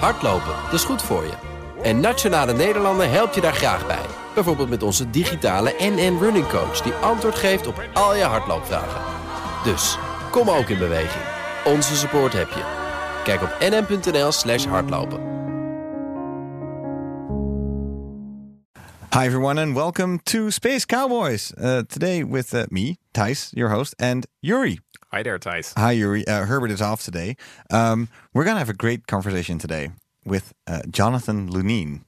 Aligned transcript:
Hardlopen, 0.00 0.54
dat 0.64 0.72
is 0.72 0.84
goed 0.84 1.02
voor 1.02 1.24
je. 1.24 1.32
En 1.82 2.00
Nationale 2.00 2.52
Nederlanden 2.52 3.10
helpt 3.10 3.34
je 3.34 3.40
daar 3.40 3.54
graag 3.54 3.86
bij. 3.86 4.06
Bijvoorbeeld 4.34 4.68
met 4.68 4.82
onze 4.82 5.10
digitale 5.10 5.74
NN 5.78 6.18
Running 6.20 6.48
Coach... 6.48 6.80
die 6.80 6.92
antwoord 6.92 7.34
geeft 7.34 7.66
op 7.66 7.88
al 7.92 8.16
je 8.16 8.22
hardloopvragen. 8.22 9.00
Dus, 9.64 9.98
kom 10.30 10.50
ook 10.50 10.68
in 10.68 10.78
beweging. 10.78 11.24
Onze 11.64 11.96
support 11.96 12.32
heb 12.32 12.48
je. 12.48 12.62
Kijk 13.24 13.42
op 13.42 13.56
nn.nl 13.60 14.32
slash 14.32 14.66
hardlopen. 14.66 15.32
Hi, 19.14 19.26
everyone, 19.26 19.60
and 19.60 19.74
welcome 19.74 20.18
to 20.24 20.50
Space 20.50 20.86
Cowboys. 20.86 21.52
Uh, 21.56 21.82
today 21.86 22.24
with 22.24 22.52
uh, 22.52 22.64
me, 22.68 22.96
Thijs, 23.12 23.50
your 23.52 23.70
host, 23.70 23.94
and 24.00 24.26
Yuri. 24.40 24.83
Hi 25.14 25.22
there, 25.22 25.38
Thijs. 25.38 25.78
Hi, 25.78 25.92
Yuri. 25.92 26.26
Uh, 26.26 26.44
Herbert 26.44 26.72
is 26.72 26.82
off 26.82 27.04
today. 27.04 27.36
Um, 27.70 28.08
we're 28.32 28.42
going 28.42 28.56
to 28.56 28.58
have 28.58 28.68
a 28.68 28.74
great 28.74 29.06
conversation 29.06 29.58
today 29.60 29.90
with 30.26 30.52
uh, 30.66 30.82
Jonathan 30.90 31.48
Lunine. 31.48 32.02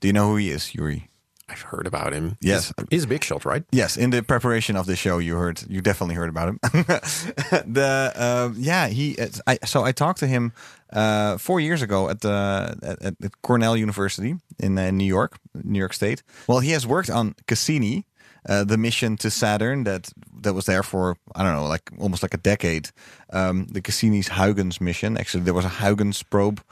Do 0.00 0.08
you 0.08 0.12
know 0.12 0.30
who 0.30 0.36
he 0.38 0.50
is, 0.50 0.74
Yuri? 0.74 1.08
I've 1.48 1.60
heard 1.60 1.86
about 1.86 2.12
him. 2.12 2.36
Yes. 2.40 2.72
He's, 2.76 2.86
he's 2.90 3.04
a 3.04 3.06
big 3.06 3.22
shot, 3.22 3.44
right? 3.44 3.62
Yes, 3.70 3.96
in 3.96 4.10
the 4.10 4.24
preparation 4.24 4.74
of 4.74 4.86
the 4.86 4.96
show, 4.96 5.18
you 5.18 5.36
heard, 5.36 5.62
you 5.68 5.80
definitely 5.80 6.16
heard 6.16 6.30
about 6.30 6.48
him. 6.48 6.58
the 6.72 8.12
uh, 8.16 8.50
yeah, 8.56 8.88
he. 8.88 9.16
I, 9.46 9.58
so 9.64 9.84
I 9.84 9.92
talked 9.92 10.18
to 10.18 10.26
him 10.26 10.52
uh, 10.92 11.38
four 11.38 11.60
years 11.60 11.80
ago 11.80 12.08
at 12.08 12.22
the 12.22 12.76
at, 12.82 13.24
at 13.24 13.42
Cornell 13.42 13.76
University 13.76 14.34
in 14.58 14.76
uh, 14.76 14.90
New 14.90 15.04
York, 15.06 15.38
New 15.54 15.78
York 15.78 15.92
State. 15.92 16.24
Well, 16.48 16.58
he 16.58 16.72
has 16.72 16.84
worked 16.88 17.08
on 17.08 17.36
Cassini, 17.46 18.04
uh, 18.48 18.64
the 18.64 18.78
mission 18.78 19.16
to 19.18 19.30
Saturn 19.30 19.84
that 19.84 20.10
that 20.42 20.54
was 20.54 20.64
there 20.64 20.82
for 20.82 21.16
I 21.34 21.42
don't 21.42 21.54
know, 21.54 21.66
like 21.66 21.90
almost 21.98 22.22
like 22.22 22.34
a 22.34 22.38
decade. 22.38 22.90
Um, 23.32 23.66
the 23.66 23.82
Cassini's 23.82 24.28
Huygens 24.28 24.80
mission. 24.80 25.18
Actually, 25.18 25.44
there 25.44 25.54
was 25.54 25.64
a 25.64 25.68
Huygens 25.68 26.22
probe 26.22 26.62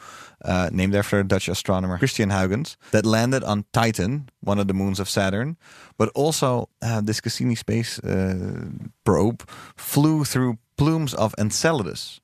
uh, 0.44 0.70
named 0.72 0.94
after 0.94 1.20
a 1.20 1.24
Dutch 1.24 1.48
astronomer 1.48 1.98
Christian 1.98 2.30
Huygens 2.30 2.76
that 2.90 3.04
landed 3.04 3.44
on 3.44 3.64
Titan, 3.72 4.28
one 4.40 4.58
of 4.58 4.68
the 4.68 4.74
moons 4.74 5.00
of 5.00 5.08
Saturn. 5.08 5.56
But 5.98 6.10
also, 6.14 6.68
uh, 6.82 7.00
this 7.00 7.20
Cassini 7.20 7.54
space 7.54 7.98
uh, 7.98 8.68
probe 9.04 9.48
flew 9.76 10.24
through 10.24 10.58
plumes 10.76 11.14
of 11.14 11.34
Enceladus. 11.38 12.20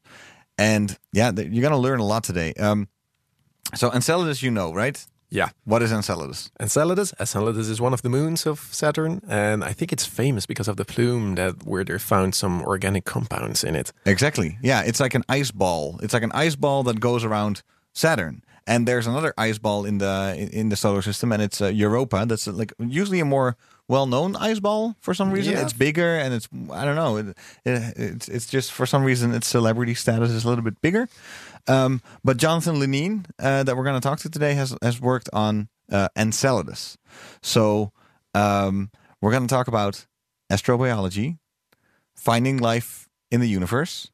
And 0.59 0.99
yeah, 1.13 1.33
you're 1.35 1.71
to 1.71 1.77
learn 1.77 2.01
a 2.01 2.05
lot 2.05 2.25
today. 2.25 2.53
Um, 2.55 2.89
so 3.75 3.91
Enceladus, 3.91 4.43
you 4.43 4.51
know, 4.51 4.73
right? 4.73 5.05
Yeah. 5.33 5.49
What 5.65 5.83
is 5.83 5.93
Enceladus? 5.93 6.51
Enceladus. 6.61 7.15
Enceladus 7.19 7.69
is 7.69 7.81
one 7.81 7.95
of 7.95 8.03
the 8.03 8.11
moons 8.11 8.47
of 8.47 8.59
Saturn, 8.71 9.23
and 9.27 9.65
I 9.65 9.73
think 9.73 9.91
it's 9.91 10.05
famous 10.05 10.45
because 10.45 10.69
of 10.69 10.77
the 10.77 10.85
plume 10.85 11.37
that 11.37 11.65
where 11.65 11.85
they 11.85 11.99
found 11.99 12.35
some 12.35 12.61
organic 12.63 13.07
compounds 13.07 13.65
in 13.65 13.75
it. 13.75 13.93
Exactly. 14.05 14.59
Yeah, 14.63 14.83
it's 14.83 15.01
like 15.01 15.15
an 15.15 15.25
ice 15.31 15.51
ball. 15.51 15.99
It's 16.03 16.13
like 16.13 16.23
an 16.23 16.33
ice 16.33 16.55
ball 16.55 16.83
that 16.83 17.01
goes 17.01 17.25
around 17.25 17.63
Saturn. 17.95 18.43
And 18.67 18.87
there's 18.87 19.07
another 19.07 19.33
ice 19.39 19.59
ball 19.59 19.87
in 19.87 19.99
the 19.99 20.37
in 20.53 20.69
the 20.69 20.77
solar 20.77 21.03
system, 21.03 21.33
and 21.33 21.43
it's 21.43 21.61
uh, 21.61 21.67
Europa. 21.67 22.25
That's 22.27 22.47
uh, 22.47 22.53
like 22.53 22.73
usually 22.79 23.19
a 23.19 23.25
more 23.25 23.57
well-known 23.89 24.37
ice 24.37 24.61
ball 24.61 24.95
for 25.01 25.15
some 25.15 25.33
reason. 25.33 25.55
Yeah. 25.55 25.63
It's 25.63 25.73
bigger, 25.73 26.17
and 26.17 26.33
it's 26.33 26.49
I 26.71 26.85
don't 26.85 26.95
know. 26.95 27.17
It, 27.17 27.27
it, 27.65 27.95
it's 27.97 28.29
it's 28.29 28.47
just 28.47 28.71
for 28.71 28.87
some 28.87 29.03
reason 29.03 29.35
its 29.35 29.49
celebrity 29.49 29.95
status 29.95 30.31
is 30.31 30.45
a 30.45 30.49
little 30.49 30.63
bit 30.63 30.81
bigger. 30.81 31.09
Um, 31.67 32.03
but 32.25 32.37
Jonathan 32.37 32.77
Lunine, 32.77 33.27
uh, 33.39 33.63
that 33.63 33.77
we're 33.77 33.85
going 33.85 34.01
to 34.01 34.07
talk 34.07 34.19
to 34.21 34.31
today, 34.31 34.55
has 34.55 34.77
has 34.83 35.01
worked 35.01 35.29
on 35.33 35.69
uh, 35.91 36.09
Enceladus. 36.17 36.97
So 37.43 37.93
um, 38.35 38.91
we're 39.21 39.31
going 39.31 39.47
to 39.47 39.55
talk 39.55 39.69
about 39.69 40.07
astrobiology, 40.51 41.39
finding 42.17 42.59
life 42.59 43.09
in 43.31 43.41
the 43.41 43.49
universe, 43.49 44.11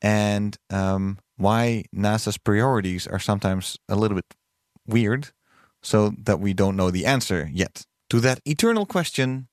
and 0.00 0.56
um, 0.70 1.18
why 1.36 1.84
NASA's 1.94 2.38
priorities 2.38 3.06
are 3.06 3.18
sometimes 3.18 3.78
a 3.88 3.96
little 3.96 4.16
bit 4.16 4.34
weird, 4.86 5.30
so 5.82 6.14
that 6.24 6.40
we 6.40 6.54
don't 6.54 6.76
know 6.76 6.90
the 6.90 7.06
answer 7.06 7.50
yet 7.52 7.84
to 8.08 8.20
that 8.20 8.40
eternal 8.46 8.86
question: 8.86 9.48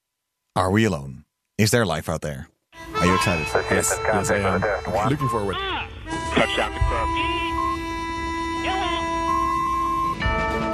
Are 0.56 0.72
we 0.72 0.86
alone? 0.86 1.26
Is 1.58 1.72
there 1.72 1.86
life 1.86 2.08
out 2.08 2.22
there? 2.22 2.48
Are 2.95 3.05
you 3.05 3.16
excited? 3.16 3.48
Yes, 3.70 3.99
yes, 4.04 4.32
I 4.32 4.38
am. 4.38 5.10
Looking 5.10 5.30
forward. 5.30 5.58
Touchdown 6.42 6.74
confirmed. 6.74 7.18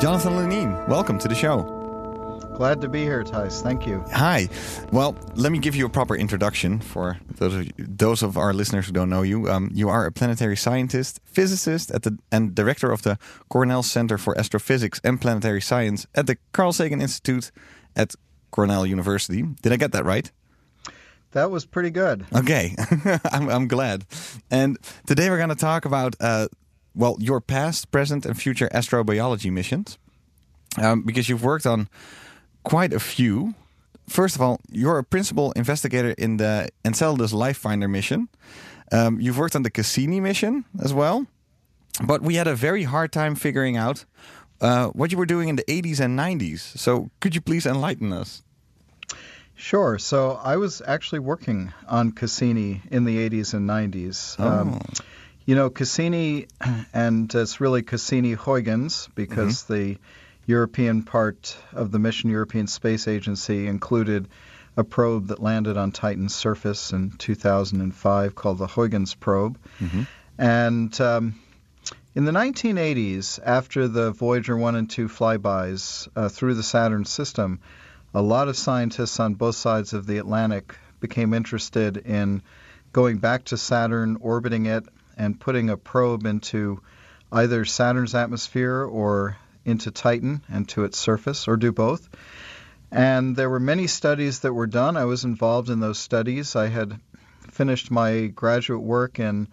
Jonathan 0.02 0.34
Lunine, 0.38 0.88
welcome 0.88 1.20
to 1.20 1.28
the 1.28 1.36
show. 1.36 1.64
Glad 2.56 2.80
to 2.80 2.88
be 2.88 3.04
here, 3.04 3.22
Thijs. 3.26 3.62
Thank 3.62 3.86
you. 3.86 4.02
Hi. 4.14 4.48
Well, 4.94 5.18
let 5.36 5.52
me 5.52 5.60
give 5.60 5.76
you 5.76 5.86
a 5.86 5.90
proper 5.90 6.16
introduction 6.16 6.80
for 6.80 7.18
those 7.36 7.54
of 7.54 7.66
you, 7.66 7.74
those 7.78 8.24
of 8.24 8.38
our 8.38 8.54
listeners 8.54 8.86
who 8.86 8.94
don't 8.94 9.10
know 9.10 9.24
you. 9.24 9.50
Um, 9.50 9.70
you 9.74 9.90
are 9.90 10.06
a 10.06 10.12
planetary 10.12 10.56
scientist, 10.56 11.20
physicist, 11.26 11.92
at 11.92 12.04
the 12.04 12.18
and 12.32 12.56
director 12.56 12.90
of 12.90 13.02
the 13.02 13.20
Cornell 13.50 13.84
Center 13.84 14.18
for 14.18 14.40
Astrophysics 14.40 15.02
and 15.04 15.20
Planetary 15.20 15.60
Science 15.60 16.08
at 16.16 16.28
the 16.28 16.38
Carl 16.54 16.72
Sagan 16.72 17.02
Institute 17.02 17.52
at 17.94 18.16
Cornell 18.52 18.86
University. 18.86 19.44
Did 19.62 19.74
I 19.74 19.76
get 19.76 19.92
that 19.92 20.06
right? 20.06 20.32
That 21.38 21.52
was 21.52 21.68
pretty 21.68 21.92
good. 21.92 22.25
Okay, 22.36 22.74
I'm, 23.31 23.48
I'm 23.48 23.68
glad. 23.68 24.06
And 24.50 24.75
today 25.06 25.30
we're 25.30 25.38
going 25.38 25.50
to 25.50 25.56
talk 25.56 25.86
about, 25.86 26.16
uh, 26.20 26.48
well, 26.96 27.16
your 27.20 27.42
past, 27.42 27.92
present, 27.92 28.25
and 28.25 28.36
future 28.36 28.68
astrobiology 28.74 29.52
missions, 29.52 30.00
um, 30.81 31.03
because 31.03 31.30
you've 31.30 31.44
worked 31.44 31.68
on 31.68 31.90
quite 32.64 32.92
a 32.92 33.00
few. 33.00 33.53
First 34.09 34.36
of 34.36 34.42
all, 34.42 34.59
you're 34.72 34.98
a 34.98 35.03
principal 35.03 35.52
investigator 35.52 36.16
in 36.18 36.38
the 36.38 36.70
Enceladus 36.84 37.34
Life 37.34 37.58
Finder 37.58 37.88
mission. 37.88 38.30
Um, 38.92 39.22
you've 39.22 39.38
worked 39.38 39.56
on 39.56 39.62
the 39.62 39.69
Cassini 39.69 40.19
mission 40.19 40.66
as 40.81 40.92
well, 40.92 41.28
but 42.04 42.24
we 42.24 42.34
had 42.34 42.48
a 42.48 42.56
very 42.56 42.81
hard 42.81 43.12
time 43.12 43.36
figuring 43.36 43.78
out 43.78 44.06
uh, 44.59 44.88
what 44.88 45.12
you 45.12 45.19
were 45.19 45.28
doing 45.28 45.50
in 45.50 45.56
the 45.56 45.66
80s 45.66 46.00
and 46.00 46.18
90s. 46.18 46.62
So, 46.80 47.12
could 47.19 47.36
you 47.36 47.42
please 47.42 47.68
enlighten 47.68 48.12
us? 48.12 48.42
Sure. 49.57 49.97
So 49.97 50.40
I 50.41 50.57
was 50.57 50.81
actually 50.85 51.19
working 51.19 51.73
on 51.88 52.12
Cassini 52.12 52.81
in 52.91 53.06
the 53.06 53.29
80s 53.29 53.53
and 53.53 53.68
90s. 53.68 54.35
Oh. 54.40 54.79
you 55.45 55.56
know, 55.56 55.69
Cassini, 55.69 56.47
and 56.94 57.34
it's 57.34 57.59
really 57.59 57.81
Cassini 57.81 58.34
Huygens 58.34 59.09
because 59.16 59.63
the 59.63 59.97
European 60.45 61.03
part 61.03 61.57
of 61.73 61.91
the 61.91 62.00
mission, 62.00 62.29
European 62.29 62.68
Space 62.68 63.07
Agency, 63.07 63.68
included 63.68 64.28
a 64.78 64.84
probe 64.84 65.28
that 65.28 65.41
landed 65.41 65.75
on 65.75 65.91
Titan's 65.91 66.35
surface 66.35 66.91
in 66.91 67.12
2005 67.18 68.35
called 68.35 68.59
the 68.59 68.68
Huygens 68.68 69.16
probe. 69.16 69.57
And 70.38 71.01
um, 71.01 71.39
in 72.13 72.25
the 72.25 72.31
1980s, 72.31 73.39
after 73.44 73.88
the 73.88 74.12
Voyager 74.12 74.56
1 74.56 74.75
and 74.75 74.89
2 74.89 75.07
flybys 75.07 76.07
uh, 76.16 76.29
through 76.29 76.53
the 76.53 76.63
Saturn 76.63 77.06
system, 77.06 77.59
a 78.18 78.22
lot 78.22 78.48
of 78.48 78.58
scientists 78.58 79.20
on 79.20 79.36
both 79.36 79.56
sides 79.56 79.94
of 79.94 80.08
the 80.08 80.18
Atlantic 80.18 80.76
became 81.00 81.36
interested 81.36 81.98
in 81.98 82.42
going 82.92 83.20
back 83.20 83.44
to 83.44 83.58
Saturn, 83.58 84.18
orbiting 84.20 84.66
it, 84.66 84.86
and 85.16 85.40
putting 85.40 85.70
a 85.70 85.78
probe 85.78 86.26
into 86.26 86.82
either 87.32 87.64
Saturn's 87.64 88.16
atmosphere 88.16 88.82
or 88.82 89.38
into 89.66 89.92
Titan 89.92 90.42
and 90.50 90.68
to 90.70 90.84
its 90.84 90.98
surface, 90.98 91.48
or 91.48 91.58
do 91.58 91.72
both. 91.72 92.10
And 92.92 93.36
there 93.36 93.52
were 93.52 93.60
many 93.60 93.86
studies 93.86 94.40
that 94.40 94.54
were 94.54 94.66
done. 94.66 94.98
I 94.98 95.06
was 95.06 95.24
involved 95.24 95.70
in 95.70 95.80
those 95.80 96.00
studies. 96.00 96.56
I 96.56 96.70
had 96.70 97.00
finished 97.52 97.92
my 97.92 98.26
graduate 98.26 98.82
work 98.82 99.20
in 99.20 99.48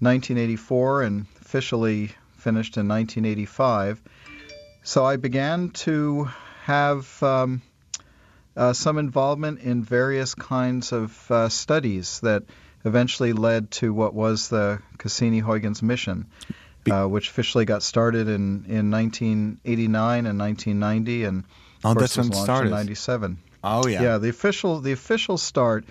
1984 0.00 1.02
and 1.04 1.24
officially 1.40 2.10
finished 2.36 2.76
in 2.76 2.88
1985. 2.88 4.02
So 4.82 5.02
I 5.02 5.16
began 5.16 5.70
to 5.70 6.28
have 6.64 7.22
um, 7.22 7.62
uh, 8.56 8.72
some 8.72 8.98
involvement 8.98 9.60
in 9.60 9.82
various 9.82 10.34
kinds 10.34 10.92
of 10.92 11.30
uh, 11.30 11.48
studies 11.48 12.20
that 12.20 12.42
eventually 12.84 13.32
led 13.32 13.70
to 13.70 13.92
what 13.94 14.12
was 14.14 14.48
the 14.48 14.80
Cassini-Huygens 14.98 15.82
mission, 15.82 16.26
uh, 16.90 17.06
which 17.06 17.30
officially 17.30 17.64
got 17.64 17.82
started 17.82 18.28
in, 18.28 18.64
in 18.66 18.90
1989 18.90 20.26
and 20.26 20.38
1990, 20.38 21.24
and 21.24 21.44
Oh, 21.84 21.94
that's 21.94 22.16
when 22.16 22.28
launched 22.28 22.44
started. 22.44 22.68
in 22.68 22.74
97. 22.74 23.38
Oh, 23.64 23.86
yeah. 23.86 24.02
Yeah, 24.02 24.18
the 24.18 24.28
official 24.28 24.80
the 24.80 24.92
official 24.92 25.38
start 25.38 25.84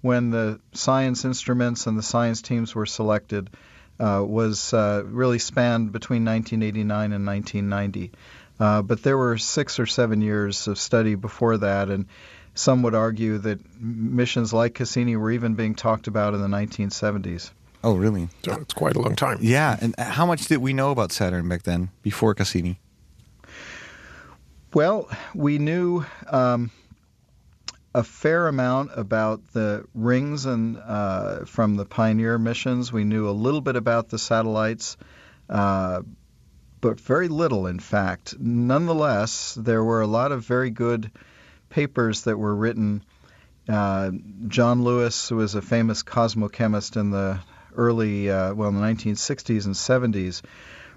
when 0.00 0.30
the 0.30 0.60
science 0.72 1.24
instruments 1.24 1.86
and 1.86 1.98
the 1.98 2.02
science 2.02 2.42
teams 2.42 2.74
were 2.74 2.86
selected 2.86 3.50
uh, 3.98 4.22
was 4.26 4.72
uh, 4.74 5.02
really 5.06 5.38
spanned 5.38 5.92
between 5.92 6.24
1989 6.24 7.12
and 7.12 7.26
1990. 7.26 8.12
Uh, 8.58 8.82
but 8.82 9.02
there 9.02 9.18
were 9.18 9.36
six 9.36 9.78
or 9.78 9.86
seven 9.86 10.20
years 10.20 10.68
of 10.68 10.78
study 10.78 11.14
before 11.14 11.58
that, 11.58 11.90
and 11.90 12.06
some 12.54 12.82
would 12.82 12.94
argue 12.94 13.38
that 13.38 13.58
missions 13.80 14.52
like 14.52 14.74
Cassini 14.74 15.16
were 15.16 15.32
even 15.32 15.54
being 15.54 15.74
talked 15.74 16.06
about 16.06 16.34
in 16.34 16.40
the 16.40 16.48
1970s. 16.48 17.50
Oh, 17.82 17.96
really? 17.96 18.28
So 18.44 18.54
it's 18.54 18.72
quite 18.72 18.96
a 18.96 19.00
long 19.00 19.16
time. 19.16 19.38
Yeah, 19.42 19.76
and 19.80 19.94
how 19.98 20.24
much 20.24 20.46
did 20.46 20.58
we 20.58 20.72
know 20.72 20.90
about 20.90 21.12
Saturn 21.12 21.48
back 21.48 21.64
then, 21.64 21.90
before 22.02 22.34
Cassini? 22.34 22.78
Well, 24.72 25.08
we 25.34 25.58
knew 25.58 26.04
um, 26.26 26.70
a 27.94 28.02
fair 28.02 28.48
amount 28.48 28.90
about 28.96 29.52
the 29.52 29.84
rings 29.94 30.46
and 30.46 30.78
uh, 30.78 31.44
from 31.44 31.76
the 31.76 31.84
Pioneer 31.84 32.38
missions. 32.38 32.92
We 32.92 33.04
knew 33.04 33.28
a 33.28 33.32
little 33.32 33.60
bit 33.60 33.76
about 33.76 34.08
the 34.08 34.18
satellites. 34.18 34.96
Uh, 35.48 36.02
but 36.84 37.00
very 37.00 37.28
little, 37.28 37.66
in 37.66 37.78
fact. 37.78 38.38
Nonetheless, 38.38 39.54
there 39.54 39.82
were 39.82 40.02
a 40.02 40.06
lot 40.06 40.32
of 40.32 40.44
very 40.44 40.68
good 40.68 41.10
papers 41.70 42.24
that 42.24 42.36
were 42.36 42.54
written. 42.54 43.02
Uh, 43.66 44.10
John 44.48 44.84
Lewis, 44.84 45.30
who 45.30 45.36
was 45.36 45.54
a 45.54 45.62
famous 45.62 46.02
cosmochemist 46.02 46.98
in 46.98 47.08
the 47.08 47.40
early, 47.74 48.30
uh, 48.30 48.52
well, 48.52 48.68
in 48.68 48.74
the 48.74 48.82
1960s 48.82 49.64
and 49.64 49.74
70s, 49.74 50.42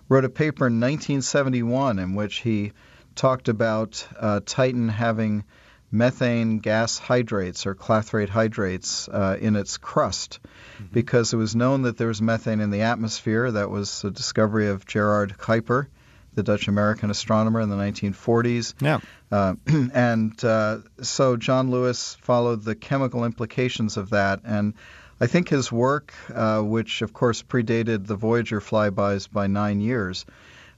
wrote 0.10 0.26
a 0.26 0.30
paper 0.30 0.68
in 0.68 0.82
1971 0.82 2.00
in 2.00 2.16
which 2.16 2.40
he 2.40 2.74
talked 3.16 3.48
about 3.48 4.06
uh, 4.20 4.42
Titan 4.46 4.90
having 4.90 5.46
methane 5.92 6.60
gas 6.60 6.98
hydrates 6.98 7.66
or 7.66 7.74
clathrate 7.74 8.30
hydrates 8.30 9.08
uh, 9.08 9.38
in 9.40 9.56
its 9.56 9.78
crust 9.78 10.40
mm-hmm. 10.76 10.94
because 10.94 11.34
it 11.34 11.38
was 11.38 11.56
known 11.56 11.84
that 11.84 11.98
there 11.98 12.08
was 12.08 12.22
methane 12.22 12.60
in 12.60 12.72
the 12.72 12.82
atmosphere. 12.82 13.52
That 13.52 13.70
was 13.70 14.02
the 14.02 14.12
discovery 14.12 14.68
of 14.68 14.86
Gerard 14.86 15.38
Kuiper, 15.38 15.88
the 16.34 16.44
Dutch 16.44 16.68
American 16.68 17.10
astronomer 17.10 17.62
in 17.62 17.70
the 17.70 17.78
1940s. 17.78 18.74
Yeah. 18.82 19.00
Uh, 19.32 19.56
and 19.94 20.44
uh, 20.44 20.80
so 21.02 21.38
John 21.38 21.72
Lewis 21.72 22.16
followed 22.22 22.64
the 22.64 22.76
chemical 22.76 23.24
implications 23.24 23.98
of 23.98 24.10
that. 24.10 24.42
And 24.44 24.74
I 25.20 25.28
think 25.28 25.50
his 25.50 25.72
work, 25.72 26.14
uh, 26.34 26.62
which 26.62 27.02
of 27.02 27.14
course 27.14 27.42
predated 27.42 28.06
the 28.06 28.16
Voyager 28.16 28.60
flybys 28.60 29.32
by 29.32 29.48
nine 29.48 29.82
years, 29.82 30.26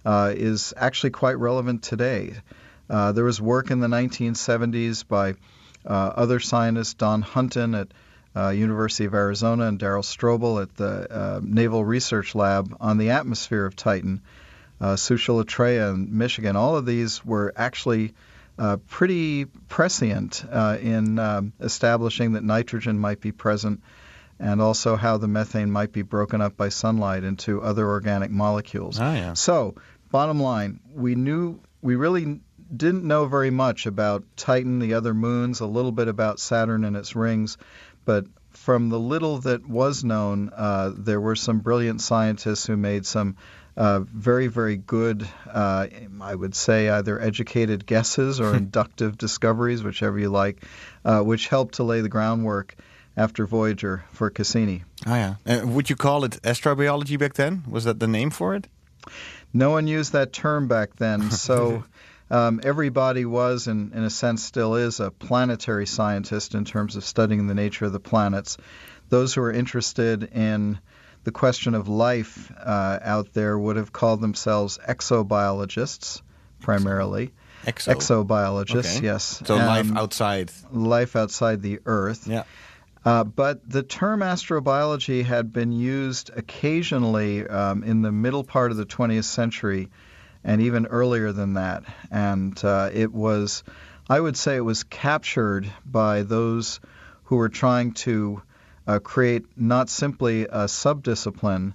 uh, 0.06 0.34
is 0.36 0.74
actually 0.78 1.10
quite 1.10 1.38
relevant 1.38 1.84
today. 1.84 2.34
Uh, 2.90 3.12
there 3.12 3.24
was 3.24 3.42
work 3.42 3.72
in 3.72 3.80
the 3.80 3.88
1970s 3.88 5.08
by 5.08 5.36
uh, 5.86 6.12
other 6.16 6.40
scientists, 6.40 6.96
Don 6.96 7.24
Hunten 7.24 7.80
at 7.80 7.88
uh, 8.36 8.50
University 8.50 9.06
of 9.06 9.14
Arizona 9.14 9.66
and 9.66 9.80
Darrell 9.80 10.04
Strobel 10.04 10.62
at 10.62 10.76
the 10.76 11.12
uh, 11.12 11.40
Naval 11.44 11.84
Research 11.84 12.36
Lab 12.36 12.76
on 12.80 12.98
the 12.98 13.12
atmosphere 13.12 13.66
of 13.66 13.76
Titan. 13.76 14.22
Uh, 14.82 14.96
Sushil 14.96 15.44
Atreya 15.44 15.94
in 15.94 16.18
Michigan. 16.18 16.56
All 16.56 16.78
of 16.78 16.86
these 16.86 17.26
were 17.26 17.52
actually 17.56 18.14
uh, 18.58 18.78
pretty 18.88 19.46
prescient 19.46 20.46
uh, 20.50 20.78
in 20.82 21.20
um, 21.20 21.54
establishing 21.60 22.34
that 22.34 22.44
nitrogen 22.44 22.98
might 22.98 23.20
be 23.20 23.32
present 23.32 23.82
and 24.40 24.62
also 24.62 24.96
how 24.96 25.18
the 25.18 25.28
methane 25.28 25.70
might 25.70 25.92
be 25.92 26.02
broken 26.02 26.40
up 26.40 26.56
by 26.56 26.70
sunlight 26.70 27.26
into 27.26 27.62
other 27.62 27.86
organic 27.86 28.32
molecules. 28.32 29.00
Oh, 29.00 29.14
yeah. 29.14 29.34
So, 29.34 29.76
bottom 30.12 30.42
line, 30.42 30.80
we 30.94 31.16
knew 31.16 31.60
we 31.82 31.96
really 31.96 32.40
didn't 32.76 33.04
know 33.04 33.26
very 33.26 33.50
much 33.50 33.86
about 33.86 34.24
Titan, 34.36 34.80
the 34.80 34.94
other 34.94 35.14
moons, 35.14 35.60
a 35.60 35.66
little 35.66 35.92
bit 35.92 36.08
about 36.08 36.40
Saturn 36.40 36.84
and 36.86 36.96
its 36.96 37.16
rings, 37.16 37.58
but 38.06 38.26
from 38.52 38.90
the 38.90 39.00
little 39.00 39.40
that 39.40 39.68
was 39.68 40.04
known, 40.04 40.52
uh, 40.56 40.92
there 40.96 41.22
were 41.22 41.36
some 41.36 41.60
brilliant 41.60 42.02
scientists 42.02 42.66
who 42.66 42.76
made 42.76 43.06
some 43.06 43.38
uh, 43.78 44.02
very, 44.02 44.48
very 44.48 44.76
good, 44.76 45.28
uh, 45.52 45.88
I 46.22 46.36
would 46.36 46.54
say, 46.54 46.90
either 46.90 47.20
educated 47.20 47.86
guesses 47.86 48.40
or 48.40 48.56
inductive 48.64 49.18
discoveries, 49.18 49.84
whichever 49.84 50.20
you 50.20 50.30
like, 50.30 50.64
uh, 51.06 51.22
which 51.22 51.48
helped 51.48 51.76
to 51.76 51.84
lay 51.84 52.02
the 52.02 52.10
groundwork 52.10 52.76
after 53.16 53.46
Voyager 53.48 54.04
for 54.12 54.30
Cassini. 54.30 54.84
Oh, 55.08 55.16
yeah. 55.16 55.36
Uh, 55.46 55.66
would 55.66 55.90
you 55.90 55.96
call 55.96 56.24
it 56.24 56.42
astrobiology 56.44 57.18
back 57.18 57.36
then? 57.36 57.64
Was 57.70 57.86
that 57.86 58.00
the 58.00 58.08
name 58.08 58.30
for 58.30 58.56
it? 58.56 58.68
No 59.54 59.72
one 59.72 59.88
used 59.88 60.12
that 60.14 60.34
term 60.34 60.68
back 60.68 60.96
then, 60.98 61.32
so 61.48 61.84
um, 62.30 62.62
everybody 62.64 63.26
was, 63.26 63.68
and 63.68 63.94
in 63.94 64.04
a 64.04 64.10
sense 64.10 64.44
still 64.44 64.76
is, 64.76 65.00
a 65.00 65.12
planetary 65.12 65.86
scientist 65.86 66.56
in 66.56 66.66
terms 66.66 66.96
of 66.96 67.04
studying 67.04 67.48
the 67.48 67.56
nature 67.56 67.86
of 67.86 67.92
the 67.92 68.00
planets. 68.00 68.58
Those 69.10 69.34
who 69.34 69.42
are 69.42 69.52
interested 69.52 70.24
in 70.24 70.80
the 71.24 71.32
question 71.32 71.74
of 71.76 71.88
life 71.88 72.52
uh, 72.58 73.00
out 73.02 73.34
there 73.34 73.58
would 73.58 73.76
have 73.76 73.92
called 73.92 74.22
themselves 74.22 74.78
exobiologists 74.88 76.22
primarily. 76.60 77.32
Exo. 77.66 77.94
Exobiologists, 77.94 78.98
okay. 78.98 79.06
yes. 79.06 79.42
So 79.46 79.58
um, 79.58 79.66
life 79.66 79.92
outside. 79.96 80.52
Life 80.72 81.16
outside 81.16 81.62
the 81.62 81.80
Earth. 81.86 82.28
Yeah. 82.28 82.44
Uh, 83.04 83.24
but 83.24 83.68
the 83.70 83.82
term 83.82 84.20
astrobiology 84.20 85.24
had 85.24 85.52
been 85.52 85.72
used 85.72 86.32
occasionally 86.36 87.48
um, 87.48 87.84
in 87.84 88.02
the 88.02 88.12
middle 88.12 88.44
part 88.44 88.72
of 88.72 88.78
the 88.78 88.86
20th 88.86 89.24
century 89.24 89.90
and 90.44 90.62
even 90.62 90.86
earlier 90.86 91.32
than 91.32 91.54
that. 91.54 91.84
And 92.12 92.62
uh, 92.64 92.90
it 92.94 93.14
was, 93.14 93.64
I 94.10 94.20
would 94.20 94.38
say, 94.38 94.56
it 94.56 94.62
was 94.62 94.84
captured 94.84 95.72
by 95.86 96.24
those 96.24 96.80
who 97.26 97.36
were 97.36 97.50
trying 97.50 97.94
to 97.94 98.42
uh, 98.88 99.00
create 99.00 99.46
not 99.56 99.90
simply 99.90 100.44
a 100.44 100.66
subdiscipline 100.66 101.74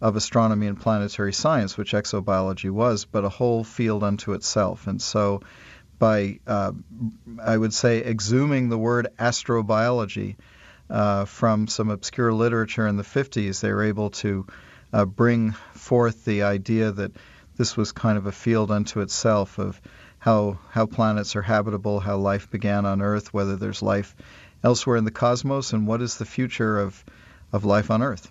of 0.00 0.16
astronomy 0.16 0.66
and 0.66 0.80
planetary 0.80 1.32
science, 1.32 1.78
which 1.78 1.92
exobiology 1.92 2.70
was, 2.70 3.04
but 3.04 3.24
a 3.24 3.28
whole 3.28 3.64
field 3.64 4.02
unto 4.02 4.32
itself. 4.32 4.86
And 4.86 5.00
so, 5.00 5.42
by 5.98 6.40
uh, 6.46 6.72
I 7.42 7.56
would 7.56 7.72
say 7.72 7.98
exhuming 7.98 8.68
the 8.68 8.76
word 8.76 9.08
astrobiology 9.18 10.36
uh, 10.90 11.24
from 11.24 11.68
some 11.68 11.90
obscure 11.90 12.32
literature 12.32 12.86
in 12.86 12.96
the 12.96 13.02
50s, 13.02 13.60
they 13.60 13.72
were 13.72 13.84
able 13.84 14.10
to 14.10 14.46
uh, 14.92 15.04
bring 15.04 15.52
forth 15.52 16.24
the 16.24 16.42
idea 16.42 16.92
that 16.92 17.12
this 17.56 17.76
was 17.76 17.92
kind 17.92 18.18
of 18.18 18.26
a 18.26 18.32
field 18.32 18.70
unto 18.70 19.00
itself 19.00 19.58
of 19.58 19.80
how 20.18 20.58
how 20.70 20.86
planets 20.86 21.36
are 21.36 21.42
habitable, 21.42 22.00
how 22.00 22.16
life 22.16 22.50
began 22.50 22.86
on 22.86 23.00
Earth, 23.02 23.32
whether 23.34 23.56
there's 23.56 23.82
life 23.82 24.14
elsewhere 24.64 24.96
in 24.96 25.04
the 25.04 25.10
cosmos, 25.10 25.72
and 25.72 25.86
what 25.86 26.00
is 26.02 26.16
the 26.18 26.24
future 26.24 26.80
of 26.80 27.04
of 27.52 27.64
life 27.64 27.90
on 27.90 28.02
Earth. 28.02 28.30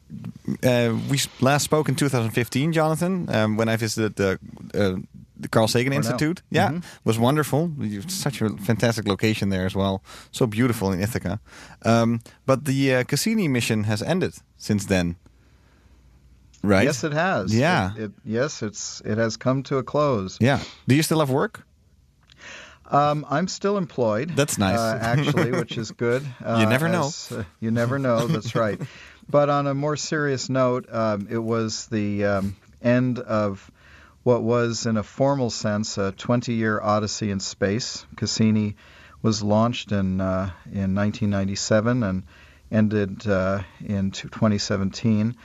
Uh, 0.63 0.93
we 1.09 1.19
last 1.39 1.63
spoke 1.63 1.87
in 1.89 1.95
2015, 1.95 2.73
Jonathan, 2.73 3.27
um, 3.33 3.57
when 3.57 3.69
I 3.69 3.77
visited 3.77 4.15
the. 4.15 4.39
Uh, 4.73 5.01
the 5.37 5.49
Carl 5.49 5.67
Sagan 5.67 5.91
Cornell. 5.91 6.11
Institute, 6.11 6.41
yeah, 6.49 6.69
Mhm. 6.71 6.83
was 7.03 7.19
wonderful. 7.19 7.69
Such 8.07 8.41
a 8.41 8.51
fantastic 8.51 9.05
location 9.05 9.49
there 9.49 9.65
as 9.65 9.75
well. 9.75 10.01
So 10.31 10.47
beautiful 10.47 10.93
in 10.93 11.01
Ithaca. 11.01 11.41
Um, 11.83 12.21
but 12.45 12.63
the 12.63 12.95
uh, 12.95 13.03
Cassini 13.03 13.49
mission 13.49 13.83
has 13.83 14.01
ended 14.01 14.35
since 14.57 14.85
then, 14.85 15.17
right? 16.67 16.83
Yes, 16.85 17.03
it 17.03 17.13
has. 17.13 17.53
Yeah. 17.55 17.93
It, 17.95 18.01
it, 18.03 18.11
yes, 18.25 18.61
it's 18.63 19.01
it 19.05 19.17
has 19.17 19.37
come 19.37 19.63
to 19.63 19.77
a 19.77 19.83
close. 19.83 20.37
Yeah. 20.41 20.59
Do 20.87 20.95
you 20.95 21.03
still 21.03 21.19
have 21.19 21.29
work? 21.29 21.65
Um, 22.89 23.25
I'm 23.29 23.47
still 23.47 23.77
employed. 23.77 24.31
That's 24.35 24.57
nice. 24.57 24.77
uh, 24.77 24.99
actually, 25.01 25.51
which 25.51 25.77
is 25.77 25.91
good. 25.91 26.23
Uh, 26.43 26.57
You 26.61 26.67
never 26.67 26.87
know. 26.87 27.07
as, 27.07 27.31
uh, 27.31 27.43
you 27.59 27.71
never 27.71 27.97
know. 27.99 28.27
That's 28.27 28.55
right. 28.55 28.79
But 29.27 29.49
on 29.49 29.65
a 29.65 29.73
more 29.73 29.97
serious 29.97 30.49
note, 30.49 30.85
um, 30.93 31.27
it 31.31 31.39
was 31.39 31.87
the 31.87 32.25
um, 32.25 32.55
end 32.79 33.17
of 33.17 33.71
what 34.21 34.43
was, 34.43 34.85
in 34.85 34.97
a 34.97 35.03
formal 35.03 35.49
sense, 35.49 35.97
a 35.97 36.11
20-year 36.15 36.79
odyssey 36.79 37.31
in 37.31 37.39
space. 37.39 38.05
Cassini 38.17 38.75
was 39.23 39.41
launched 39.41 39.91
in 39.91 40.21
uh, 40.21 40.51
in 40.71 40.93
1997 40.93 42.03
and 42.03 42.21
ended 42.71 43.25
uh, 43.27 43.63
in 43.83 44.11
2017. 44.11 45.35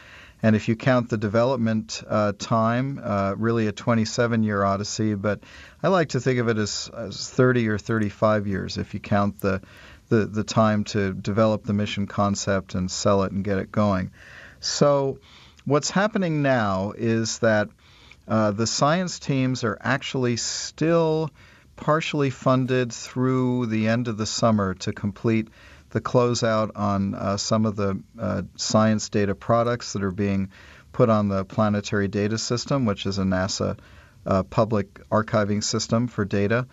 And 0.42 0.56
if 0.56 0.68
you 0.68 0.76
count 0.76 1.10
the 1.10 1.18
development 1.18 2.02
uh, 2.08 2.32
time, 2.38 3.00
uh, 3.02 3.34
really 3.36 3.66
a 3.66 3.72
27 3.72 4.42
year 4.42 4.64
odyssey, 4.64 5.14
but 5.14 5.40
I 5.82 5.88
like 5.88 6.10
to 6.10 6.20
think 6.20 6.38
of 6.38 6.48
it 6.48 6.56
as, 6.56 6.90
as 6.96 7.28
30 7.28 7.68
or 7.68 7.78
35 7.78 8.46
years 8.46 8.78
if 8.78 8.94
you 8.94 9.00
count 9.00 9.40
the, 9.40 9.60
the, 10.08 10.26
the 10.26 10.44
time 10.44 10.84
to 10.84 11.12
develop 11.12 11.64
the 11.64 11.74
mission 11.74 12.06
concept 12.06 12.74
and 12.74 12.90
sell 12.90 13.22
it 13.24 13.32
and 13.32 13.44
get 13.44 13.58
it 13.58 13.70
going. 13.70 14.12
So, 14.60 15.18
what's 15.64 15.90
happening 15.90 16.42
now 16.42 16.92
is 16.96 17.38
that 17.40 17.68
uh, 18.28 18.50
the 18.52 18.66
science 18.66 19.18
teams 19.18 19.64
are 19.64 19.78
actually 19.80 20.36
still 20.36 21.30
partially 21.76 22.30
funded 22.30 22.92
through 22.92 23.66
the 23.66 23.88
end 23.88 24.06
of 24.06 24.16
the 24.16 24.26
summer 24.26 24.74
to 24.74 24.92
complete 24.92 25.48
the 25.90 26.00
closeout 26.00 26.70
on 26.76 27.14
uh, 27.14 27.36
some 27.36 27.66
of 27.66 27.76
the 27.76 28.00
uh, 28.18 28.42
science 28.56 29.08
data 29.08 29.34
products 29.34 29.92
that 29.92 30.02
are 30.02 30.10
being 30.10 30.50
put 30.92 31.08
on 31.08 31.28
the 31.28 31.44
Planetary 31.44 32.08
Data 32.08 32.38
System, 32.38 32.84
which 32.84 33.06
is 33.06 33.18
a 33.18 33.22
NASA 33.22 33.78
uh, 34.26 34.42
public 34.42 35.08
archiving 35.10 35.62
system 35.62 36.08
for 36.08 36.24
data. 36.24 36.66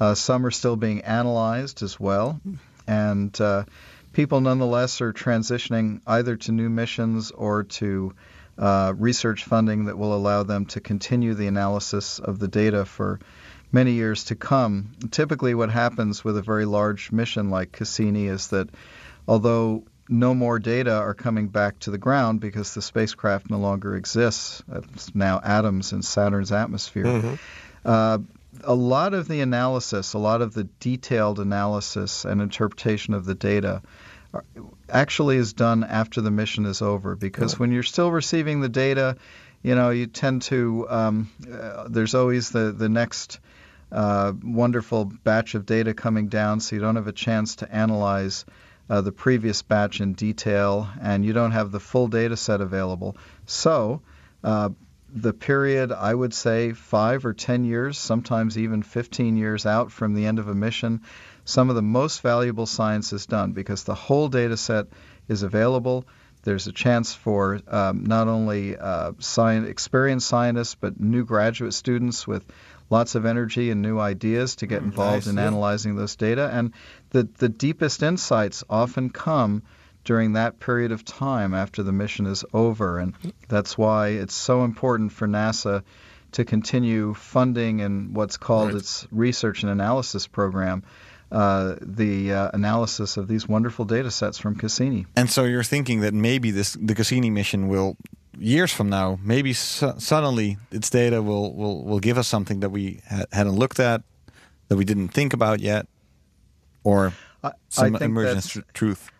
Uh, 0.00 0.14
some 0.14 0.44
are 0.46 0.50
still 0.50 0.76
being 0.76 1.02
analyzed 1.02 1.82
as 1.82 1.98
well, 1.98 2.40
and 2.86 3.38
uh, 3.40 3.64
people 4.12 4.40
nonetheless 4.40 5.00
are 5.00 5.12
transitioning 5.12 6.00
either 6.06 6.36
to 6.36 6.52
new 6.52 6.68
missions 6.68 7.30
or 7.30 7.64
to 7.64 8.14
uh, 8.58 8.92
research 8.96 9.44
funding 9.44 9.86
that 9.86 9.96
will 9.96 10.14
allow 10.14 10.42
them 10.42 10.66
to 10.66 10.80
continue 10.80 11.34
the 11.34 11.46
analysis 11.46 12.18
of 12.18 12.38
the 12.38 12.48
data 12.48 12.84
for 12.84 13.20
many 13.72 13.92
years 13.92 14.24
to 14.24 14.34
come. 14.36 14.92
Typically, 15.10 15.54
what 15.54 15.70
happens 15.70 16.22
with 16.22 16.36
a 16.36 16.42
very 16.42 16.64
large 16.66 17.10
mission 17.10 17.50
like 17.50 17.72
Cassini 17.72 18.26
is 18.26 18.48
that 18.48 18.68
although 19.26 19.84
no 20.08 20.34
more 20.34 20.58
data 20.58 20.94
are 20.94 21.14
coming 21.14 21.48
back 21.48 21.78
to 21.80 21.90
the 21.90 21.98
ground 21.98 22.40
because 22.40 22.74
the 22.74 22.82
spacecraft 22.82 23.50
no 23.50 23.58
longer 23.58 23.96
exists, 23.96 24.62
it's 24.72 25.14
now 25.14 25.40
atoms 25.42 25.92
in 25.92 26.02
Saturn's 26.02 26.52
atmosphere. 26.52 27.06
Uh, 27.84 28.18
a 28.64 28.74
lot 28.74 29.14
of 29.14 29.26
the 29.28 29.40
analysis, 29.40 30.12
a 30.12 30.18
lot 30.18 30.42
of 30.42 30.52
the 30.52 30.64
detailed 30.78 31.40
analysis 31.40 32.26
and 32.26 32.42
interpretation 32.42 33.14
of 33.14 33.24
the 33.24 33.34
data 33.34 33.80
are- 34.34 34.44
actually 34.90 35.36
is 35.36 35.54
done 35.54 35.82
after 35.84 36.20
the 36.20 36.30
mission 36.30 36.66
is 36.66 36.82
over 36.82 37.16
because 37.16 37.58
when 37.58 37.72
you're 37.72 37.82
still 37.82 38.10
receiving 38.10 38.60
the 38.60 38.68
data, 38.68 39.16
you 39.62 39.74
know, 39.74 39.90
you 39.90 40.06
tend 40.06 40.42
to 40.42 40.86
um, 40.90 41.30
uh, 41.50 41.86
there's 41.88 42.14
always 42.14 42.50
the 42.50 42.72
the 42.72 42.88
next 42.90 43.40
uh, 43.92 44.32
wonderful 44.42 45.04
batch 45.04 45.54
of 45.54 45.66
data 45.66 45.94
coming 45.94 46.28
down, 46.28 46.60
so 46.60 46.74
you 46.74 46.82
don't 46.82 46.96
have 46.96 47.08
a 47.08 47.12
chance 47.12 47.56
to 47.56 47.72
analyze 47.72 48.44
uh, 48.90 49.00
the 49.00 49.12
previous 49.12 49.62
batch 49.62 50.00
in 50.00 50.14
detail, 50.14 50.88
and 51.00 51.24
you 51.24 51.32
don't 51.32 51.52
have 51.52 51.70
the 51.70 51.80
full 51.80 52.08
data 52.08 52.36
set 52.36 52.60
available. 52.60 53.16
So, 53.46 54.02
uh, 54.42 54.70
the 55.14 55.32
period, 55.32 55.92
I 55.92 56.14
would 56.14 56.32
say 56.32 56.72
five 56.72 57.26
or 57.26 57.34
10 57.34 57.64
years, 57.64 57.98
sometimes 57.98 58.56
even 58.56 58.82
15 58.82 59.36
years 59.36 59.66
out 59.66 59.92
from 59.92 60.14
the 60.14 60.26
end 60.26 60.38
of 60.38 60.48
a 60.48 60.54
mission, 60.54 61.02
some 61.44 61.68
of 61.68 61.76
the 61.76 61.82
most 61.82 62.22
valuable 62.22 62.66
science 62.66 63.12
is 63.12 63.26
done 63.26 63.52
because 63.52 63.84
the 63.84 63.94
whole 63.94 64.28
data 64.28 64.56
set 64.56 64.86
is 65.28 65.42
available. 65.42 66.06
There's 66.44 66.66
a 66.66 66.72
chance 66.72 67.14
for 67.14 67.60
um, 67.68 68.04
not 68.04 68.26
only 68.26 68.76
uh, 68.76 69.12
science, 69.18 69.68
experienced 69.68 70.26
scientists, 70.26 70.74
but 70.74 70.98
new 70.98 71.24
graduate 71.24 71.74
students 71.74 72.26
with 72.26 72.44
lots 72.92 73.14
of 73.14 73.24
energy 73.24 73.70
and 73.70 73.80
new 73.80 73.98
ideas 73.98 74.56
to 74.56 74.66
get 74.66 74.82
involved 74.82 75.26
in 75.26 75.38
analyzing 75.38 75.96
this 75.96 76.14
data. 76.14 76.50
And 76.52 76.72
the, 77.10 77.26
the 77.38 77.48
deepest 77.48 78.02
insights 78.02 78.62
often 78.68 79.08
come 79.10 79.62
during 80.04 80.34
that 80.34 80.60
period 80.60 80.92
of 80.92 81.04
time 81.04 81.54
after 81.54 81.82
the 81.82 81.92
mission 81.92 82.26
is 82.26 82.44
over. 82.52 82.98
And 82.98 83.14
that's 83.48 83.78
why 83.78 84.08
it's 84.08 84.34
so 84.34 84.64
important 84.64 85.10
for 85.12 85.26
NASA 85.26 85.82
to 86.32 86.44
continue 86.44 87.14
funding 87.14 87.80
in 87.80 88.12
what's 88.14 88.36
called 88.36 88.68
Right. 88.68 88.76
its 88.76 89.06
research 89.10 89.62
and 89.62 89.72
analysis 89.72 90.26
program. 90.26 90.82
Uh, 91.30 91.76
the 91.80 92.30
uh, 92.30 92.50
analysis 92.52 93.16
of 93.16 93.26
these 93.26 93.48
wonderful 93.48 93.86
data 93.86 94.10
sets 94.10 94.36
from 94.38 94.54
Cassini. 94.54 95.06
And 95.16 95.30
so 95.30 95.44
you're 95.44 95.62
thinking 95.64 96.00
that 96.00 96.12
maybe 96.12 96.50
this 96.50 96.76
the 96.78 96.94
Cassini 96.94 97.30
mission 97.30 97.68
will 97.68 97.96
years 98.42 98.72
from 98.72 98.88
now, 98.88 99.18
maybe 99.22 99.52
su- 99.52 99.94
suddenly 99.98 100.58
its 100.70 100.90
data 100.90 101.22
will, 101.22 101.54
will, 101.54 101.84
will 101.84 102.00
give 102.00 102.18
us 102.18 102.28
something 102.28 102.60
that 102.60 102.70
we 102.70 103.00
ha- 103.08 103.24
hadn't 103.32 103.54
looked 103.54 103.80
at, 103.80 104.02
that 104.68 104.76
we 104.76 104.84
didn't 104.84 105.08
think 105.08 105.32
about 105.32 105.60
yet, 105.60 105.86
or 106.84 107.12
I, 107.42 107.52
some 107.68 107.96
I 107.96 107.98
think 107.98 108.10
emergent 108.10 108.48
tr- 108.48 108.60
truth. 108.72 109.10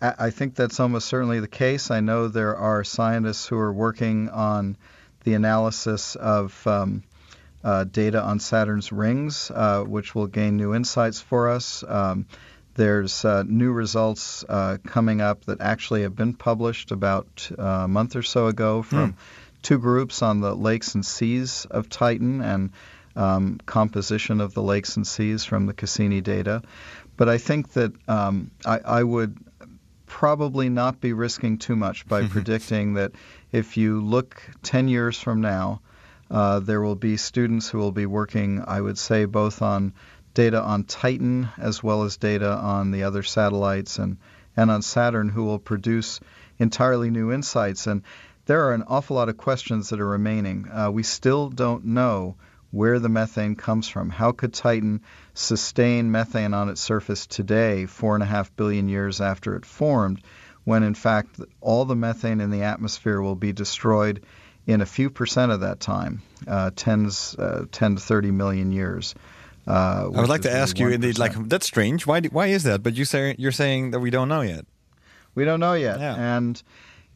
I 0.00 0.14
I 0.18 0.30
think 0.30 0.54
that's 0.54 0.80
almost 0.80 1.08
certainly 1.08 1.40
the 1.40 1.48
case. 1.48 1.90
I 1.90 2.00
know 2.00 2.28
there 2.28 2.56
are 2.56 2.84
scientists 2.84 3.46
who 3.46 3.58
are 3.58 3.72
working 3.72 4.28
on 4.28 4.76
the 5.24 5.34
analysis 5.34 6.14
of 6.16 6.66
um, 6.66 7.02
uh, 7.64 7.84
data 7.84 8.22
on 8.22 8.38
Saturn's 8.38 8.92
rings, 8.92 9.50
uh, 9.54 9.82
which 9.82 10.14
will 10.14 10.26
gain 10.26 10.56
new 10.56 10.74
insights 10.74 11.20
for 11.20 11.48
us. 11.48 11.84
Um, 11.86 12.26
there's 12.78 13.24
uh, 13.24 13.42
new 13.44 13.72
results 13.72 14.44
uh, 14.48 14.78
coming 14.86 15.20
up 15.20 15.44
that 15.46 15.60
actually 15.60 16.02
have 16.02 16.14
been 16.14 16.32
published 16.32 16.92
about 16.92 17.50
uh, 17.58 17.62
a 17.62 17.88
month 17.88 18.14
or 18.14 18.22
so 18.22 18.46
ago 18.46 18.82
from 18.82 19.16
two 19.62 19.78
groups 19.78 20.22
on 20.22 20.40
the 20.40 20.54
lakes 20.54 20.94
and 20.94 21.04
seas 21.04 21.66
of 21.68 21.88
Titan 21.88 22.40
and 22.40 22.70
um, 23.16 23.58
composition 23.66 24.40
of 24.40 24.54
the 24.54 24.62
lakes 24.62 24.96
and 24.96 25.04
seas 25.04 25.44
from 25.44 25.66
the 25.66 25.74
Cassini 25.74 26.20
data. 26.20 26.62
But 27.16 27.28
I 27.28 27.38
think 27.38 27.72
that 27.72 27.92
um, 28.08 28.52
I, 28.64 28.78
I 28.78 29.02
would 29.02 29.36
probably 30.06 30.68
not 30.68 31.00
be 31.00 31.12
risking 31.12 31.58
too 31.58 31.74
much 31.74 32.06
by 32.06 32.26
predicting 32.28 32.94
that 32.94 33.10
if 33.50 33.76
you 33.76 34.00
look 34.00 34.40
10 34.62 34.86
years 34.86 35.18
from 35.18 35.40
now, 35.40 35.80
uh, 36.30 36.60
there 36.60 36.80
will 36.80 36.94
be 36.94 37.16
students 37.16 37.68
who 37.68 37.78
will 37.78 37.90
be 37.90 38.06
working, 38.06 38.62
I 38.64 38.80
would 38.80 38.98
say, 38.98 39.24
both 39.24 39.62
on 39.62 39.94
data 40.38 40.62
on 40.62 40.84
Titan 40.84 41.48
as 41.58 41.82
well 41.82 42.04
as 42.04 42.16
data 42.16 42.48
on 42.48 42.92
the 42.92 43.02
other 43.02 43.24
satellites 43.24 43.98
and, 43.98 44.18
and 44.56 44.70
on 44.70 44.82
Saturn 44.82 45.28
who 45.28 45.42
will 45.42 45.58
produce 45.58 46.20
entirely 46.60 47.10
new 47.10 47.32
insights. 47.32 47.88
And 47.88 48.02
there 48.46 48.64
are 48.66 48.72
an 48.72 48.84
awful 48.86 49.16
lot 49.16 49.28
of 49.28 49.36
questions 49.36 49.88
that 49.88 49.98
are 49.98 50.06
remaining. 50.06 50.68
Uh, 50.70 50.92
we 50.92 51.02
still 51.02 51.48
don't 51.50 51.86
know 51.86 52.36
where 52.70 53.00
the 53.00 53.08
methane 53.08 53.56
comes 53.56 53.88
from. 53.88 54.10
How 54.10 54.30
could 54.30 54.54
Titan 54.54 55.00
sustain 55.34 56.12
methane 56.12 56.54
on 56.54 56.68
its 56.68 56.82
surface 56.82 57.26
today, 57.26 57.86
four 57.86 58.14
and 58.14 58.22
a 58.22 58.26
half 58.26 58.54
billion 58.54 58.88
years 58.88 59.20
after 59.20 59.56
it 59.56 59.66
formed, 59.66 60.22
when 60.62 60.84
in 60.84 60.94
fact 60.94 61.40
all 61.60 61.84
the 61.84 61.96
methane 61.96 62.40
in 62.40 62.50
the 62.50 62.62
atmosphere 62.62 63.20
will 63.20 63.34
be 63.34 63.52
destroyed 63.52 64.24
in 64.68 64.82
a 64.82 64.86
few 64.86 65.10
percent 65.10 65.50
of 65.50 65.62
that 65.62 65.80
time, 65.80 66.22
uh, 66.46 66.70
tens, 66.76 67.34
uh, 67.36 67.64
10 67.72 67.96
to 67.96 68.00
30 68.00 68.30
million 68.30 68.70
years. 68.70 69.16
Uh, 69.68 70.10
I 70.14 70.20
would 70.20 70.30
like 70.30 70.42
to 70.42 70.50
ask 70.50 70.78
you, 70.78 70.88
indeed, 70.88 71.18
like 71.18 71.34
that's 71.48 71.66
strange. 71.66 72.06
Why 72.06 72.20
do, 72.20 72.30
why 72.30 72.46
is 72.46 72.62
that? 72.62 72.82
But 72.82 72.94
you 72.94 73.04
say 73.04 73.34
you're 73.38 73.52
saying 73.52 73.90
that 73.90 74.00
we 74.00 74.08
don't 74.08 74.28
know 74.28 74.40
yet. 74.40 74.64
We 75.34 75.44
don't 75.44 75.60
know 75.60 75.74
yet. 75.74 76.00
Yeah. 76.00 76.14
And, 76.16 76.60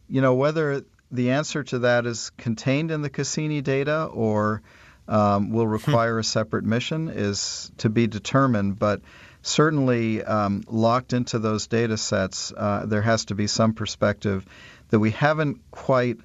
you 0.06 0.20
know, 0.20 0.34
whether 0.34 0.84
the 1.10 1.30
answer 1.30 1.64
to 1.64 1.78
that 1.80 2.04
is 2.04 2.30
contained 2.36 2.90
in 2.90 3.00
the 3.00 3.08
Cassini 3.08 3.62
data 3.62 4.04
or 4.04 4.60
um, 5.08 5.50
will 5.50 5.66
require 5.66 6.18
a 6.18 6.24
separate 6.24 6.64
mission 6.64 7.08
is 7.08 7.72
to 7.78 7.88
be 7.88 8.06
determined. 8.06 8.78
But 8.78 9.00
certainly 9.40 10.22
um, 10.22 10.62
locked 10.68 11.14
into 11.14 11.38
those 11.38 11.66
data 11.68 11.96
sets, 11.96 12.52
uh, 12.54 12.84
there 12.86 13.02
has 13.02 13.24
to 13.26 13.34
be 13.34 13.46
some 13.46 13.72
perspective 13.72 14.46
that 14.90 14.98
we 14.98 15.10
haven't 15.10 15.62
quite 15.70 16.18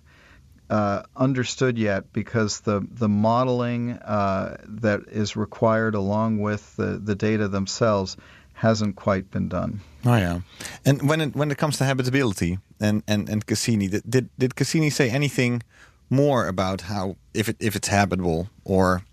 uh, 0.70 1.04
understood 1.16 1.78
yet 1.78 2.12
because 2.14 2.62
the 2.62 2.86
the 2.92 3.08
modeling 3.08 3.94
uh, 3.94 4.58
that 4.68 5.02
is 5.08 5.36
required 5.36 5.96
along 5.96 6.40
with 6.40 6.76
the, 6.76 6.98
the 6.98 7.16
data 7.16 7.48
themselves 7.48 8.18
hasn't 8.54 8.96
quite 8.96 9.30
been 9.32 9.48
done. 9.48 9.80
Oh 10.06 10.16
yeah. 10.16 10.42
And 10.86 11.08
when 11.10 11.22
it 11.22 11.36
when 11.36 11.52
it 11.52 11.58
comes 11.58 11.78
to 11.78 11.86
habitability 11.86 12.60
and 12.80 13.04
and 13.08 13.30
and 13.30 13.46
Cassini, 13.46 13.88
did 13.88 14.04
did, 14.10 14.30
did 14.38 14.56
Cassini 14.56 14.90
say 14.90 15.10
anything 15.10 15.64
more 16.10 16.48
about 16.48 16.82
how 16.82 17.16
if 17.34 17.50
it 17.50 17.58
if 17.60 17.76
it's 17.76 17.88
habitable 17.88 18.50
or 18.64 19.04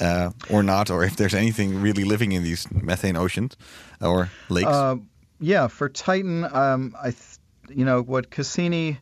uh, 0.00 0.30
or 0.50 0.62
not, 0.62 0.90
or 0.90 1.04
if 1.04 1.16
there's 1.16 1.34
anything 1.34 1.80
really 1.80 2.04
living 2.04 2.32
in 2.32 2.42
these 2.42 2.70
methane 2.70 3.16
oceans 3.16 3.56
or 4.00 4.30
lakes? 4.48 4.68
Uh, 4.68 4.96
yeah, 5.40 5.68
for 5.68 5.88
Titan, 5.88 6.44
um, 6.44 6.94
I, 7.00 7.10
th- 7.10 7.38
you 7.68 7.84
know, 7.84 8.02
what 8.02 8.30
Cassini, 8.30 8.98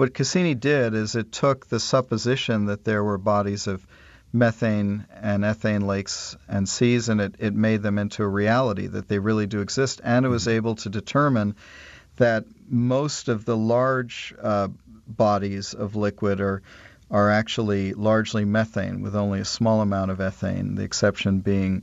what 0.00 0.14
Cassini 0.14 0.54
did 0.54 0.94
is 0.94 1.14
it 1.14 1.30
took 1.30 1.66
the 1.66 1.78
supposition 1.78 2.64
that 2.64 2.86
there 2.86 3.04
were 3.04 3.18
bodies 3.18 3.66
of 3.66 3.86
methane 4.32 5.04
and 5.12 5.44
ethane 5.44 5.82
lakes 5.82 6.38
and 6.48 6.66
seas, 6.66 7.10
and 7.10 7.20
it, 7.20 7.34
it 7.38 7.54
made 7.54 7.82
them 7.82 7.98
into 7.98 8.22
a 8.22 8.26
reality 8.26 8.86
that 8.86 9.08
they 9.08 9.18
really 9.18 9.46
do 9.46 9.60
exist, 9.60 10.00
and 10.02 10.24
it 10.24 10.30
was 10.30 10.48
able 10.48 10.74
to 10.74 10.88
determine 10.88 11.54
that 12.16 12.46
most 12.66 13.28
of 13.28 13.44
the 13.44 13.54
large 13.54 14.32
uh, 14.42 14.68
bodies 15.06 15.74
of 15.74 15.96
liquid 15.96 16.40
are 16.40 16.62
are 17.10 17.28
actually 17.28 17.92
largely 17.92 18.46
methane 18.46 19.02
with 19.02 19.14
only 19.14 19.40
a 19.40 19.44
small 19.44 19.82
amount 19.82 20.10
of 20.10 20.16
ethane, 20.16 20.76
the 20.76 20.82
exception 20.82 21.40
being 21.40 21.82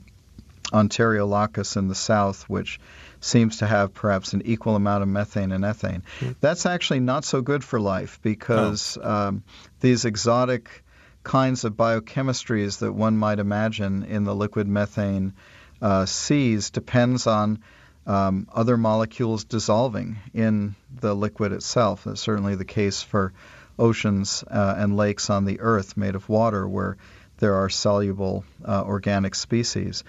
Ontario 0.74 1.26
Lacus 1.26 1.76
in 1.76 1.88
the 1.88 1.96
south, 1.96 2.44
which 2.50 2.80
seems 3.20 3.58
to 3.58 3.68
have 3.68 3.94
perhaps 3.94 4.34
an 4.34 4.42
equal 4.46 4.76
amount 4.76 5.04
of 5.04 5.10
methane 5.10 5.52
and 5.52 5.64
ethane. 5.64 6.02
That's 6.40 6.66
actually 6.66 7.00
not 7.00 7.26
so 7.26 7.42
good 7.42 7.64
for 7.64 7.80
life 7.80 8.20
because 8.22 8.98
um, 9.02 9.44
these 9.80 10.06
exotic 10.06 10.84
kinds 11.24 11.64
of 11.66 11.74
biochemistries 11.74 12.80
that 12.80 12.94
one 12.94 13.18
might 13.18 13.40
imagine 13.40 14.04
in 14.04 14.24
the 14.24 14.36
liquid 14.36 14.68
methane 14.68 15.34
uh, 15.82 16.06
seas 16.06 16.70
depends 16.70 17.28
on 17.28 17.60
um, 18.06 18.48
other 18.54 18.78
molecules 18.78 19.44
dissolving 19.44 20.18
in 20.34 20.76
the 21.02 21.14
liquid 21.14 21.52
itself. 21.52 22.06
That's 22.06 22.22
certainly 22.22 22.56
the 22.56 22.66
case 22.66 23.02
for 23.02 23.34
oceans 23.78 24.44
uh, 24.50 24.76
and 24.78 24.96
lakes 24.96 25.30
on 25.30 25.46
the 25.46 25.60
Earth 25.60 25.98
made 25.98 26.16
of 26.16 26.30
water 26.30 26.68
where 26.68 26.98
there 27.40 27.56
are 27.56 27.70
soluble 27.70 28.46
uh, 28.66 28.84
organic 28.84 29.36
species. 29.36 30.04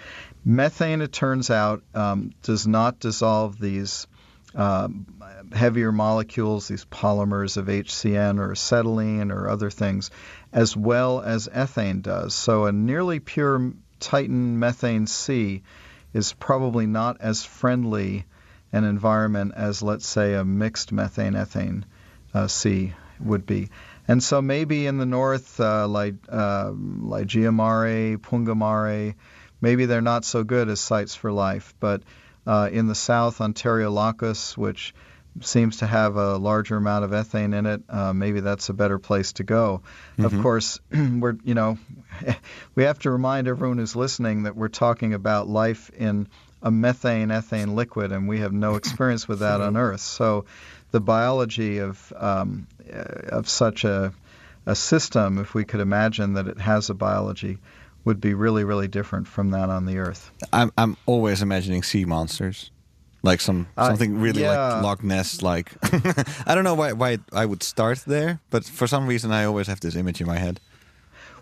Methane, 0.48 1.02
it 1.02 1.12
turns 1.12 1.50
out, 1.50 1.82
um, 1.94 2.32
does 2.42 2.66
not 2.66 3.00
dissolve 3.00 3.60
these 3.60 4.06
um, 4.54 5.04
heavier 5.52 5.92
molecules, 5.92 6.68
these 6.68 6.86
polymers 6.86 7.58
of 7.58 7.66
HCN 7.66 8.38
or 8.38 8.52
acetylene 8.52 9.30
or 9.30 9.50
other 9.50 9.68
things, 9.68 10.10
as 10.50 10.74
well 10.74 11.20
as 11.20 11.48
ethane 11.48 12.00
does. 12.00 12.34
So 12.34 12.64
a 12.64 12.72
nearly 12.72 13.20
pure 13.20 13.74
Titan 14.00 14.58
methane 14.58 15.06
sea 15.06 15.64
is 16.14 16.32
probably 16.32 16.86
not 16.86 17.20
as 17.20 17.44
friendly 17.44 18.24
an 18.72 18.84
environment 18.84 19.52
as, 19.54 19.82
let's 19.82 20.06
say, 20.06 20.32
a 20.32 20.46
mixed 20.46 20.92
methane 20.92 21.34
ethane 21.34 21.84
uh, 22.32 22.46
sea 22.46 22.94
would 23.20 23.44
be. 23.44 23.68
And 24.06 24.22
so 24.22 24.40
maybe 24.40 24.86
in 24.86 24.96
the 24.96 25.04
north, 25.04 25.60
uh, 25.60 25.86
like 25.86 26.14
uh, 26.26 26.72
Mare, 26.72 28.16
Punga 28.16 28.56
Mare, 28.56 29.14
maybe 29.60 29.86
they're 29.86 30.00
not 30.00 30.24
so 30.24 30.44
good 30.44 30.68
as 30.68 30.80
sites 30.80 31.14
for 31.14 31.32
life. 31.32 31.74
But 31.80 32.02
uh, 32.46 32.68
in 32.72 32.86
the 32.86 32.94
south, 32.94 33.40
Ontario 33.40 33.90
Lacus, 33.90 34.56
which 34.56 34.94
seems 35.40 35.78
to 35.78 35.86
have 35.86 36.16
a 36.16 36.36
larger 36.36 36.76
amount 36.76 37.04
of 37.04 37.10
ethane 37.12 37.54
in 37.54 37.66
it, 37.66 37.82
uh, 37.88 38.12
maybe 38.12 38.40
that's 38.40 38.68
a 38.68 38.74
better 38.74 38.98
place 38.98 39.32
to 39.34 39.44
go. 39.44 39.82
Of 40.18 40.40
course, 40.42 40.80
we're 40.92 41.36
you 41.44 41.54
know 41.54 41.78
we 42.74 42.84
have 42.84 42.98
to 43.00 43.10
remind 43.10 43.48
everyone 43.48 43.78
who's 43.78 43.94
listening 43.94 44.44
that 44.44 44.56
we're 44.56 44.68
talking 44.68 45.14
about 45.14 45.48
life 45.48 45.90
in 45.90 46.28
a 46.62 46.70
methane 46.70 47.28
ethane 47.28 47.74
liquid, 47.74 48.12
and 48.12 48.28
we 48.28 48.40
have 48.40 48.52
no 48.52 48.74
experience 48.80 49.28
with 49.28 49.40
that 49.40 49.60
on 49.60 49.76
Earth. 49.76 50.00
So 50.00 50.46
the 50.90 51.00
biology 51.00 51.78
of 51.78 52.12
um, 52.16 52.66
of 52.90 53.48
such 53.48 53.84
a 53.84 54.12
a 54.66 54.74
system, 54.74 55.38
if 55.38 55.54
we 55.54 55.64
could 55.64 55.80
imagine 55.80 56.34
that 56.34 56.46
it 56.46 56.58
has 56.58 56.90
a 56.90 56.94
biology, 56.94 57.58
would 58.08 58.20
be 58.20 58.34
really, 58.34 58.64
really 58.64 58.88
different 58.88 59.28
from 59.28 59.50
that 59.52 59.68
on 59.70 59.86
the 59.86 59.98
Earth. 59.98 60.30
I'm 60.52 60.70
I'm 60.76 60.96
always 61.06 61.42
imagining 61.42 61.82
sea 61.84 62.04
monsters, 62.04 62.70
like 63.22 63.40
some 63.40 63.66
Uh, 63.76 63.86
something 63.88 64.18
really 64.20 64.42
yeah. 64.42 64.74
like 64.74 64.82
Loch 64.82 65.02
Ness. 65.04 65.42
Like 65.42 65.68
I 66.48 66.54
don't 66.54 66.64
know 66.64 66.74
why 66.74 66.92
why 66.92 67.18
I 67.32 67.44
would 67.46 67.62
start 67.62 67.98
there, 68.06 68.40
but 68.50 68.64
for 68.64 68.86
some 68.88 69.06
reason 69.06 69.30
I 69.30 69.44
always 69.44 69.66
have 69.68 69.80
this 69.80 69.94
image 69.94 70.20
in 70.20 70.26
my 70.26 70.38
head. 70.38 70.58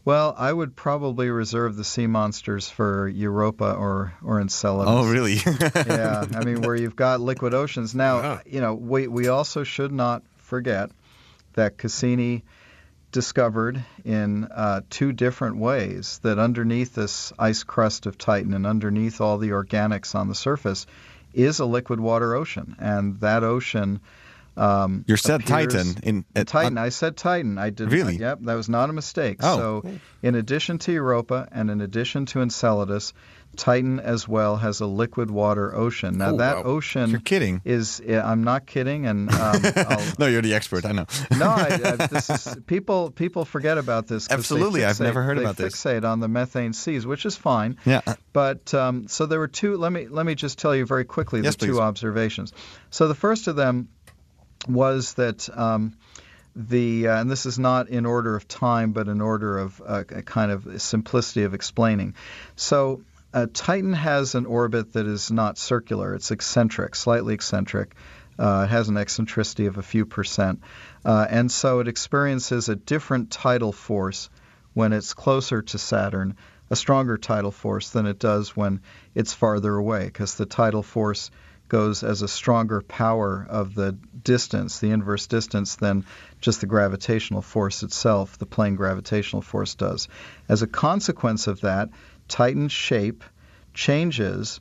Well, 0.04 0.34
I 0.38 0.52
would 0.52 0.76
probably 0.76 1.30
reserve 1.30 1.74
the 1.76 1.82
sea 1.84 2.06
monsters 2.06 2.68
for 2.68 3.08
Europa 3.08 3.72
or, 3.74 4.12
or 4.22 4.40
Enceladus. 4.40 4.94
Oh, 4.94 5.10
really? 5.10 5.34
yeah, 5.74 6.24
I 6.32 6.44
mean, 6.44 6.62
where 6.62 6.76
you've 6.76 6.94
got 6.94 7.20
liquid 7.20 7.52
oceans. 7.54 7.92
Now, 7.92 8.20
Wow. 8.22 8.40
you 8.46 8.60
know, 8.60 8.72
we, 8.74 9.08
we 9.08 9.26
also 9.26 9.64
should 9.64 9.90
not 9.90 10.22
forget 10.36 10.90
that 11.54 11.76
Cassini 11.76 12.44
discovered 13.16 13.82
in 14.04 14.44
uh, 14.44 14.82
two 14.90 15.10
different 15.10 15.56
ways 15.56 16.20
that 16.22 16.38
underneath 16.38 16.94
this 16.94 17.32
ice 17.38 17.64
crust 17.64 18.04
of 18.04 18.18
Titan 18.18 18.52
and 18.52 18.66
underneath 18.66 19.22
all 19.22 19.38
the 19.38 19.52
organics 19.52 20.14
on 20.14 20.28
the 20.28 20.34
surface 20.34 20.86
is 21.32 21.58
a 21.58 21.64
liquid 21.64 21.98
water 21.98 22.34
ocean. 22.34 22.76
And 22.78 23.18
that 23.20 23.42
ocean. 23.42 24.00
Um, 24.54 25.06
You 25.08 25.16
said 25.16 25.46
Titan 25.46 25.96
in 26.02 26.26
at, 26.34 26.48
Titan. 26.48 26.76
I 26.76 26.90
said 26.90 27.16
Titan. 27.16 27.56
I 27.56 27.70
did. 27.70 27.90
Really? 27.90 28.16
Yep, 28.16 28.40
that 28.42 28.54
was 28.54 28.68
not 28.68 28.90
a 28.90 28.92
mistake. 28.92 29.38
Oh. 29.42 29.56
So, 29.56 29.90
in 30.22 30.34
addition 30.34 30.76
to 30.80 30.92
Europa 30.92 31.48
and 31.50 31.70
in 31.70 31.80
addition 31.80 32.26
to 32.26 32.42
Enceladus, 32.42 33.14
Titan 33.56 33.98
as 34.00 34.28
well 34.28 34.56
has 34.56 34.80
a 34.80 34.86
liquid 34.86 35.30
water 35.30 35.74
ocean. 35.74 36.18
Now 36.18 36.30
Oh, 36.30 36.36
that 36.38 36.56
wow. 36.58 36.62
ocean 36.64 37.10
You're 37.10 37.20
kidding. 37.20 37.60
is. 37.64 38.00
I'm 38.06 38.44
not 38.44 38.66
kidding, 38.66 39.06
and 39.06 39.30
um, 39.32 39.62
I'll, 39.76 40.04
No, 40.18 40.26
you're 40.26 40.42
the 40.42 40.54
expert. 40.54 40.84
I 40.84 40.92
know. 40.92 41.06
no, 41.38 41.46
I, 41.48 41.80
I, 41.84 42.06
this 42.10 42.30
is 42.30 42.56
people. 42.66 43.10
People 43.10 43.44
forget 43.44 43.78
about 43.78 44.06
this. 44.06 44.28
they 44.28 44.34
Absolutely, 44.34 44.84
I've 44.84 45.00
never 45.00 45.22
heard 45.22 45.38
about 45.38 45.56
this. 45.56 45.74
Fixate 45.74 46.04
on 46.04 46.20
the 46.20 46.28
methane 46.28 46.72
seas, 46.72 47.06
which 47.06 47.26
is 47.26 47.36
fine. 47.36 47.76
Yeah. 47.84 48.02
But 48.32 48.72
um, 48.74 49.08
so 49.08 49.26
there 49.26 49.38
were 49.38 49.48
two. 49.48 49.76
Let 49.76 49.92
me 49.92 50.06
let 50.08 50.26
me 50.26 50.34
just 50.34 50.58
tell 50.58 50.74
you 50.74 50.86
very 50.86 51.04
quickly 51.04 51.40
Yes, 51.40 51.54
the 51.56 51.66
please. 51.66 51.72
two 51.72 51.80
observations. 51.80 52.52
So 52.90 53.08
the 53.08 53.14
first 53.14 53.48
of 53.48 53.56
them 53.56 53.88
was 54.68 55.14
that 55.14 55.48
um, 55.56 55.96
the 56.54 57.08
uh, 57.08 57.20
and 57.20 57.30
this 57.30 57.46
is 57.46 57.58
not 57.58 57.88
in 57.88 58.06
order 58.06 58.34
of 58.34 58.48
time, 58.48 58.92
but 58.92 59.08
in 59.08 59.20
order 59.20 59.58
of 59.58 59.82
uh, 59.86 60.04
a 60.08 60.22
kind 60.22 60.50
of 60.50 60.80
simplicity 60.82 61.42
of 61.44 61.54
explaining. 61.54 62.14
So. 62.56 63.02
Uh, 63.36 63.46
Titan 63.52 63.92
has 63.92 64.34
an 64.34 64.46
orbit 64.46 64.94
that 64.94 65.06
is 65.06 65.30
not 65.30 65.58
circular; 65.58 66.14
it's 66.14 66.30
eccentric, 66.30 66.94
slightly 66.94 67.34
eccentric. 67.34 67.94
Uh, 68.38 68.62
it 68.64 68.70
has 68.70 68.88
an 68.88 68.96
eccentricity 68.96 69.66
of 69.66 69.76
a 69.76 69.82
few 69.82 70.06
percent, 70.06 70.62
uh, 71.04 71.26
and 71.28 71.52
so 71.52 71.80
it 71.80 71.86
experiences 71.86 72.70
a 72.70 72.76
different 72.76 73.30
tidal 73.30 73.72
force 73.72 74.30
when 74.72 74.94
it's 74.94 75.12
closer 75.12 75.60
to 75.60 75.76
Saturn, 75.76 76.34
a 76.70 76.76
stronger 76.76 77.18
tidal 77.18 77.50
force 77.50 77.90
than 77.90 78.06
it 78.06 78.18
does 78.18 78.56
when 78.56 78.80
it's 79.14 79.34
farther 79.34 79.76
away, 79.76 80.06
because 80.06 80.36
the 80.36 80.46
tidal 80.46 80.82
force 80.82 81.30
goes 81.68 82.02
as 82.04 82.22
a 82.22 82.28
stronger 82.28 82.80
power 82.80 83.46
of 83.50 83.74
the 83.74 83.92
distance, 84.24 84.78
the 84.78 84.92
inverse 84.92 85.26
distance, 85.26 85.76
than 85.76 86.06
just 86.40 86.62
the 86.62 86.66
gravitational 86.66 87.42
force 87.42 87.82
itself, 87.82 88.38
the 88.38 88.46
plain 88.46 88.76
gravitational 88.76 89.42
force 89.42 89.74
does. 89.74 90.08
As 90.48 90.62
a 90.62 90.66
consequence 90.66 91.48
of 91.48 91.60
that, 91.62 91.90
Titan's 92.28 92.72
shape 92.72 93.24
changes 93.74 94.60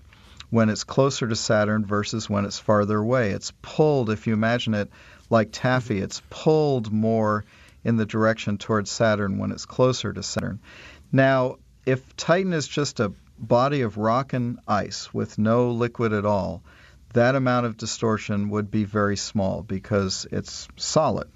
when 0.50 0.69
it's 0.69 0.84
closer 0.84 1.27
to 1.27 1.36
Saturn 1.36 1.86
versus 1.86 2.29
when 2.29 2.45
it's 2.45 2.60
farther 2.60 2.98
away. 2.98 3.31
It's 3.31 3.51
pulled, 3.62 4.10
if 4.10 4.27
you 4.27 4.34
imagine 4.34 4.74
it 4.74 4.89
like 5.29 5.50
taffy, 5.51 6.00
it's 6.00 6.22
pulled 6.29 6.91
more 6.91 7.45
in 7.84 7.98
the 7.98 8.05
direction 8.05 8.57
towards 8.57 8.91
Saturn 8.91 9.38
when 9.38 9.51
it's 9.51 9.65
closer 9.65 10.13
to 10.13 10.24
Saturn. 10.24 10.60
Now, 11.12 11.57
if 11.86 12.15
Titan 12.15 12.53
is 12.53 12.67
just 12.67 13.00
a 13.00 13.13
body 13.38 13.81
of 13.81 13.98
rock 13.98 14.34
and 14.34 14.60
ice 14.67 15.13
with 15.13 15.38
no 15.38 15.71
liquid 15.71 16.13
at 16.13 16.25
all, 16.25 16.63
that 17.13 17.36
amount 17.36 17.65
of 17.65 17.78
distortion 17.78 18.49
would 18.49 18.69
be 18.69 18.84
very 18.84 19.17
small 19.17 19.62
because 19.63 20.28
it's 20.32 20.67
solid. 20.75 21.30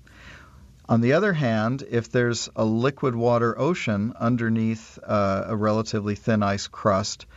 On 0.90 1.02
the 1.02 1.14
other 1.14 1.34
hand, 1.34 1.84
if 1.92 2.10
there's 2.10 2.50
a 2.56 2.66
liquid 2.66 3.16
water 3.16 3.58
ocean 3.60 4.12
underneath 4.20 4.98
uh, 5.04 5.44
a 5.46 5.56
relatively 5.56 6.16
thin 6.16 6.42
ice 6.42 6.68
crust, 6.68 7.28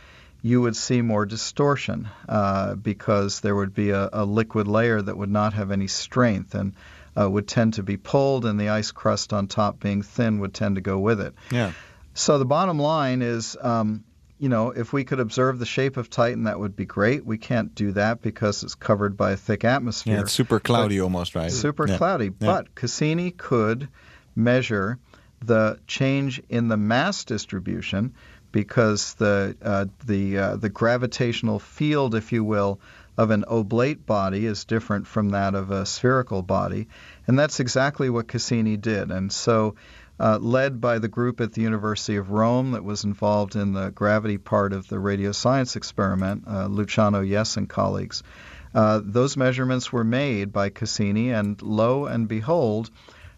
you 0.41 0.59
would 0.61 0.75
see 0.75 1.03
more 1.03 1.27
distortion 1.27 2.09
uh, 2.27 2.73
because 2.73 3.41
there 3.41 3.55
would 3.55 3.75
be 3.75 3.91
a, 3.91 4.09
a 4.11 4.25
liquid 4.25 4.67
layer 4.67 4.99
that 4.99 5.15
would 5.15 5.29
not 5.29 5.53
have 5.53 5.69
any 5.69 5.85
strength 5.85 6.55
and 6.55 6.73
uh, 7.15 7.29
would 7.29 7.47
tend 7.47 7.75
to 7.75 7.83
be 7.83 7.95
pulled, 7.95 8.43
and 8.43 8.59
the 8.59 8.69
ice 8.69 8.91
crust 8.91 9.33
on 9.33 9.45
top 9.45 9.79
being 9.79 10.01
thin 10.01 10.39
would 10.39 10.55
tend 10.55 10.75
to 10.75 10.81
go 10.81 10.97
with 10.97 11.21
it. 11.21 11.35
Yeah. 11.51 11.73
So 12.15 12.39
the 12.39 12.45
bottom 12.45 12.79
line 12.79 13.21
is, 13.21 13.55
um, 13.61 14.03
you 14.43 14.49
know, 14.49 14.71
if 14.71 14.91
we 14.91 15.05
could 15.05 15.21
observe 15.21 15.57
the 15.57 15.65
shape 15.65 15.95
of 15.95 16.09
Titan, 16.09 16.43
that 16.43 16.59
would 16.59 16.75
be 16.75 16.83
great. 16.83 17.25
We 17.25 17.37
can't 17.37 17.73
do 17.73 17.93
that 17.93 18.21
because 18.21 18.61
it's 18.63 18.75
covered 18.75 19.15
by 19.15 19.31
a 19.31 19.37
thick 19.37 19.63
atmosphere. 19.63 20.15
Yeah, 20.15 20.19
it's 20.23 20.33
super 20.33 20.59
cloudy 20.59 20.99
almost, 20.99 21.33
right? 21.33 21.49
super 21.49 21.87
Yeah. 21.87 21.97
cloudy. 21.97 22.27
But 22.27 22.75
Cassini 22.75 23.31
could 23.31 23.87
measure 24.35 24.99
the 25.45 25.79
change 25.87 26.41
in 26.49 26.67
the 26.67 26.75
mass 26.75 27.23
distribution 27.23 28.15
because 28.51 29.13
the 29.13 29.55
uh, 29.61 29.85
the 30.05 30.37
uh, 30.37 30.55
the 30.57 30.67
gravitational 30.67 31.59
field, 31.59 32.13
if 32.13 32.33
you 32.33 32.43
will, 32.43 32.81
of 33.15 33.31
an 33.31 33.45
oblate 33.47 34.05
body 34.05 34.45
is 34.45 34.65
different 34.65 35.07
from 35.07 35.29
that 35.29 35.55
of 35.55 35.71
a 35.71 35.85
spherical 35.85 36.41
body, 36.41 36.89
and 37.27 37.39
that's 37.39 37.61
exactly 37.61 38.09
what 38.09 38.27
Cassini 38.27 38.75
did. 38.75 39.09
And 39.09 39.31
so. 39.31 39.75
Uh, 40.23 40.37
led 40.37 40.79
by 40.79 40.99
the 40.99 41.09
group 41.09 41.41
at 41.41 41.51
the 41.51 41.61
University 41.61 42.15
of 42.15 42.29
Rome 42.29 42.71
that 42.71 42.83
was 42.85 43.03
involved 43.03 43.57
in 43.57 43.73
the 43.73 43.89
gravity 43.89 44.37
part 44.37 44.71
of 44.71 44.87
the 44.87 44.97
radio 44.97 45.33
science 45.33 45.75
experiment, 45.75 46.45
uh, 46.47 46.67
Luciano 46.67 47.21
Iess 47.21 47.57
and 47.57 47.67
colleagues, 47.67 48.23
uh, 48.73 49.01
those 49.03 49.35
measurements 49.35 49.91
were 49.91 50.05
made 50.05 50.53
by 50.53 50.69
Cassini, 50.69 51.31
and 51.31 51.61
lo 51.61 52.05
and 52.05 52.29
behold, 52.29 52.89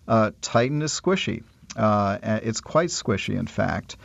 uh, 0.08 0.30
Titan 0.42 0.84
is 0.84 0.92
squishy. 0.92 1.42
Uh, 1.76 2.20
it's 2.22 2.62
quite 2.62 2.90
squishy, 2.90 3.36
in 3.36 3.48
fact. 3.48 3.98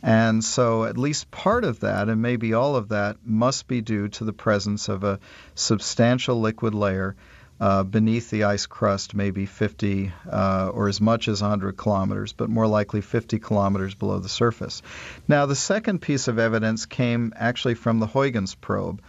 And 0.00 0.44
so, 0.44 0.84
at 0.84 0.96
least 0.96 1.32
part 1.32 1.64
of 1.64 1.80
that, 1.80 2.08
and 2.08 2.22
maybe 2.22 2.54
all 2.54 2.76
of 2.76 2.90
that, 2.90 3.16
must 3.24 3.66
be 3.66 3.80
due 3.80 4.06
to 4.10 4.24
the 4.24 4.32
presence 4.32 4.88
of 4.88 5.02
a 5.02 5.18
substantial 5.56 6.40
liquid 6.40 6.72
layer 6.72 7.16
uh, 7.60 7.82
beneath 7.82 8.30
the 8.30 8.44
ice 8.44 8.66
crust, 8.66 9.14
maybe 9.14 9.46
50 9.46 10.12
uh, 10.30 10.70
or 10.72 10.88
as 10.88 11.00
much 11.00 11.28
as 11.28 11.40
100 11.42 11.76
kilometers, 11.76 12.32
but 12.32 12.48
more 12.48 12.66
likely 12.66 13.00
50 13.00 13.38
kilometers 13.38 13.94
below 13.94 14.18
the 14.20 14.28
surface. 14.28 14.82
Now, 15.26 15.46
the 15.46 15.56
second 15.56 16.00
piece 16.00 16.28
of 16.28 16.38
evidence 16.38 16.86
came 16.86 17.32
actually 17.36 17.74
from 17.74 17.98
the 17.98 18.06
Huygens 18.06 18.54
probe. 18.54 19.02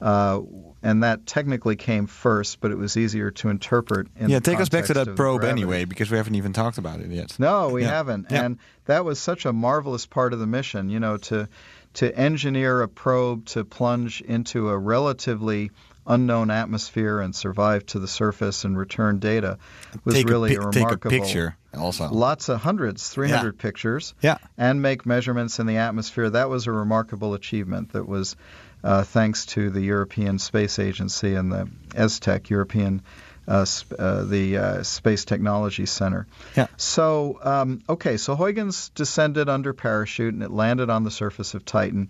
Uh, 0.00 0.40
and 0.82 1.04
that 1.04 1.26
technically 1.26 1.76
came 1.76 2.08
first, 2.08 2.60
but 2.60 2.72
it 2.72 2.76
was 2.76 2.96
easier 2.96 3.30
to 3.30 3.50
interpret. 3.50 4.08
In 4.18 4.30
yeah, 4.30 4.40
take 4.40 4.58
us 4.58 4.68
back 4.68 4.86
to 4.86 4.94
that 4.94 5.14
probe 5.14 5.44
anyway, 5.44 5.84
because 5.84 6.10
we 6.10 6.16
haven't 6.16 6.34
even 6.34 6.52
talked 6.52 6.78
about 6.78 6.98
it 6.98 7.08
yet. 7.12 7.38
No, 7.38 7.68
we 7.68 7.82
Yeah. 7.82 7.90
haven't. 7.90 8.26
Yeah. 8.28 8.42
And 8.46 8.58
that 8.86 9.04
was 9.04 9.20
such 9.20 9.46
a 9.46 9.52
marvelous 9.52 10.04
part 10.06 10.32
of 10.32 10.40
the 10.40 10.46
mission, 10.48 10.90
you 10.90 10.98
know, 10.98 11.18
to 11.18 11.48
to 11.94 12.18
engineer 12.18 12.82
a 12.82 12.88
probe 12.88 13.44
to 13.44 13.64
plunge 13.64 14.22
into 14.22 14.70
a 14.70 14.76
relatively 14.78 15.70
unknown 16.06 16.50
atmosphere 16.50 17.20
and 17.20 17.34
survive 17.34 17.86
to 17.86 17.98
the 17.98 18.08
surface 18.08 18.64
and 18.64 18.76
return 18.76 19.18
data 19.18 19.58
was 20.04 20.14
take 20.16 20.28
really 20.28 20.54
a, 20.56 20.60
a, 20.60 20.64
pic- 20.64 20.72
take 20.72 20.82
a 20.82 20.86
remarkable 20.86 21.10
picture 21.10 21.56
also. 21.78 22.08
lots 22.08 22.48
of 22.48 22.60
hundreds 22.60 23.08
300 23.08 23.56
pictures 23.58 24.14
Yeah. 24.20 24.38
and 24.58 24.82
make 24.82 25.06
measurements 25.06 25.58
in 25.58 25.66
the 25.66 25.76
atmosphere 25.76 26.28
that 26.30 26.48
was 26.48 26.66
a 26.66 26.72
remarkable 26.72 27.34
achievement 27.34 27.92
that 27.92 28.06
was 28.08 28.36
uh, 28.84 29.04
thanks 29.04 29.46
to 29.46 29.70
the 29.70 29.80
European 29.80 30.40
Space 30.40 30.80
Agency 30.80 31.34
and 31.36 31.52
the 31.52 31.68
ESTEC 31.90 32.50
European 32.50 33.02
uh, 33.48 33.64
sp- 33.66 33.98
uh, 33.98 34.24
the 34.24 34.56
uh, 34.56 34.82
Space 34.82 35.24
Technology 35.24 35.86
Center 35.86 36.26
Yeah. 36.56 36.66
so, 36.76 37.38
um, 37.42 37.82
okay, 37.88 38.16
so 38.16 38.36
Huygens 38.36 38.90
descended 38.90 39.48
under 39.48 39.72
parachute 39.72 40.34
and 40.34 40.42
it 40.42 40.50
landed 40.50 40.90
on 40.90 41.04
the 41.04 41.10
surface 41.10 41.54
of 41.54 41.64
Titan. 41.64 42.08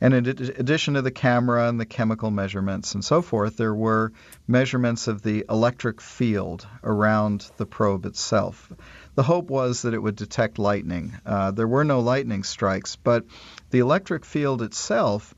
And 0.00 0.12
in 0.12 0.28
ad- 0.28 0.40
addition 0.40 0.94
to 0.94 1.02
the 1.02 1.10
camera 1.10 1.68
and 1.68 1.80
the 1.80 1.86
chemical 1.86 2.30
measurements 2.30 2.94
and 2.94 3.04
so 3.04 3.22
forth, 3.22 3.56
there 3.56 3.74
were 3.74 4.12
measurements 4.46 5.08
of 5.08 5.22
the 5.22 5.44
electric 5.48 6.00
field 6.00 6.66
around 6.82 7.50
the 7.56 7.66
probe 7.66 8.04
itself. 8.04 8.70
The 9.14 9.22
hope 9.22 9.48
was 9.48 9.82
that 9.82 9.94
it 9.94 10.02
would 10.02 10.16
detect 10.16 10.58
lightning. 10.58 11.14
Uh, 11.24 11.52
there 11.52 11.68
were 11.68 11.84
no 11.84 12.00
lightning 12.00 12.42
strikes, 12.42 12.96
but 12.96 13.24
the 13.70 13.78
electric 13.78 14.24
field 14.24 14.60
itself, 14.60 15.34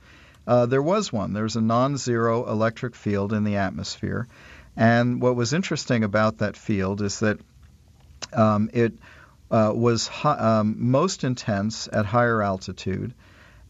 uh, 0.47 0.67
there 0.67 0.83
was 0.83 1.13
one. 1.13 1.35
There 1.35 1.43
was 1.45 1.57
a 1.57 1.61
non 1.61 1.97
zero 1.99 2.49
electric 2.51 2.97
field 2.97 3.33
in 3.33 3.45
the 3.45 3.57
atmosphere. 3.57 4.27
And 4.77 5.21
what 5.23 5.37
was 5.37 5.53
interesting 5.53 6.05
about 6.05 6.39
that 6.39 6.57
field 6.57 7.01
is 7.01 7.21
that 7.21 7.39
um, 8.33 8.71
it 8.73 8.93
uh, 9.51 9.73
was 9.75 10.07
hi- 10.07 10.39
um, 10.59 10.77
most 10.91 11.25
intense 11.25 11.89
at 11.91 12.05
higher 12.05 12.43
altitude, 12.43 13.15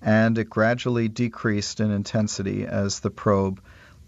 and 0.02 0.36
it 0.38 0.50
gradually 0.50 1.08
decreased 1.08 1.80
in 1.80 1.90
intensity 1.90 2.66
as 2.66 3.00
the 3.00 3.10
probe 3.10 3.60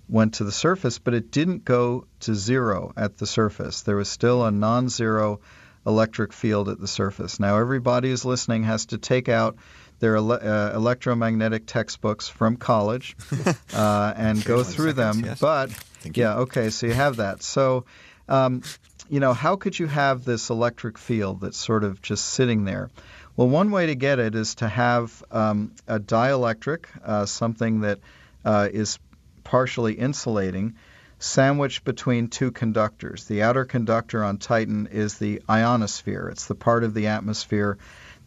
went 0.09 0.35
to 0.35 0.45
the 0.45 0.53
surface, 0.53 0.99
but 0.99 1.15
it 1.15 1.31
didn't 1.31 1.65
go 1.65 2.07
to 2.21 2.35
zero 2.35 2.93
at 2.97 3.19
the 3.19 3.27
surface. 3.27 3.83
There 3.83 3.97
was 3.97 4.09
still 4.09 4.45
a 4.45 4.51
non 4.51 4.89
zero 4.89 5.41
electric 5.87 6.33
field 6.33 6.69
at 6.69 6.81
the 6.81 6.89
surface. 6.89 7.39
Now, 7.39 7.59
everybody 7.59 8.11
who's 8.11 8.25
listening 8.25 8.65
has 8.65 8.87
to 8.87 8.99
take 8.99 9.29
out 9.29 9.57
their 10.01 10.17
ele- 10.17 10.33
uh, 10.33 10.73
electromagnetic 10.75 11.67
textbooks 11.67 12.29
from 12.29 12.57
college 12.57 13.17
uh, 13.75 14.13
and 14.17 14.45
go 14.45 14.63
through 14.63 14.95
seconds, 14.95 15.17
them. 15.17 15.25
yes. 15.27 15.41
But 15.41 15.71
Thank 16.01 16.17
you. 16.17 16.25
yeah, 16.25 16.39
okay, 16.39 16.71
so 16.71 16.87
you 16.87 16.95
have 16.95 17.17
that. 17.17 17.43
So, 17.43 17.85
um, 18.29 18.63
you 19.09 19.21
know, 19.21 19.33
how 19.33 19.57
could 19.57 19.79
you 19.79 19.87
have 19.87 20.25
this 20.25 20.51
electric 20.51 20.99
field 20.99 21.41
that's 21.41 21.57
sort 21.57 21.85
of 21.85 22.03
just 22.03 22.25
sitting 22.25 22.65
there? 22.65 22.91
Well, 23.37 23.49
one 23.49 23.71
way 23.71 23.87
to 23.87 23.95
get 23.95 24.19
it 24.19 24.35
is 24.35 24.57
to 24.57 24.69
have 24.69 25.23
um, 25.31 25.73
a 25.87 26.01
dielectric, 26.01 26.87
uh, 27.05 27.25
something 27.27 27.83
that 27.83 28.01
uh, 28.45 28.69
is 28.73 28.99
partially 29.45 29.95
insulating, 29.95 30.75
sandwiched 31.19 31.85
between 31.85 32.29
two 32.29 32.51
conductors. 32.51 33.25
The 33.25 33.43
outer 33.43 33.65
conductor 33.65 34.23
on 34.23 34.39
Titan 34.39 34.89
is 34.89 35.19
the 35.19 35.43
ionosphere. 35.49 36.29
It's 36.29 36.47
the 36.47 36.55
part 36.55 36.85
of 36.85 36.95
the 36.95 37.07
atmosphere 37.09 37.79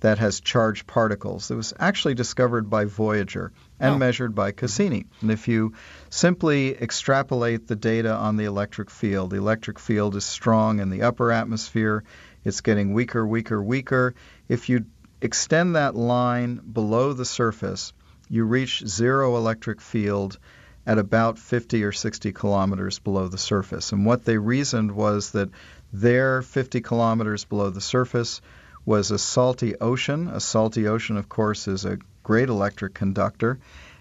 that 0.02 0.18
has 0.20 0.40
charged 0.42 0.86
particles. 0.88 1.50
It 1.50 1.56
was 1.56 1.74
actually 1.80 2.16
discovered 2.16 2.70
by 2.70 2.86
Voyager 2.86 3.52
and 3.80 3.96
Oh. 3.96 3.98
measured 3.98 4.36
by 4.36 4.52
Cassini. 4.52 5.06
And 5.22 5.32
if 5.32 5.48
you 5.48 5.74
simply 6.10 6.76
extrapolate 6.80 7.68
the 7.68 7.76
data 7.76 8.14
on 8.14 8.36
the 8.36 8.46
electric 8.46 8.90
field, 8.90 9.30
the 9.32 9.38
electric 9.38 9.80
field 9.80 10.16
is 10.16 10.26
strong 10.26 10.80
in 10.80 10.90
the 10.90 11.04
upper 11.04 11.32
atmosphere. 11.32 12.04
It's 12.44 12.62
getting 12.62 12.94
weaker, 12.94 13.26
weaker, 13.26 13.62
weaker. 13.62 14.16
If 14.50 14.70
you 14.70 14.86
extend 15.22 15.76
that 15.76 15.96
line 15.96 16.60
below 16.74 17.14
the 17.14 17.26
surface, 17.26 17.94
you 18.28 18.44
reach 18.44 18.84
zero 18.88 19.38
electric 19.38 19.82
field 19.82 20.40
at 20.88 20.98
about 20.98 21.38
50 21.38 21.84
or 21.84 21.92
60 21.92 22.32
kilometers 22.34 22.98
below 22.98 23.28
the 23.28 23.38
surface. 23.38 23.92
And 23.92 24.04
what 24.04 24.26
they 24.26 24.40
reasoned 24.40 24.92
was 24.92 25.32
that 25.34 25.50
there, 25.94 26.42
50 26.42 26.82
kilometers 26.82 27.46
below 27.46 27.70
the 27.70 27.82
surface, 27.82 28.42
was 28.86 29.12
a 29.12 29.20
salty 29.20 29.76
ocean. 29.76 30.28
A 30.28 30.40
salty 30.40 30.88
ocean, 30.88 31.18
of 31.18 31.30
course, 31.30 31.68
is 31.68 31.86
a 31.86 32.00
great 32.24 32.50
electric 32.50 32.94
conductor, 32.94 33.60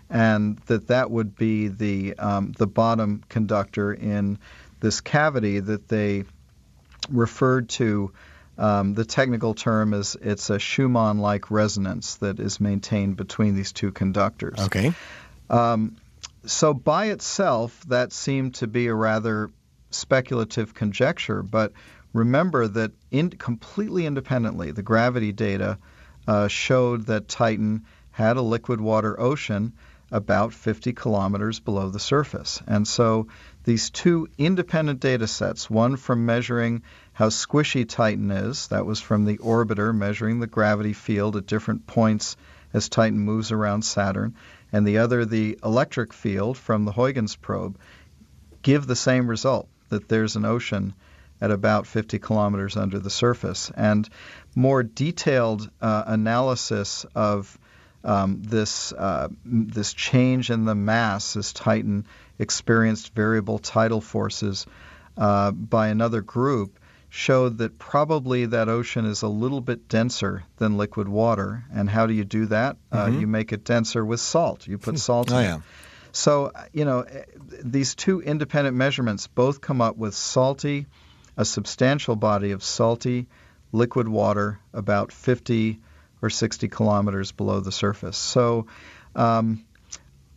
and 0.08 0.58
that 0.66 0.88
that 0.88 1.10
would 1.10 1.36
be 1.36 1.68
the 1.68 2.14
um, 2.18 2.52
the 2.58 2.66
bottom 2.66 3.22
conductor 3.28 3.92
in 3.92 4.38
this 4.80 5.00
cavity 5.00 5.60
that 5.60 5.88
they 5.88 6.24
referred 7.08 7.68
to. 7.70 8.12
Um, 8.58 8.92
the 8.92 9.06
technical 9.06 9.54
term 9.54 9.94
is 9.94 10.16
it's 10.20 10.50
a 10.50 10.58
Schumann-like 10.58 11.50
resonance 11.50 12.16
that 12.16 12.38
is 12.38 12.60
maintained 12.60 13.16
between 13.16 13.54
these 13.54 13.72
two 13.72 13.90
conductors. 13.90 14.58
Okay. 14.58 14.92
Um, 15.48 15.96
so 16.44 16.74
by 16.74 17.06
itself, 17.06 17.82
that 17.88 18.12
seemed 18.12 18.56
to 18.56 18.66
be 18.66 18.88
a 18.88 18.94
rather 18.94 19.50
speculative 19.90 20.74
conjecture, 20.74 21.42
but 21.42 21.72
remember 22.12 22.66
that 22.66 22.92
in, 23.10 23.30
completely 23.30 24.06
independently, 24.06 24.70
the 24.70 24.82
gravity 24.82 25.32
data 25.32 25.78
uh, 26.26 26.48
showed 26.48 27.06
that 27.06 27.28
Titan 27.28 27.84
had 28.10 28.36
a 28.36 28.42
liquid 28.42 28.80
water 28.80 29.18
ocean 29.18 29.72
about 30.12 30.52
50 30.52 30.92
kilometers 30.92 31.60
below 31.60 31.88
the 31.88 32.00
surface. 32.00 32.60
And 32.66 32.86
so 32.86 33.28
these 33.64 33.90
two 33.90 34.28
independent 34.38 35.00
data 35.00 35.26
sets, 35.26 35.70
one 35.70 35.96
from 35.96 36.26
measuring 36.26 36.82
how 37.12 37.28
squishy 37.28 37.88
Titan 37.88 38.30
is, 38.30 38.68
that 38.68 38.86
was 38.86 39.00
from 39.00 39.24
the 39.24 39.38
orbiter 39.38 39.94
measuring 39.94 40.40
the 40.40 40.46
gravity 40.46 40.92
field 40.92 41.36
at 41.36 41.46
different 41.46 41.86
points 41.86 42.36
as 42.72 42.88
Titan 42.88 43.18
moves 43.18 43.52
around 43.52 43.82
Saturn, 43.82 44.34
and 44.72 44.86
the 44.86 44.98
other 44.98 45.24
the 45.24 45.58
electric 45.64 46.12
field 46.12 46.56
from 46.56 46.84
the 46.84 46.92
Huygens 46.92 47.36
probe, 47.36 47.78
give 48.62 48.86
the 48.86 48.96
same 48.96 49.28
result 49.28 49.68
that 49.88 50.08
there's 50.08 50.36
an 50.36 50.44
ocean 50.44 50.94
at 51.40 51.50
about 51.50 51.86
50 51.86 52.18
kilometers 52.18 52.76
under 52.76 52.98
the 52.98 53.10
surface. 53.10 53.70
And 53.76 54.08
more 54.54 54.82
detailed 54.82 55.68
uh, 55.80 56.04
analysis 56.06 57.06
of 57.14 57.58
um, 58.02 58.42
this 58.42 58.92
uh, 58.92 59.28
this 59.44 59.92
change 59.92 60.50
in 60.50 60.64
the 60.64 60.74
mass 60.74 61.36
as 61.36 61.52
Titan 61.52 62.06
experienced 62.38 63.14
variable 63.14 63.58
tidal 63.58 64.00
forces 64.00 64.66
uh, 65.18 65.50
by 65.50 65.88
another 65.88 66.22
group 66.22 66.78
showed 67.10 67.58
that 67.58 67.78
probably 67.78 68.46
that 68.46 68.68
ocean 68.68 69.04
is 69.04 69.22
a 69.22 69.28
little 69.28 69.60
bit 69.60 69.88
denser 69.88 70.44
than 70.56 70.76
liquid 70.78 71.08
water. 71.08 71.64
And 71.74 71.90
how 71.90 72.06
do 72.06 72.14
you 72.14 72.24
do 72.24 72.46
that? 72.46 72.76
Uh, 72.90 73.10
you 73.12 73.26
make 73.26 73.52
it 73.52 73.64
denser 73.64 74.04
with 74.04 74.20
salt. 74.20 74.66
You 74.66 74.78
put 74.78 74.98
salt 74.98 75.30
Oh, 75.32 75.36
in 75.38 75.44
yeah. 75.44 75.56
it. 75.56 75.62
So, 76.12 76.52
you 76.72 76.84
know, 76.84 77.00
eh, 77.00 77.24
these 77.64 77.94
two 77.96 78.20
independent 78.22 78.76
measurements 78.76 79.26
both 79.26 79.60
come 79.60 79.80
up 79.80 79.96
with 79.96 80.14
salty, 80.14 80.86
a 81.36 81.44
substantial 81.44 82.16
body 82.16 82.52
of 82.52 82.62
salty 82.62 83.26
liquid 83.72 84.08
water 84.08 84.58
about 84.72 85.12
50 85.12 85.78
or 86.22 86.30
60 86.30 86.68
kilometers 86.68 87.32
below 87.32 87.60
the 87.60 87.72
surface. 87.72 88.16
So, 88.18 88.66
um, 89.14 89.64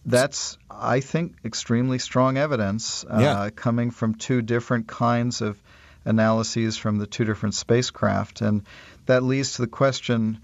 that's, 0.05 0.57
I 0.69 0.99
think, 0.99 1.35
extremely 1.45 1.97
strong 1.99 2.37
evidence 2.37 3.05
uh, 3.05 3.17
Yeah. 3.21 3.49
coming 3.49 3.91
from 3.91 4.15
two 4.15 4.41
different 4.41 4.87
kinds 4.87 5.41
of 5.41 5.57
analyses 6.05 6.77
from 6.77 6.97
the 6.97 7.07
two 7.07 7.23
different 7.23 7.55
spacecraft. 7.55 8.41
And 8.41 8.63
that 9.05 9.23
leads 9.23 9.53
to 9.53 9.61
the 9.61 9.67
question 9.67 10.39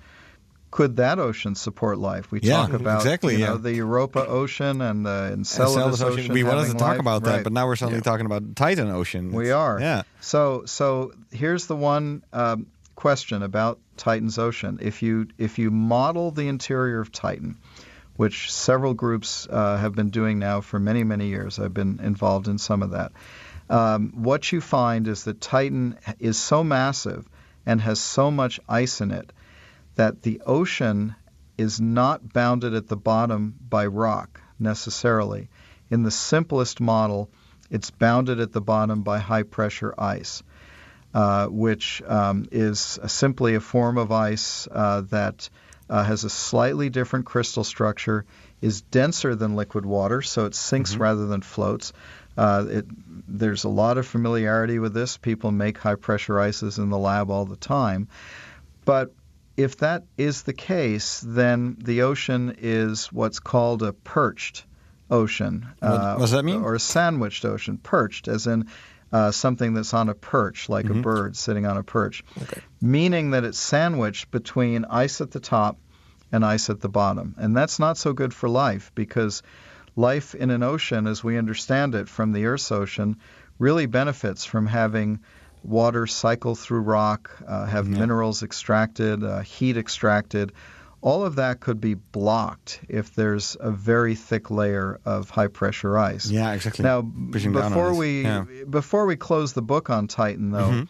could 0.72 0.98
that 0.98 1.20
ocean 1.20 1.56
support 1.56 1.98
life? 1.98 2.32
We 2.32 2.40
Yeah, 2.42 2.58
talk 2.58 2.74
about 2.74 2.98
exactly, 3.02 3.34
you 3.38 3.46
know, 3.46 3.54
yeah. 3.54 3.58
the 3.62 3.74
Europa 3.74 4.26
Ocean 4.28 4.82
and 4.82 5.06
the 5.06 5.32
Enceladus, 5.34 5.76
Enceladus 5.76 6.02
Ocean. 6.02 6.34
We 6.34 6.44
wanted 6.44 6.68
to 6.68 6.74
talk 6.74 6.90
life. 6.92 7.00
about 7.00 7.24
that, 7.24 7.32
Right. 7.38 7.44
but 7.44 7.54
now 7.54 7.66
we're 7.68 7.76
suddenly 7.76 8.00
Yeah. 8.00 8.12
talking 8.12 8.26
about 8.26 8.56
Titan 8.56 8.90
Ocean. 8.90 9.32
We 9.32 9.52
are. 9.52 9.80
Yeah. 9.80 10.04
So 10.22 10.64
so 10.66 11.14
here's 11.32 11.66
the 11.68 11.76
one 11.76 12.24
um, 12.34 12.68
question 12.96 13.42
about 13.44 13.80
Titan's 13.98 14.38
ocean. 14.38 14.78
If 14.82 15.02
you 15.02 15.28
if 15.38 15.58
you 15.60 15.72
model 15.72 16.32
the 16.32 16.48
interior 16.48 17.00
of 17.00 17.12
Titan, 17.12 17.58
which 18.16 18.52
several 18.52 18.94
groups 18.94 19.48
uh, 19.50 19.78
have 19.78 19.96
been 19.96 20.10
doing 20.10 20.40
now 20.40 20.62
for 20.62 20.80
many 20.80 21.04
many 21.04 21.28
years, 21.28 21.58
I've 21.60 21.74
been 21.74 22.00
involved 22.04 22.48
in 22.48 22.58
some 22.58 22.84
of 22.84 22.92
that. 22.92 23.12
Um, 23.70 24.12
what 24.16 24.52
you 24.52 24.62
find 24.62 25.08
is 25.08 25.24
that 25.26 25.42
Titan 25.42 25.98
is 26.20 26.38
so 26.38 26.64
massive 26.64 27.28
and 27.66 27.80
has 27.82 28.00
so 28.00 28.32
much 28.32 28.60
ice 28.68 29.00
in 29.02 29.12
it 29.12 29.32
that 30.00 30.22
the 30.22 30.42
ocean 30.46 31.14
is 31.58 31.82
not 31.82 32.32
bounded 32.32 32.74
at 32.74 32.88
the 32.88 32.96
bottom 32.96 33.54
by 33.70 33.86
rock 33.86 34.40
necessarily. 34.58 35.50
In 35.90 36.04
the 36.04 36.12
simplest 36.12 36.80
model, 36.80 37.30
it's 37.70 37.92
bounded 37.92 38.40
at 38.40 38.54
the 38.54 38.62
bottom 38.62 39.04
by 39.04 39.20
high 39.20 39.44
pressure 39.44 39.94
ice, 39.98 40.42
uh, 41.14 41.48
which 41.48 42.02
um, 42.08 42.48
is 42.50 42.98
simply 43.08 43.56
a 43.56 43.60
form 43.60 43.98
of 43.98 44.10
ice 44.14 44.70
uh, 44.72 45.02
that 45.10 45.50
uh, 45.90 46.02
has 46.02 46.24
a 46.24 46.30
slightly 46.30 46.90
different 46.90 47.26
crystal 47.26 47.66
structure, 47.66 48.24
is 48.62 48.80
denser 48.80 49.36
than 49.36 49.58
liquid 49.58 49.86
water, 49.86 50.22
so 50.22 50.46
it 50.46 50.56
sinks 50.56 50.96
rather 50.96 51.28
than 51.28 51.42
floats. 51.42 51.92
Uh, 52.38 52.66
it, 52.70 52.86
there's 53.28 53.66
a 53.66 53.70
lot 53.70 53.98
of 53.98 54.08
familiarity 54.08 54.80
with 54.80 54.94
this. 54.94 55.18
People 55.18 55.52
make 55.52 55.78
high 55.78 55.96
pressure 55.96 56.40
ices 56.40 56.78
in 56.78 56.90
the 56.90 56.98
lab 56.98 57.30
all 57.30 57.44
the 57.44 57.58
time. 57.58 58.08
But 58.86 59.12
if 59.60 59.78
that 59.78 60.04
is 60.18 60.44
the 60.44 60.54
case, 60.54 61.22
then 61.26 61.76
the 61.80 62.04
ocean 62.04 62.56
is 62.60 63.08
what's 63.12 63.40
called 63.40 63.84
a 63.84 63.92
perched 63.94 64.64
ocean. 65.12 65.68
What- 65.80 65.92
uh, 65.92 66.14
what 66.16 66.22
does 66.22 66.32
that 66.32 66.46
mean? 66.46 66.62
Or 66.64 66.76
a 66.76 66.80
sandwiched 66.80 67.44
ocean. 67.46 67.78
Perched, 67.78 68.28
as 68.28 68.48
in 68.48 68.68
uh, 69.12 69.32
something 69.32 69.74
that's 69.74 69.94
on 69.94 70.08
a 70.08 70.14
perch, 70.14 70.70
like 70.70 70.86
a 70.90 70.94
bird 70.94 71.36
sitting 71.36 71.66
on 71.66 71.78
a 71.78 71.84
perch. 71.84 72.24
Okay. 72.42 72.62
Meaning 72.82 73.32
that 73.32 73.44
it's 73.44 73.58
sandwiched 73.60 74.32
between 74.32 74.86
ice 74.86 75.20
at 75.20 75.32
the 75.32 75.40
top 75.40 75.78
and 76.32 76.46
ice 76.46 76.70
at 76.70 76.80
the 76.80 76.90
bottom. 76.90 77.36
And 77.38 77.58
that's 77.58 77.80
not 77.80 77.98
so 77.98 78.14
good 78.14 78.34
for 78.34 78.48
life 78.48 78.92
because 78.96 79.42
life 79.96 80.36
in 80.36 80.52
an 80.52 80.64
ocean, 80.64 81.08
as 81.08 81.24
we 81.24 81.38
understand 81.38 81.96
it 81.96 82.08
from 82.08 82.32
the 82.32 82.46
Earth's 82.46 82.72
ocean, 82.72 83.18
really 83.58 83.88
benefits 83.88 84.46
from 84.46 84.68
having 84.68 85.20
water 85.64 86.08
cycle 86.08 86.56
through 86.56 86.82
rock, 86.82 87.32
uh, 87.48 87.66
have 87.66 87.88
minerals 87.88 88.44
extracted, 88.44 89.24
uh, 89.24 89.40
heat 89.42 89.78
extracted. 89.78 90.52
All 91.02 91.26
of 91.26 91.36
that 91.36 91.62
could 91.62 91.80
be 91.80 91.94
blocked 91.94 92.82
if 92.90 93.16
there's 93.16 93.56
a 93.60 93.72
very 93.72 94.16
thick 94.16 94.52
layer 94.52 95.00
of 95.06 95.30
high 95.30 95.48
pressure 95.48 95.98
ice. 95.98 96.30
Yeah, 96.30 96.52
exactly. 96.54 96.84
Now, 96.84 97.10
Pushing 97.32 97.54
before 97.54 97.94
we 97.94 98.24
Yeah. 98.24 98.42
Mm-hmm. 98.42 98.70
before 98.70 99.06
we 99.06 99.16
close 99.16 99.54
the 99.54 99.62
book 99.62 99.90
on 99.90 100.08
Titan, 100.08 100.52
though, 100.52 100.86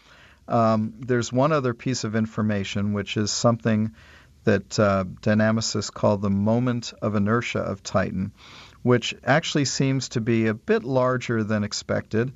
um, 0.48 0.94
there's 1.00 1.32
one 1.32 1.52
other 1.52 1.76
piece 1.76 2.04
of 2.04 2.16
information, 2.16 2.94
which 2.94 3.18
is 3.18 3.32
something 3.32 3.92
that 4.46 4.80
uh, 4.80 5.04
dynamicists 5.22 5.94
call 5.94 6.18
the 6.18 6.30
moment 6.32 6.94
of 7.02 7.14
inertia 7.16 7.60
of 7.60 7.84
Titan, 7.84 8.32
which 8.82 9.14
actually 9.24 9.66
seems 9.66 10.10
to 10.10 10.22
be 10.22 10.48
a 10.48 10.54
bit 10.56 10.84
larger 10.84 11.44
than 11.44 11.64
expected. 11.64 12.34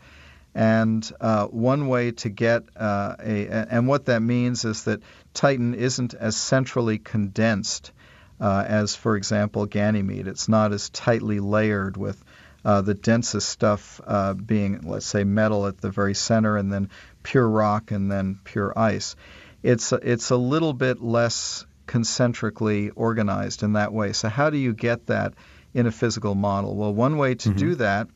And 0.55 1.09
uh, 1.19 1.47
one 1.47 1.87
way 1.87 2.11
to 2.11 2.29
get 2.29 2.63
uh, 2.75 3.15
a, 3.19 3.47
and 3.47 3.87
what 3.87 4.05
that 4.05 4.21
means 4.21 4.65
is 4.65 4.83
that 4.83 5.01
Titan 5.33 5.73
isn't 5.73 6.13
as 6.13 6.35
centrally 6.35 6.99
condensed 6.99 7.91
uh, 8.39 8.63
as, 8.67 8.95
for 8.95 9.15
example, 9.15 9.65
Ganymede. 9.65 10.27
It's 10.27 10.47
not 10.49 10.71
as 10.73 10.89
tightly 10.89 11.39
layered 11.39 11.97
with 11.97 12.23
uh, 12.65 12.81
the 12.81 12.93
densest 12.93 13.49
stuff 13.49 13.99
uh, 14.05 14.33
being, 14.33 14.81
let's 14.83 15.05
say, 15.05 15.23
metal 15.23 15.67
at 15.67 15.79
the 15.79 15.89
very 15.89 16.13
center, 16.13 16.57
and 16.57 16.71
then 16.71 16.89
pure 17.23 17.47
rock, 17.47 17.91
and 17.91 18.11
then 18.11 18.39
pure 18.43 18.77
ice. 18.77 19.15
it's 19.63 19.91
a, 19.91 19.95
it's 19.95 20.29
a 20.29 20.37
little 20.37 20.73
bit 20.73 21.01
less 21.01 21.65
concentrically 21.87 22.89
organized 22.91 23.63
in 23.63 23.73
that 23.73 23.91
way. 23.91 24.13
So 24.13 24.29
how 24.29 24.49
do 24.49 24.57
you 24.57 24.73
get 24.73 25.07
that 25.07 25.33
in 25.73 25.87
a 25.87 25.91
physical 25.91 26.35
model? 26.35 26.75
Well, 26.75 26.93
one 26.93 27.17
way 27.17 27.35
to 27.35 27.53
do 27.53 27.75
that 27.75 28.07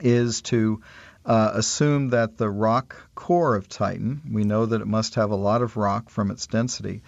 is 0.00 0.42
to 0.42 0.82
uh, 1.24 1.52
assume 1.54 2.10
that 2.10 2.36
the 2.36 2.50
rock 2.50 2.96
core 3.14 3.56
of 3.56 3.68
Titan, 3.68 4.20
we 4.30 4.44
know 4.44 4.66
that 4.66 4.80
it 4.80 4.86
must 4.86 5.14
have 5.14 5.30
a 5.30 5.36
lot 5.36 5.62
of 5.62 5.76
rock 5.76 6.10
from 6.10 6.30
its 6.30 6.46
density. 6.46 7.02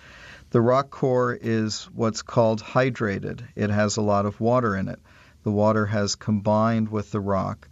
The 0.51 0.61
rock 0.61 0.91
core 0.91 1.37
is 1.39 1.85
what's 1.95 2.23
called 2.23 2.63
hydrated. 2.63 3.43
It 3.55 3.71
has 3.71 3.97
a 3.97 4.03
lot 4.03 4.27
of 4.27 4.41
water 4.41 4.75
in 4.75 4.89
it. 4.89 5.01
The 5.43 5.51
water 5.51 5.87
has 5.87 6.15
combined 6.15 6.89
with 6.89 7.11
the 7.11 7.21
rock. 7.21 7.69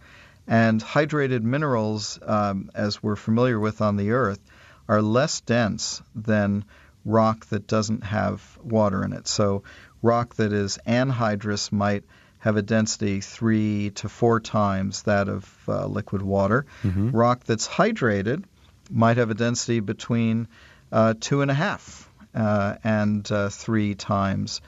And 0.47 0.81
hydrated 0.81 1.41
minerals, 1.41 2.19
um, 2.21 2.69
as 2.75 3.01
we're 3.01 3.15
familiar 3.15 3.59
with 3.59 3.81
on 3.81 3.95
the 3.95 4.11
Earth, 4.11 4.39
are 4.87 5.01
less 5.01 5.41
dense 5.41 6.03
than 6.13 6.65
rock 7.03 7.47
that 7.47 7.67
doesn't 7.67 8.03
have 8.03 8.59
water 8.61 9.03
in 9.03 9.13
it. 9.13 9.27
So, 9.27 9.63
rock 10.03 10.35
that 10.35 10.53
is 10.53 10.77
anhydrous 10.85 11.71
might 11.71 12.03
have 12.45 12.57
a 12.57 12.61
density 12.61 13.21
three 13.21 13.89
to 13.89 14.07
four 14.07 14.39
times 14.39 15.01
that 15.03 15.27
of 15.27 15.51
uh, 15.67 15.87
liquid 15.87 16.21
water. 16.21 16.67
Rock 17.09 17.43
that's 17.43 17.67
hydrated 17.67 18.43
might 18.91 19.17
have 19.17 19.31
a 19.31 19.33
density 19.33 19.79
between 19.79 20.47
uh, 20.91 21.15
two 21.19 21.41
and 21.41 21.49
a 21.49 21.55
half 21.55 22.07
uh, 22.35 22.75
and 22.83 23.29
uh, 23.31 23.49
three 23.49 23.95
times 23.95 24.61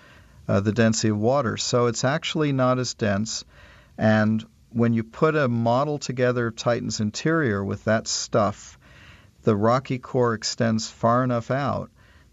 uh, 0.47 0.59
the 0.59 0.71
density 0.71 1.09
of 1.09 1.19
water. 1.19 1.55
So 1.55 1.85
it's 1.85 2.03
actually 2.03 2.51
not 2.51 2.79
as 2.79 2.95
dense. 2.95 3.45
And 3.95 4.43
when 4.71 4.93
you 4.93 5.03
put 5.03 5.35
a 5.35 5.47
model 5.47 5.99
together 5.99 6.47
of 6.47 6.55
Titan's 6.55 6.99
interior 6.99 7.63
with 7.63 7.83
that 7.83 8.07
stuff, 8.07 8.79
the 9.43 9.55
rocky 9.55 9.99
core 9.99 10.33
extends 10.33 10.89
far 10.89 11.23
enough 11.23 11.51
out 11.51 11.91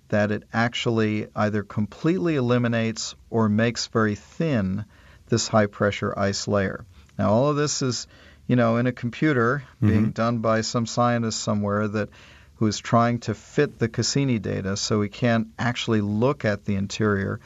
that 0.09 0.31
it 0.31 0.45
actually 0.55 1.29
either 1.37 1.63
completely 1.63 2.37
eliminates 2.37 3.15
or 3.29 3.51
makes 3.51 3.89
very 3.89 4.15
thin 4.15 4.87
this 5.35 5.49
high 5.49 5.67
pressure 5.67 6.15
ice 6.17 6.47
layer. 6.47 6.85
Now, 7.19 7.31
all 7.31 7.49
of 7.49 7.57
this 7.57 7.83
is, 7.83 8.07
you 8.47 8.55
know, 8.55 8.77
in 8.77 8.87
a 8.87 8.93
computer 8.93 9.65
being 9.81 10.11
done 10.11 10.39
by 10.39 10.61
some 10.61 10.87
scientist 10.87 11.41
somewhere 11.41 11.89
that 11.89 12.09
who 12.57 12.69
is 12.69 12.79
trying 12.79 13.19
to 13.19 13.35
fit 13.35 13.81
the 13.81 13.89
Cassini 13.89 14.39
data 14.39 14.77
so 14.77 15.01
we 15.01 15.09
can't 15.09 15.49
actually 15.59 16.03
look 16.03 16.45
at 16.45 16.65
the 16.65 16.77
interior. 16.77 17.41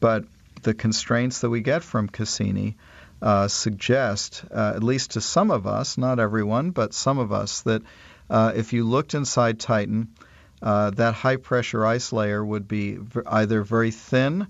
But 0.00 0.24
the 0.62 0.74
constraints 0.74 1.42
that 1.42 1.50
we 1.50 1.60
get 1.60 1.84
from 1.84 2.08
Cassini 2.08 2.76
uh, 3.22 3.46
suggest, 3.46 4.42
uh, 4.50 4.72
at 4.74 4.82
least 4.82 5.12
to 5.12 5.20
some 5.20 5.52
of 5.52 5.68
us, 5.68 5.96
not 5.96 6.18
everyone, 6.18 6.72
but 6.72 6.92
some 6.92 7.18
of 7.18 7.30
us, 7.30 7.62
that 7.62 7.82
uh, 8.28 8.52
if 8.56 8.72
you 8.72 8.82
looked 8.82 9.14
inside 9.14 9.60
Titan, 9.60 10.08
uh, 10.60 10.90
that 10.90 11.14
high 11.14 11.36
pressure 11.36 11.86
ice 11.86 12.12
layer 12.12 12.44
would 12.44 12.66
be 12.66 12.98
either 13.26 13.62
very 13.62 13.92
thin 13.92 14.48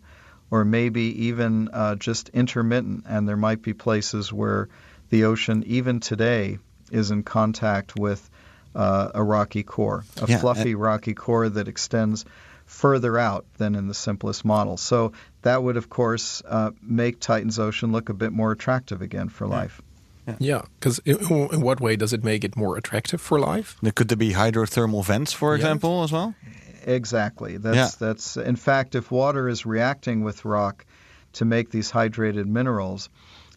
or 0.50 0.64
maybe 0.64 1.26
even 1.26 1.68
uh, 1.72 1.94
just 1.96 2.28
intermittent. 2.30 3.04
And 3.08 3.28
there 3.28 3.36
might 3.36 3.62
be 3.62 3.74
places 3.74 4.32
where 4.32 4.68
the 5.10 5.24
ocean, 5.24 5.62
even 5.66 6.00
today, 6.00 6.58
is 6.90 7.10
in 7.10 7.22
contact 7.22 7.96
with 7.96 8.28
uh, 8.74 9.10
a 9.14 9.22
rocky 9.22 9.62
core, 9.62 10.04
a 10.16 10.26
Yeah, 10.28 10.38
fluffy 10.38 10.74
rocky 10.74 11.14
core 11.14 11.48
that 11.48 11.68
extends 11.68 12.24
further 12.66 13.18
out 13.18 13.46
than 13.56 13.74
in 13.74 13.88
the 13.88 13.94
simplest 13.94 14.44
model. 14.44 14.76
So 14.76 15.12
that 15.42 15.62
would, 15.62 15.76
of 15.76 15.88
course, 15.88 16.42
uh, 16.46 16.70
make 16.82 17.18
Titan's 17.20 17.58
ocean 17.58 17.92
look 17.92 18.08
a 18.10 18.14
bit 18.14 18.32
more 18.32 18.52
attractive 18.52 19.00
again 19.02 19.28
for 19.30 19.46
life. 19.46 19.80
Yeah, 20.38 20.62
because 20.78 20.98
in, 21.06 21.16
in 21.52 21.62
what 21.62 21.80
way 21.80 21.96
does 21.96 22.12
it 22.12 22.22
make 22.22 22.44
it 22.44 22.54
more 22.54 22.76
attractive 22.76 23.18
for 23.18 23.40
life? 23.40 23.78
Could 23.94 24.08
there 24.08 24.16
be 24.16 24.32
hydrothermal 24.34 25.02
vents, 25.02 25.32
for 25.32 25.52
Yeah. 25.52 25.56
example, 25.56 26.02
as 26.02 26.12
well? 26.12 26.34
Exactly. 26.84 27.56
That's 27.56 27.76
Yeah. 27.76 28.06
that's 28.06 28.36
in 28.36 28.56
fact 28.56 28.94
if 28.94 29.10
water 29.10 29.48
is 29.48 29.66
reacting 29.66 30.24
with 30.24 30.44
rock 30.44 30.84
to 31.34 31.44
make 31.44 31.70
these 31.70 31.90
hydrated 31.92 32.46
minerals, 32.46 33.08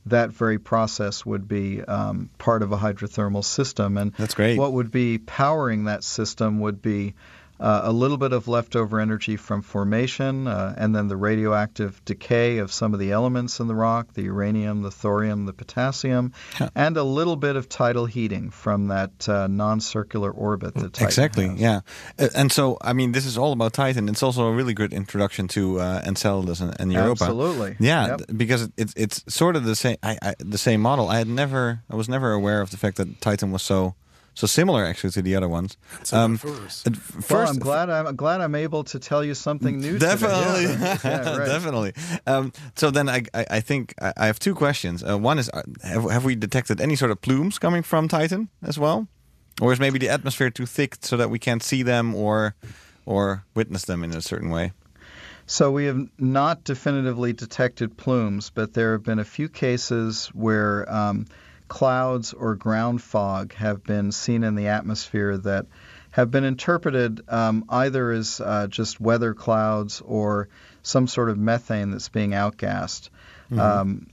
that 0.06 0.32
very 0.32 0.58
process 0.58 1.26
would 1.26 1.48
be 1.48 1.82
um, 1.84 2.30
part 2.38 2.64
of 2.64 2.72
a 2.72 2.78
hydrothermal 2.78 3.44
system. 3.44 3.98
And 3.98 4.14
That's 4.18 4.34
great. 4.34 4.58
what 4.58 4.74
would 4.74 4.92
be 4.92 5.20
powering 5.20 5.86
that 5.86 6.04
system 6.04 6.60
would 6.60 6.82
be 6.82 7.14
uh, 7.62 7.82
a 7.84 7.92
little 7.92 8.18
bit 8.18 8.34
of 8.34 8.48
leftover 8.48 9.00
energy 9.00 9.38
from 9.38 9.62
formation, 9.62 10.48
uh, 10.48 10.74
and 10.78 10.96
then 10.96 11.08
the 11.08 11.16
radioactive 11.16 12.04
decay 12.06 12.58
of 12.58 12.72
some 12.74 12.94
of 12.94 13.00
the 13.00 13.12
elements 13.12 13.60
in 13.60 13.68
the 13.68 13.76
rock, 13.76 14.14
the 14.16 14.24
uranium, 14.24 14.82
the 14.82 14.90
thorium, 14.92 15.46
the 15.46 15.54
potassium, 15.54 16.34
and 16.76 16.98
a 16.98 17.04
little 17.04 17.36
bit 17.36 17.56
of 17.56 17.70
tidal 17.70 18.06
heating 18.08 18.50
from 18.50 18.88
that 18.88 19.30
uh, 19.30 19.48
non-circular 19.48 20.32
orbit 20.32 20.74
that 20.74 20.94
Titan 20.94 21.08
Exactly, 21.08 21.48
has. 21.50 21.60
yeah. 21.60 21.80
And 22.36 22.52
so, 22.52 22.78
I 22.82 22.94
mean, 22.94 23.12
this 23.12 23.26
is 23.26 23.38
all 23.38 23.54
about 23.54 23.74
Titan. 23.74 24.10
It's 24.10 24.24
also 24.24 24.48
a 24.48 24.52
really 24.54 24.74
good 24.74 24.92
introduction 24.94 25.48
to 25.50 25.80
uh, 25.80 26.02
Enceladus 26.04 26.60
and, 26.62 26.76
and 26.80 26.92
Europa. 26.92 27.24
Absolutely. 27.26 27.76
Yeah, 27.80 28.08
Yep. 28.08 28.22
because 28.36 28.62
it, 28.64 28.72
it's 28.78 28.94
it's 28.96 29.34
sort 29.34 29.56
of 29.56 29.64
the 29.64 29.76
same 29.76 29.98
I, 30.02 30.18
I, 30.22 30.34
the 30.40 30.58
same 30.58 30.82
model. 30.82 31.08
I 31.10 31.18
had 31.20 31.28
never, 31.28 31.82
I 31.90 31.96
was 31.96 32.10
never 32.10 32.32
aware 32.34 32.62
of 32.62 32.72
the 32.72 32.78
fact 32.78 32.98
that 32.98 33.22
Titan 33.22 33.52
was 33.52 33.62
so 33.62 33.94
so 34.34 34.48
similar 34.48 34.86
actually 34.86 35.12
to 35.12 35.22
the 35.22 35.36
other 35.36 35.50
ones. 35.50 35.78
It's 36.00 36.14
a 36.14 36.28
reverse. 36.28 36.84
at 36.86 36.94
Well, 36.94 37.22
first, 37.22 37.54
I'm 37.54 37.60
glad 37.60 37.90
I'm 37.90 38.16
glad 38.16 38.42
I'm 38.42 38.56
able 38.56 38.84
to 38.86 39.00
tell 39.00 39.24
you 39.24 39.34
something 39.34 39.80
new. 39.80 40.00
Definitely, 40.00 40.64
Yeah, 40.64 40.98
yeah, 41.04 41.38
right. 41.38 41.46
definitely. 41.46 41.94
Um, 42.26 42.54
so 42.76 42.92
then 42.92 43.10
I, 43.10 43.24
I, 43.34 43.46
I 43.50 43.60
think 43.60 43.94
I, 44.02 44.14
I 44.18 44.26
have 44.28 44.40
two 44.40 44.56
questions. 44.56 45.04
Uh, 45.04 45.18
one 45.18 45.38
is, 45.40 45.50
uh, 45.50 45.64
have, 45.84 46.10
have 46.10 46.26
we 46.26 46.36
detected 46.36 46.80
any 46.82 46.96
sort 46.96 47.12
of 47.12 47.22
plumes 47.22 47.60
coming 47.60 47.84
from 47.84 48.08
Titan 48.08 48.50
as 48.64 48.80
well, 48.80 49.08
or 49.62 49.74
is 49.74 49.80
maybe 49.80 50.00
the 50.00 50.10
atmosphere 50.10 50.50
too 50.50 50.66
thick 50.66 50.98
so 51.02 51.18
that 51.18 51.30
we 51.30 51.40
can't 51.40 51.64
see 51.64 51.84
them 51.84 52.16
or 52.16 52.56
or 53.06 53.44
witness 53.56 53.86
them 53.86 54.04
in 54.04 54.16
a 54.16 54.22
certain 54.22 54.50
way? 54.50 54.72
So 55.48 55.70
we 55.72 55.86
have 55.86 56.08
not 56.18 56.64
definitively 56.64 57.34
detected 57.34 57.98
plumes, 57.98 58.50
but 58.50 58.74
there 58.74 58.94
have 58.94 59.04
been 59.04 59.20
a 59.20 59.26
few 59.26 59.50
cases 59.50 60.28
where 60.28 60.90
um, 60.90 61.26
clouds 61.72 62.34
or 62.34 62.56
ground 62.56 63.02
fog 63.02 63.54
have 63.54 63.82
been 63.82 64.12
seen 64.12 64.44
in 64.44 64.56
the 64.56 64.68
atmosphere 64.68 65.38
that 65.38 65.68
have 66.12 66.30
been 66.30 66.44
interpreted 66.44 67.22
um, 67.30 67.64
either 67.70 68.12
as 68.12 68.42
uh, 68.42 68.68
just 68.68 69.00
weather 69.00 69.34
clouds 69.34 70.02
or 70.04 70.50
some 70.84 71.08
sort 71.08 71.30
of 71.30 71.38
methane 71.38 71.92
that's 71.92 72.10
being 72.10 72.32
outgassed. 72.32 73.10
Um, 73.58 74.08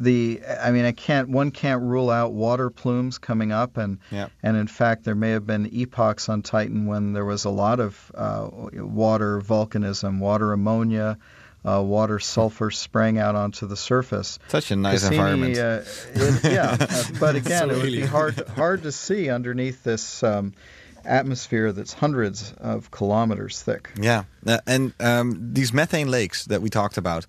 the 0.00 0.40
I 0.60 0.72
mean 0.72 0.84
I 0.84 0.90
can't 0.90 1.28
one 1.28 1.52
can't 1.52 1.82
rule 1.82 2.10
out 2.10 2.32
water 2.32 2.70
plumes 2.70 3.18
coming 3.18 3.52
up 3.52 3.76
and 3.76 3.98
and 4.42 4.56
in 4.56 4.66
fact 4.66 5.04
there 5.04 5.14
may 5.14 5.30
have 5.30 5.46
been 5.46 5.66
epochs 5.72 6.28
on 6.28 6.42
Titan 6.42 6.86
when 6.86 7.12
there 7.12 7.24
was 7.24 7.44
a 7.44 7.50
lot 7.50 7.78
of 7.78 8.12
uh, 8.16 8.48
water 8.72 9.40
volcanism, 9.40 10.18
water 10.18 10.52
ammonia, 10.52 11.18
uh, 11.64 11.82
water 11.82 12.18
sulfur 12.18 12.70
spraying 12.70 13.18
out 13.18 13.34
onto 13.34 13.66
the 13.66 13.76
surface. 13.76 14.38
Such 14.48 14.70
a 14.70 14.76
nice 14.76 15.00
Cassini, 15.02 15.16
environment. 15.16 15.58
Uh, 15.58 15.82
it- 16.14 16.52
yeah, 16.52 16.76
uh, 16.80 17.04
but 17.18 17.36
again, 17.36 17.68
So 17.68 17.74
it 17.74 17.82
would 17.82 17.92
be 17.92 18.00
hard 18.06 18.48
hard 18.48 18.82
to 18.84 18.92
see 18.92 19.28
underneath 19.30 19.82
this 19.84 20.22
um, 20.22 20.52
atmosphere 21.04 21.72
that's 21.72 21.92
hundreds 21.94 22.52
of 22.58 22.90
kilometers 22.90 23.62
thick. 23.62 23.90
Yeah, 24.00 24.24
uh, 24.46 24.58
and 24.66 24.92
um, 25.00 25.52
these 25.52 25.72
methane 25.72 26.10
lakes 26.10 26.44
that 26.46 26.60
we 26.62 26.68
talked 26.70 26.96
about, 26.98 27.26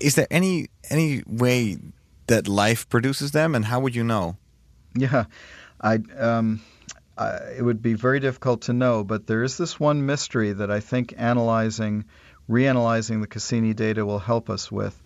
is 0.00 0.14
there 0.14 0.26
any 0.30 0.68
any 0.90 1.22
way 1.26 1.78
that 2.26 2.48
life 2.48 2.88
produces 2.88 3.30
them, 3.32 3.54
and 3.54 3.64
how 3.66 3.80
would 3.80 3.94
you 3.94 4.04
know? 4.04 4.36
Yeah, 4.94 5.24
I, 5.80 5.98
um, 6.18 6.60
I, 7.18 7.36
it 7.58 7.62
would 7.62 7.82
be 7.82 7.94
very 7.94 8.18
difficult 8.18 8.62
to 8.62 8.72
know, 8.72 9.04
but 9.04 9.26
there 9.26 9.42
is 9.42 9.56
this 9.58 9.78
one 9.78 10.06
mystery 10.06 10.52
that 10.52 10.70
I 10.70 10.80
think 10.80 11.14
analyzing, 11.16 12.04
reanalyzing 12.48 13.20
the 13.20 13.26
Cassini 13.26 13.74
data 13.74 14.04
will 14.04 14.18
help 14.18 14.50
us 14.50 14.70
with. 14.70 15.00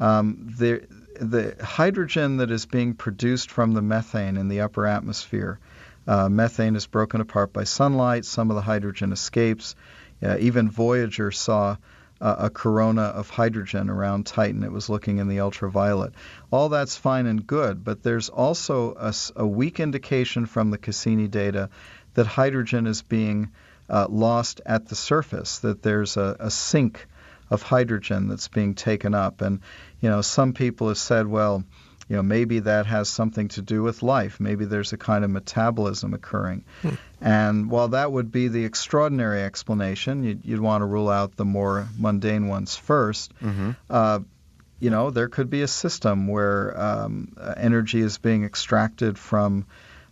Um, 0.00 0.54
the, 0.58 0.86
the 1.20 1.56
hydrogen 1.62 2.38
that 2.38 2.50
is 2.50 2.66
being 2.66 2.94
produced 2.94 3.50
from 3.50 3.72
the 3.72 3.82
methane 3.82 4.36
in 4.36 4.48
the 4.48 4.60
upper 4.60 4.86
atmosphere, 4.86 5.58
uh, 6.06 6.28
methane 6.28 6.76
is 6.76 6.86
broken 6.86 7.20
apart 7.20 7.52
by 7.52 7.64
sunlight. 7.64 8.24
Some 8.24 8.50
of 8.50 8.56
the 8.56 8.62
hydrogen 8.62 9.12
escapes. 9.12 9.74
Uh, 10.22 10.36
even 10.38 10.70
Voyager 10.70 11.30
saw 11.30 11.76
uh, 12.20 12.36
a 12.38 12.50
corona 12.50 13.02
of 13.02 13.30
hydrogen 13.30 13.90
around 13.90 14.26
Titan. 14.26 14.64
It 14.64 14.72
was 14.72 14.88
looking 14.88 15.18
in 15.18 15.28
the 15.28 15.40
ultraviolet. 15.40 16.14
All 16.50 16.68
that's 16.68 16.96
fine 16.96 17.26
and 17.26 17.46
good, 17.46 17.84
but 17.84 18.02
there's 18.02 18.28
also 18.28 19.12
a 19.36 19.46
weak 19.46 19.80
indication 19.80 20.46
from 20.46 20.70
the 20.70 20.78
Cassini 20.78 21.28
data 21.28 21.70
that 22.14 22.26
hydrogen 22.26 22.86
is 22.86 23.02
being 23.02 23.52
uh, 23.88 24.06
lost 24.08 24.60
at 24.66 24.88
the 24.88 24.94
surface, 24.94 25.58
that 25.60 25.82
there's 25.82 26.16
a, 26.16 26.36
a 26.40 26.50
sink 26.50 27.06
of 27.50 27.62
hydrogen 27.62 28.28
that's 28.28 28.48
being 28.48 28.74
taken 28.74 29.14
up. 29.14 29.40
And, 29.40 29.60
you 30.00 30.10
know, 30.10 30.20
some 30.20 30.52
people 30.52 30.88
have 30.88 30.98
said, 30.98 31.26
well, 31.26 31.64
you 32.08 32.16
know, 32.16 32.22
maybe 32.22 32.60
that 32.60 32.86
has 32.86 33.08
something 33.08 33.48
to 33.48 33.62
do 33.62 33.82
with 33.82 34.02
life. 34.02 34.40
Maybe 34.40 34.64
there's 34.64 34.92
a 34.92 34.96
kind 34.96 35.24
of 35.24 35.30
metabolism 35.30 36.14
occurring. 36.14 36.64
And 37.20 37.70
while 37.70 37.88
that 37.88 38.10
would 38.10 38.30
be 38.32 38.48
the 38.48 38.64
extraordinary 38.64 39.42
explanation, 39.42 40.24
you'd, 40.24 40.44
you'd 40.44 40.60
want 40.60 40.82
to 40.82 40.86
rule 40.86 41.08
out 41.10 41.36
the 41.36 41.44
more 41.44 41.88
mundane 41.98 42.48
ones 42.48 42.80
1st 42.86 43.28
Uh, 43.90 44.20
you 44.80 44.90
know, 44.90 45.10
there 45.10 45.28
could 45.28 45.50
be 45.50 45.62
a 45.62 45.66
system 45.68 46.28
where 46.28 46.80
um, 46.80 47.32
uh, 47.36 47.54
energy 47.56 48.00
is 48.00 48.18
being 48.18 48.44
extracted 48.44 49.18
from 49.18 49.66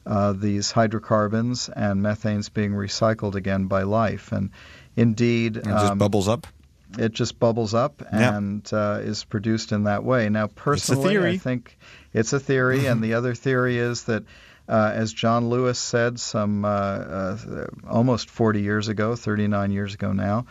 uh, 0.06 0.32
these 0.32 0.70
hydrocarbons 0.70 1.68
and 1.68 2.00
methane's 2.02 2.48
being 2.48 2.72
recycled 2.72 3.34
again 3.34 3.66
by 3.66 3.82
life. 3.82 4.32
And 4.32 4.50
indeed, 4.96 5.56
It 5.58 5.64
just 5.64 5.92
um, 5.92 5.98
bubbles 5.98 6.28
up. 6.28 6.46
it 6.98 7.12
just 7.12 7.38
bubbles 7.38 7.74
up 7.74 8.02
Yeah. 8.12 8.36
and 8.36 8.68
uh, 8.72 9.00
is 9.02 9.24
produced 9.24 9.72
in 9.72 9.84
that 9.84 10.04
way. 10.04 10.28
Now, 10.28 10.46
personally. 10.46 11.18
I 11.18 11.36
think 11.38 11.76
it's 12.14 12.32
a 12.32 12.40
theory, 12.40 12.86
and 12.86 13.02
the 13.02 13.14
other 13.14 13.34
theory 13.34 13.78
is 13.78 14.04
that, 14.04 14.22
uh, 14.68 14.92
as 14.94 15.12
John 15.12 15.50
Lewis 15.50 15.78
said 15.78 16.18
some 16.20 16.64
uh, 16.64 16.68
uh, 16.68 17.66
almost 17.88 18.30
40 18.30 18.62
years 18.62 18.88
ago, 18.88 19.16
39 19.16 19.70
years 19.72 19.94
ago 19.94 20.12
now, 20.12 20.46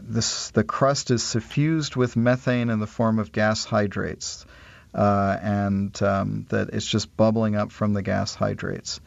this 0.00 0.50
the 0.50 0.64
crust 0.64 1.10
is 1.10 1.22
suffused 1.22 1.96
with 1.96 2.16
methane 2.16 2.70
in 2.70 2.78
the 2.78 2.86
form 2.86 3.18
of 3.18 3.30
gas 3.30 3.64
hydrates, 3.66 4.46
uh, 4.94 5.36
and 5.42 6.00
um, 6.02 6.46
that 6.50 6.70
it's 6.70 6.86
just 6.86 7.16
bubbling 7.16 7.56
up 7.56 7.72
from 7.72 7.92
the 7.94 8.02
gas 8.02 8.34
hydrates. 8.34 9.00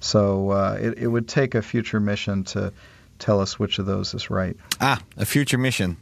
So 0.00 0.50
uh, 0.50 0.78
it, 0.80 0.98
it 0.98 1.06
would 1.06 1.28
take 1.28 1.54
a 1.54 1.62
future 1.62 2.00
mission 2.00 2.44
to 2.44 2.72
tell 3.18 3.40
us 3.40 3.58
which 3.58 3.78
of 3.78 3.86
those 3.86 4.14
is 4.14 4.30
right. 4.30 4.56
Ah, 4.80 5.00
a 5.16 5.24
future 5.24 5.58
mission. 5.58 5.96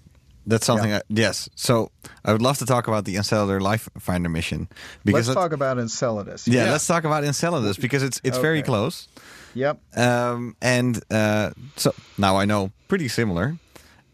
That's 0.46 0.64
something. 0.64 0.92
I, 0.92 1.03
yes. 1.09 1.48
So 1.55 1.90
I 2.24 2.33
would 2.33 2.40
love 2.42 2.57
to 2.59 2.66
talk 2.66 2.88
about 2.88 3.05
the 3.05 3.16
Enceladus 3.16 3.62
Life 3.62 3.88
Finder 3.98 4.29
mission 4.31 4.68
because 5.05 5.29
Let's 5.29 5.35
that- 5.35 5.35
talk 5.42 5.53
about 5.53 5.79
Enceladus. 5.79 6.48
yeah, 6.48 6.64
Yeah. 6.64 6.72
let's 6.72 6.87
talk 6.87 7.05
about 7.05 7.24
Enceladus 7.24 7.76
because 7.76 8.03
it's 8.03 8.20
it's 8.24 8.38
very 8.38 8.62
close. 8.62 9.07
Yep. 9.55 9.81
Um, 9.98 10.57
and 10.62 11.03
uh, 11.11 11.50
so 11.76 11.92
now 12.16 12.37
I 12.37 12.46
know 12.46 12.70
pretty 12.88 13.09
similar. 13.09 13.59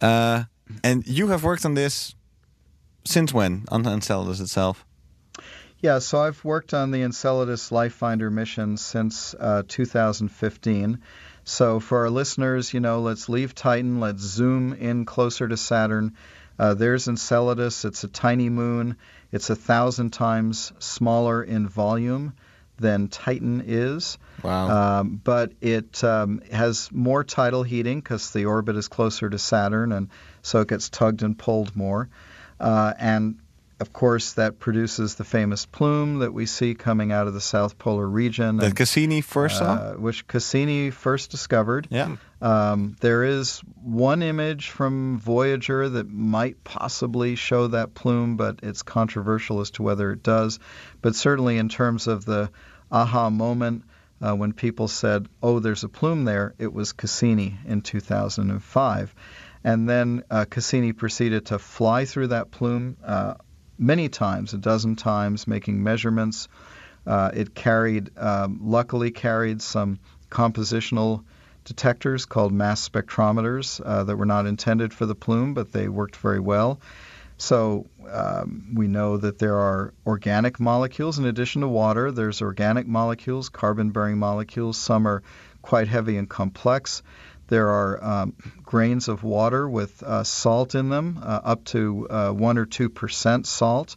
Uh, 0.01 0.45
and 0.83 1.07
you 1.07 1.29
have 1.29 1.45
worked 1.45 1.65
on 1.65 1.75
this 1.75 2.15
since 3.05 3.33
when 3.33 3.65
on 3.71 3.87
Enceladus 3.87 4.41
itself? 4.41 4.85
Yeah, 5.87 6.01
so 6.01 6.19
I've 6.19 6.45
worked 6.45 6.75
on 6.75 6.91
the 6.91 7.03
Enceladus 7.03 7.71
Life 7.71 7.93
Finder 7.93 8.29
mission 8.29 8.77
since 8.77 9.37
uh, 9.39 9.63
2015. 9.69 10.99
So 11.45 11.79
for 11.79 12.01
our 12.01 12.11
listeners, 12.11 12.75
you 12.75 12.81
know, 12.81 13.03
let's 13.03 13.29
leave 13.29 13.55
Titan, 13.55 14.01
let's 14.01 14.21
zoom 14.21 14.73
in 14.73 15.05
closer 15.05 15.47
to 15.47 15.57
Saturn. 15.57 16.17
Uh, 16.59 16.75
there's 16.75 17.07
Enceladus. 17.07 17.85
It's 17.85 18.03
a 18.03 18.09
tiny 18.09 18.49
moon. 18.49 18.97
It's 19.31 19.49
a 19.49 19.55
thousand 19.55 20.11
times 20.11 20.73
smaller 20.81 21.45
in 21.45 21.69
volume 21.69 22.33
than 22.81 23.07
Titan 23.07 23.63
is. 23.65 24.19
Wow. 24.43 24.99
Um, 24.99 25.21
but 25.23 25.53
it 25.61 26.03
um, 26.03 26.43
has 26.51 26.91
more 26.91 27.23
tidal 27.23 27.63
heating 27.63 28.01
because 28.01 28.33
the 28.33 28.47
orbit 28.47 28.75
is 28.75 28.89
closer 28.89 29.31
to 29.31 29.39
Saturn, 29.39 29.93
and 29.93 30.09
so 30.43 30.63
it 30.63 30.69
gets 30.69 30.89
tugged 30.89 31.23
and 31.23 31.39
pulled 31.39 31.77
more. 31.77 32.09
Uh, 32.59 32.93
and 32.99 33.37
of 33.79 33.93
course, 33.93 34.33
that 34.35 34.59
produces 34.59 35.17
the 35.17 35.25
famous 35.25 35.67
plume 35.67 36.21
that 36.21 36.33
we 36.33 36.47
see 36.47 36.75
coming 36.75 37.13
out 37.13 37.27
of 37.27 37.35
the 37.35 37.41
south 37.41 37.79
polar 37.79 38.09
region, 38.09 38.57
that 38.57 38.67
and, 38.67 38.77
Cassini 38.77 39.21
first 39.21 39.59
saw. 39.59 39.65
uh, 39.65 39.93
which 39.95 40.27
Cassini 40.27 40.91
first 40.91 41.31
discovered. 41.31 41.87
Yeah. 41.91 42.17
Um, 42.41 42.97
there 43.01 43.25
is 43.25 43.61
one 43.83 44.23
image 44.23 44.71
from 44.71 45.19
Voyager 45.19 45.89
that 45.91 46.09
might 46.09 46.65
possibly 46.65 47.37
show 47.37 47.67
that 47.69 47.95
plume, 47.95 48.37
but 48.37 48.61
it's 48.63 48.83
controversial 48.83 49.61
as 49.61 49.71
to 49.73 49.83
whether 49.83 50.11
it 50.11 50.23
does. 50.23 50.59
But 51.03 51.15
certainly, 51.15 51.59
in 51.59 51.69
terms 51.69 52.07
of 52.07 52.25
the 52.25 52.51
aha 52.91 53.31
moment 53.31 53.85
uh, 54.23 54.35
when 54.35 54.53
people 54.53 54.89
said, 54.89 55.29
"Oh, 55.43 55.61
there's 55.61 55.85
a 55.85 55.89
plume 55.89 56.25
there," 56.25 56.55
it 56.59 56.73
was 56.73 56.93
Cassini 56.93 57.59
in 57.67 57.83
2005, 57.83 59.15
and 59.65 59.89
then 59.89 60.23
uh, 60.31 60.47
Cassini 60.49 60.93
proceeded 60.93 61.47
to 61.47 61.59
fly 61.59 62.05
through 62.07 62.29
that 62.29 62.51
plume 62.51 62.97
uh, 63.05 63.35
many 63.79 64.09
times, 64.09 64.55
a 64.55 64.59
dozen 64.59 64.97
times, 64.97 65.47
making 65.47 65.83
measurements. 65.83 66.49
Uh, 67.07 67.31
it 67.35 67.55
carried, 67.55 68.11
um, 68.19 68.61
luckily, 68.63 69.11
carried 69.11 69.63
some 69.63 69.99
compositional 70.31 71.25
detectors 71.65 72.27
called 72.27 72.53
mass 72.53 72.89
spectrometers 72.89 73.81
uh, 73.85 74.05
that 74.05 74.17
were 74.17 74.27
not 74.27 74.47
intended 74.47 74.93
for 74.93 75.07
the 75.07 75.15
plume, 75.15 75.55
but 75.55 75.73
they 75.73 75.89
worked 75.89 76.17
very 76.17 76.41
well. 76.41 76.81
So 77.39 77.87
um, 78.11 78.75
we 78.75 78.89
know 78.89 79.19
that 79.19 79.39
there 79.39 79.57
are 79.57 79.93
organic 80.07 80.59
molecules 80.59 81.19
in 81.19 81.27
addition 81.27 81.61
to 81.61 81.69
water. 81.69 82.11
There's 82.11 82.41
organic 82.41 82.87
molecules, 82.87 83.51
carbon-bearing 83.51 84.17
molecules. 84.19 84.79
Some 84.79 85.07
are 85.07 85.23
quite 85.61 85.89
heavy 85.89 86.17
and 86.17 86.29
complex. 86.29 87.03
There 87.49 87.69
are 87.69 88.05
um, 88.05 88.35
grains 88.65 89.09
of 89.09 89.23
water 89.23 89.69
with 89.69 90.03
uh, 90.03 90.25
salt 90.25 90.75
in 90.75 90.89
them, 90.89 91.19
uh, 91.23 91.41
up 91.45 91.65
to 91.67 92.07
uh, 92.11 92.31
one 92.31 92.59
or 92.59 92.67
two 92.67 92.89
percent 92.89 93.47
salt, 93.47 93.97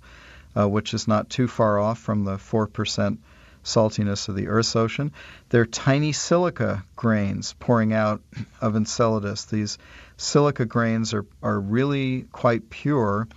uh, 0.56 0.68
which 0.70 0.94
is 0.94 1.08
not 1.08 1.30
too 1.30 1.48
far 1.48 1.80
off 1.80 2.00
from 2.00 2.26
the 2.26 2.38
four 2.38 2.68
percent 2.68 3.20
saltiness 3.64 4.30
of 4.30 4.36
the 4.36 4.48
Earth's 4.48 4.76
ocean. 4.76 5.12
There 5.50 5.62
are 5.62 5.66
tiny 5.66 6.12
silica 6.12 6.84
grains 6.96 7.56
pouring 7.60 7.92
out 7.94 8.22
of 8.62 8.76
Enceladus. 8.76 9.46
These 9.46 9.78
silica 10.18 10.66
grains 10.66 11.14
are, 11.14 11.26
are 11.42 11.60
really 11.60 12.26
quite 12.32 12.70
pure, 12.70 13.28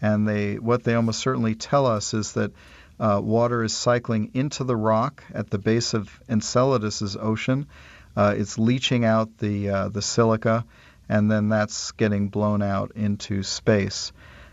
and 0.00 0.28
they 0.28 0.58
what 0.58 0.84
they 0.84 0.94
almost 0.94 1.20
certainly 1.20 1.54
tell 1.54 1.86
us 1.86 2.14
is 2.14 2.32
that 2.32 2.52
uh, 3.00 3.20
water 3.22 3.64
is 3.64 3.72
cycling 3.72 4.30
into 4.34 4.64
the 4.64 4.76
rock 4.76 5.24
at 5.34 5.50
the 5.50 5.58
base 5.58 5.94
of 5.94 6.08
Enceladus's 6.28 7.16
ocean. 7.16 7.66
Uh, 8.16 8.34
it's 8.36 8.58
leaching 8.58 9.04
out 9.04 9.38
the 9.38 9.68
uh, 9.70 9.88
the 9.88 10.02
silica, 10.02 10.64
and 11.08 11.30
then 11.30 11.48
that's 11.48 11.92
getting 11.92 12.28
blown 12.28 12.62
out 12.62 12.92
into 12.94 13.42
space, 13.42 14.12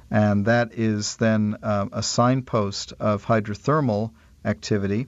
and 0.10 0.46
that 0.46 0.74
is 0.74 1.18
then 1.18 1.58
um, 1.64 1.90
a 1.94 2.02
signpost 2.04 2.94
of 3.00 3.26
hydrothermal 3.26 4.12
activity. 4.46 5.08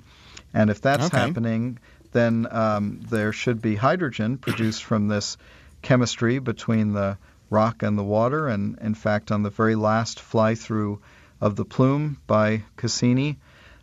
And 0.54 0.70
if 0.70 0.82
that's 0.82 1.06
Okay. 1.06 1.18
happening, 1.18 1.80
then 2.12 2.48
um, 2.52 3.00
there 3.10 3.32
should 3.32 3.62
be 3.62 3.76
hydrogen 3.76 4.38
produced 4.38 4.84
from 4.84 5.08
this 5.08 5.38
chemistry 5.82 6.40
between 6.40 6.94
the 6.94 7.18
rock 7.50 7.84
and 7.84 7.98
the 7.98 8.04
water. 8.04 8.48
And 8.48 8.78
in 8.80 8.96
fact, 8.96 9.32
on 9.32 9.44
the 9.44 9.50
very 9.50 9.76
last 9.76 10.20
fly 10.20 10.56
through 10.56 11.00
of 11.40 11.56
the 11.56 11.66
plume 11.66 12.18
by 12.28 12.64
Cassini 12.76 13.38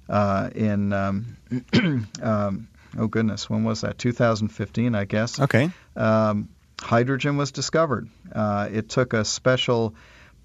uh, 0.09 0.51
in, 0.55 0.93
um, 0.93 1.37
um, 2.23 2.69
oh 2.97 3.07
goodness, 3.07 3.51
when 3.51 3.65
was 3.65 3.81
that? 3.83 3.99
2015, 3.99 4.95
I 4.95 5.05
guess 5.05 5.41
Okay. 5.41 5.71
um, 5.97 6.49
hydrogen 6.81 7.37
was 7.37 7.51
discovered. 7.53 8.09
Uh, 8.33 8.69
it 8.73 8.89
took 8.89 9.13
a 9.13 9.25
special 9.25 9.95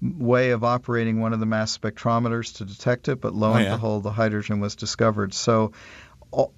way 0.02 0.50
of 0.50 0.64
operating 0.64 1.20
one 1.20 1.32
of 1.32 1.40
the 1.40 1.46
mass 1.46 1.76
spectrometers 1.78 2.56
to 2.56 2.64
detect 2.64 3.08
it, 3.08 3.20
but 3.20 3.34
lo 3.34 3.52
Oh, 3.52 3.54
and 3.54 3.64
yeah. 3.64 3.70
behold, 3.76 4.02
the 4.02 4.10
hydrogen 4.12 4.60
was 4.60 4.74
discovered. 4.76 5.32
So 5.32 5.72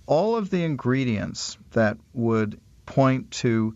all 0.06 0.36
of 0.36 0.48
the 0.50 0.64
ingredients 0.64 1.58
that 1.72 1.98
would 2.14 2.58
point 2.86 3.30
to 3.30 3.74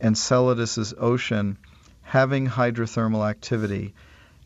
Enceladus's 0.00 0.94
ocean 0.98 1.58
having 2.02 2.46
hydrothermal 2.48 3.28
activity 3.28 3.94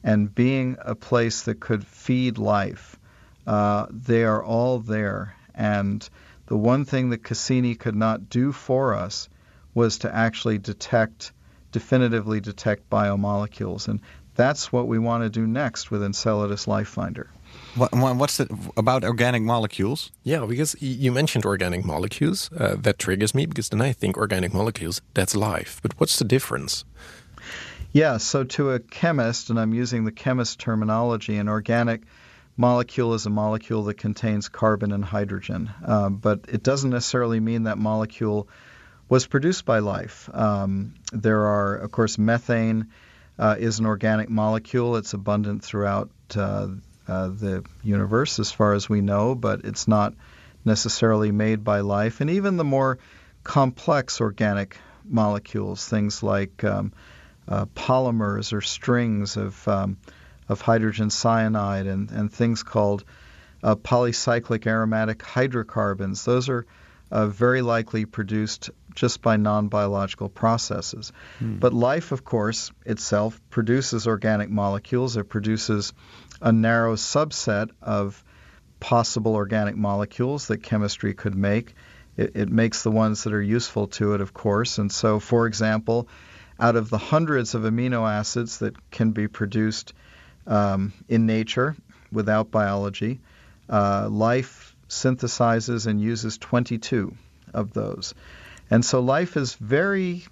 and 0.04 0.32
being 0.34 0.76
a 0.80 0.94
place 0.94 1.42
that 1.42 1.60
could 1.60 1.86
feed 1.86 2.38
life, 2.38 2.98
uh, 3.46 3.86
they 3.90 4.24
are 4.24 4.44
all 4.44 4.78
there. 4.80 5.34
And 5.54 6.06
the 6.46 6.56
one 6.56 6.84
thing 6.84 7.10
that 7.10 7.22
Cassini 7.24 7.74
could 7.74 7.96
not 7.96 8.28
do 8.30 8.52
for 8.52 8.94
us 8.94 9.28
was 9.74 9.98
to 9.98 10.14
actually 10.14 10.58
detect, 10.58 11.32
definitively 11.72 12.40
detect 12.40 12.88
biomolecules. 12.90 13.88
And 13.88 14.00
that's 14.34 14.72
what 14.72 14.86
we 14.88 14.98
want 14.98 15.22
to 15.24 15.30
do 15.30 15.46
next 15.46 15.90
with 15.90 16.02
Enceladus 16.02 16.66
Life 16.68 16.88
Finder. 16.88 17.30
What, 17.74 17.92
what- 17.94 18.16
what's 18.16 18.36
the 18.38 18.48
about 18.76 19.04
organic 19.04 19.42
molecules? 19.42 20.10
Yeah, 20.24 20.44
because 20.46 20.76
you 20.80 21.12
mentioned 21.12 21.44
organic 21.44 21.84
molecules. 21.84 22.50
Uh, 22.52 22.76
that 22.78 22.98
triggers 22.98 23.34
me 23.34 23.46
because 23.46 23.68
then 23.70 23.80
I 23.80 23.92
think 23.92 24.16
organic 24.16 24.52
molecules, 24.54 25.00
that's 25.14 25.34
life. 25.34 25.80
But 25.82 25.98
what's 25.98 26.18
the 26.18 26.24
difference? 26.24 26.84
Yeah, 27.92 28.18
so 28.18 28.44
to 28.44 28.72
a 28.72 28.78
chemist, 28.78 29.48
and 29.50 29.58
I'm 29.58 29.72
using 29.72 30.04
the 30.04 30.12
chemist 30.12 30.58
terminology, 30.58 31.36
an 31.38 31.48
organic 31.48 32.02
molecule 32.56 33.14
is 33.14 33.26
a 33.26 33.30
molecule 33.30 33.84
that 33.84 33.98
contains 33.98 34.48
carbon 34.48 34.92
and 34.92 35.04
hydrogen. 35.04 35.70
Um, 35.84 36.16
but 36.16 36.46
it 36.48 36.62
doesn't 36.62 36.90
necessarily 36.90 37.40
mean 37.40 37.64
that 37.64 37.78
molecule 37.78 38.48
was 39.08 39.26
produced 39.26 39.64
by 39.64 39.80
life. 39.80 40.28
Um, 40.32 40.94
there 41.12 41.46
are, 41.46 41.76
of 41.76 41.92
course, 41.92 42.18
methane 42.18 42.88
uh, 43.38 43.56
is 43.58 43.78
an 43.78 43.86
organic 43.86 44.28
molecule. 44.28 44.96
It's 44.96 45.14
abundant 45.14 45.62
throughout 45.62 46.10
uh, 46.34 46.68
uh, 47.06 47.28
the 47.28 47.64
universe 47.84 48.38
as 48.38 48.50
far 48.50 48.72
as 48.72 48.88
we 48.88 49.00
know, 49.00 49.34
but 49.34 49.64
it's 49.64 49.86
not 49.86 50.14
necessarily 50.64 51.30
made 51.30 51.62
by 51.62 51.80
life. 51.80 52.20
And 52.20 52.30
even 52.30 52.56
the 52.56 52.64
more 52.64 52.98
complex 53.44 54.20
organic 54.20 54.76
molecules, 55.04 55.86
things 55.86 56.22
like 56.22 56.64
um, 56.64 56.92
uh, 57.46 57.66
polymers 57.66 58.52
or 58.52 58.60
strings 58.60 59.36
of 59.36 59.68
um, 59.68 59.98
of 60.48 60.60
hydrogen 60.60 61.10
cyanide 61.10 61.86
and, 61.86 62.10
and 62.10 62.32
things 62.32 62.62
called 62.62 63.04
uh, 63.62 63.74
polycyclic 63.74 64.66
aromatic 64.66 65.22
hydrocarbons. 65.22 66.24
Those 66.24 66.48
are 66.48 66.66
uh, 67.10 67.26
very 67.28 67.62
likely 67.62 68.04
produced 68.04 68.70
just 68.94 69.22
by 69.22 69.36
non-biological 69.36 70.28
processes. 70.28 71.12
But 71.60 71.72
life, 71.72 72.12
of 72.12 72.24
course, 72.24 72.72
itself 72.84 73.40
produces 73.50 74.06
organic 74.06 74.50
molecules. 74.50 75.16
It 75.16 75.28
produces 75.28 75.92
a 76.40 76.52
narrow 76.52 76.96
subset 76.96 77.70
of 77.82 78.22
possible 78.80 79.34
organic 79.34 79.76
molecules 79.76 80.48
that 80.48 80.62
chemistry 80.62 81.14
could 81.14 81.34
make. 81.34 81.74
it, 82.16 82.32
it 82.34 82.48
makes 82.50 82.82
the 82.82 82.90
ones 82.90 83.24
that 83.24 83.32
are 83.32 83.42
useful 83.42 83.88
to 83.88 84.14
it, 84.14 84.20
of 84.20 84.32
course. 84.32 84.78
And 84.78 84.90
so, 84.90 85.20
for 85.20 85.46
example, 85.46 86.08
out 86.58 86.76
of 86.76 86.90
the 86.90 86.98
hundreds 86.98 87.54
of 87.54 87.62
amino 87.62 88.08
acids 88.10 88.58
that 88.58 88.90
can 88.90 89.10
be 89.10 89.28
produced 89.28 89.92
um, 90.46 90.92
in 91.08 91.26
nature 91.26 91.76
without 92.12 92.50
biology, 92.50 93.20
uh, 93.68 94.08
life 94.10 94.76
synthesizes 94.88 95.86
and 95.86 96.00
uses 96.00 96.38
22 96.38 97.14
of 97.52 97.72
those. 97.72 98.14
And 98.70 98.84
so 98.84 99.00
life 99.00 99.36
is 99.36 99.54
very, 99.54 100.24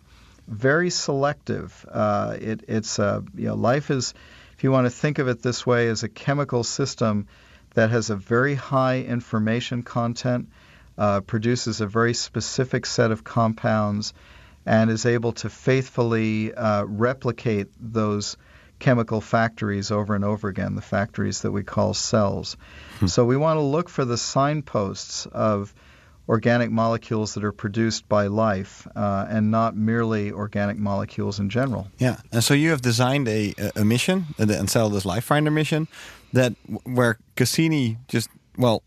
very 0.49 0.91
selective. 0.91 1.87
Uh, 1.91 2.37
it, 2.41 2.65
it's 2.69 2.99
uh, 2.99 3.21
you 3.35 3.47
know 3.49 3.55
life 3.55 3.91
is, 3.91 4.15
if 4.57 4.65
you 4.65 4.71
want 4.71 4.87
to 4.87 4.91
think 4.91 5.19
of 5.19 5.29
it 5.29 5.43
this 5.43 5.67
way, 5.67 5.89
as 5.89 6.03
a 6.03 6.09
chemical 6.09 6.65
system 6.65 7.27
that 7.75 7.91
has 7.91 8.11
a 8.11 8.17
very 8.17 8.55
high 8.55 9.01
information 9.01 9.83
content, 9.83 10.49
uh, 10.97 11.21
produces 11.21 11.81
a 11.81 11.87
very 11.87 12.15
specific 12.15 12.87
set 12.87 13.11
of 13.11 13.25
compounds, 13.25 14.15
and 14.67 14.91
is 14.91 15.07
able 15.07 15.33
to 15.33 15.51
faithfully 15.51 16.55
uh, 16.55 16.85
replicate 16.85 17.69
those 17.81 18.37
chemical 18.85 19.23
factories 19.23 19.91
over 19.91 20.15
and 20.15 20.27
over 20.27 20.47
again, 20.47 20.75
the 20.75 20.83
factories 20.83 21.41
that 21.41 21.51
we 21.51 21.63
call 21.63 21.95
cells. 21.95 22.59
so 23.07 23.25
we 23.25 23.35
want 23.35 23.57
to 23.57 23.63
look 23.63 23.89
for 23.89 24.05
the 24.05 24.19
signposts 24.19 25.25
of 25.25 25.73
organic 26.29 26.71
molecules 26.71 27.33
that 27.33 27.45
are 27.45 27.53
produced 27.53 28.07
by 28.11 28.27
life 28.27 28.87
uh, 28.95 29.25
and 29.27 29.51
not 29.51 29.75
merely 29.75 30.33
organic 30.33 30.77
molecules 30.77 31.41
in 31.41 31.49
general. 31.49 31.89
Yeah, 31.97 32.19
and 32.31 32.45
so 32.45 32.53
you 32.53 32.71
have 32.71 32.83
designed 32.83 33.27
a, 33.27 33.55
a 33.75 33.87
mission, 33.87 34.27
the 34.37 34.59
Enceladus 34.59 35.07
Life 35.07 35.25
Finder 35.25 35.51
mission, 35.51 35.89
that 36.35 36.53
where 36.85 37.17
Cassini 37.37 37.97
just 38.09 38.29
well. 38.59 38.83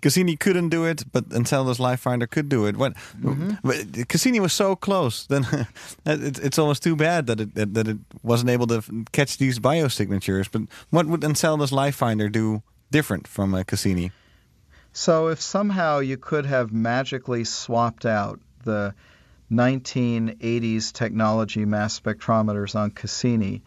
Cassini 0.00 0.36
couldn't 0.36 0.70
do 0.70 0.84
it, 0.84 1.04
but 1.12 1.24
Enceladus 1.32 1.78
Life 1.78 2.00
Finder 2.00 2.26
could 2.26 2.48
do 2.48 2.66
it. 2.66 2.76
What 2.76 2.94
mm-hmm. 3.20 4.02
Cassini 4.02 4.40
was 4.40 4.52
so 4.52 4.76
close, 4.76 5.26
then 5.26 5.46
it, 6.06 6.38
it's 6.38 6.58
almost 6.58 6.82
too 6.82 6.96
bad 6.96 7.26
that 7.26 7.40
it 7.40 7.54
that, 7.54 7.88
it 7.88 7.98
wasn't 8.22 8.50
able 8.50 8.66
to 8.68 8.82
catch 9.12 9.38
these 9.38 9.58
biosignatures. 9.58 10.50
But 10.50 10.62
what 10.90 11.06
would 11.06 11.24
Enceladus 11.24 11.72
Life 11.72 11.96
Finder 11.96 12.28
do 12.28 12.62
different 12.90 13.26
from 13.26 13.54
uh, 13.54 13.62
Cassini? 13.64 14.12
So 14.92 15.28
if 15.28 15.40
somehow 15.40 16.00
you 16.00 16.16
could 16.16 16.46
have 16.46 16.72
magically 16.72 17.44
swapped 17.44 18.04
out 18.04 18.40
the 18.64 18.94
1980s 19.50 20.92
technology 20.92 21.64
mass 21.64 21.98
spectrometers 21.98 22.74
on 22.74 22.90
Cassini 22.90 23.62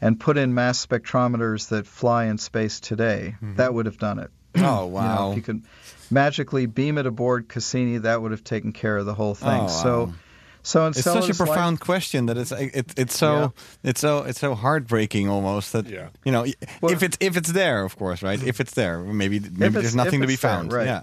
and 0.00 0.18
put 0.18 0.36
in 0.36 0.54
mass 0.54 0.84
spectrometers 0.84 1.68
that 1.68 1.86
fly 1.86 2.26
in 2.26 2.38
space 2.38 2.80
today, 2.80 3.34
mm-hmm. 3.36 3.56
that 3.56 3.72
would 3.72 3.86
have 3.86 3.98
done 3.98 4.18
it. 4.18 4.30
Oh 4.64 4.86
wow! 4.86 5.02
you 5.02 5.08
know, 5.08 5.30
if 5.30 5.36
you 5.36 5.42
could 5.42 5.62
magically 6.10 6.66
beam 6.66 6.98
it 6.98 7.06
aboard 7.06 7.48
Cassini, 7.48 7.98
that 7.98 8.22
would 8.22 8.30
have 8.30 8.44
taken 8.44 8.72
care 8.72 8.96
of 8.96 9.06
the 9.06 9.14
whole 9.14 9.34
thing. 9.34 9.48
Oh, 9.48 9.64
wow. 9.64 9.66
So, 9.66 10.14
so 10.62 10.86
it's 10.86 11.02
such 11.02 11.28
a 11.28 11.34
profound 11.34 11.80
question 11.80 12.26
that 12.26 12.38
it's 12.38 12.52
it, 12.52 12.94
it's 12.96 13.16
so 13.16 13.34
yeah. 13.34 13.90
it's 13.90 14.00
so 14.00 14.22
it's 14.22 14.40
so 14.40 14.54
heartbreaking 14.54 15.28
almost 15.28 15.72
that 15.72 15.86
yeah. 15.86 16.08
you 16.24 16.32
know 16.32 16.46
well, 16.80 16.92
if 16.92 17.02
it's 17.02 17.18
if 17.20 17.36
it's 17.36 17.52
there, 17.52 17.84
of 17.84 17.96
course, 17.96 18.22
right? 18.22 18.42
If 18.42 18.60
it's 18.60 18.72
there, 18.72 19.00
maybe 19.00 19.40
maybe 19.40 19.74
there's 19.74 19.94
nothing 19.94 20.22
to 20.22 20.26
be 20.26 20.36
found, 20.36 20.70
there, 20.70 20.78
right? 20.78 20.86
Yeah. 20.86 21.02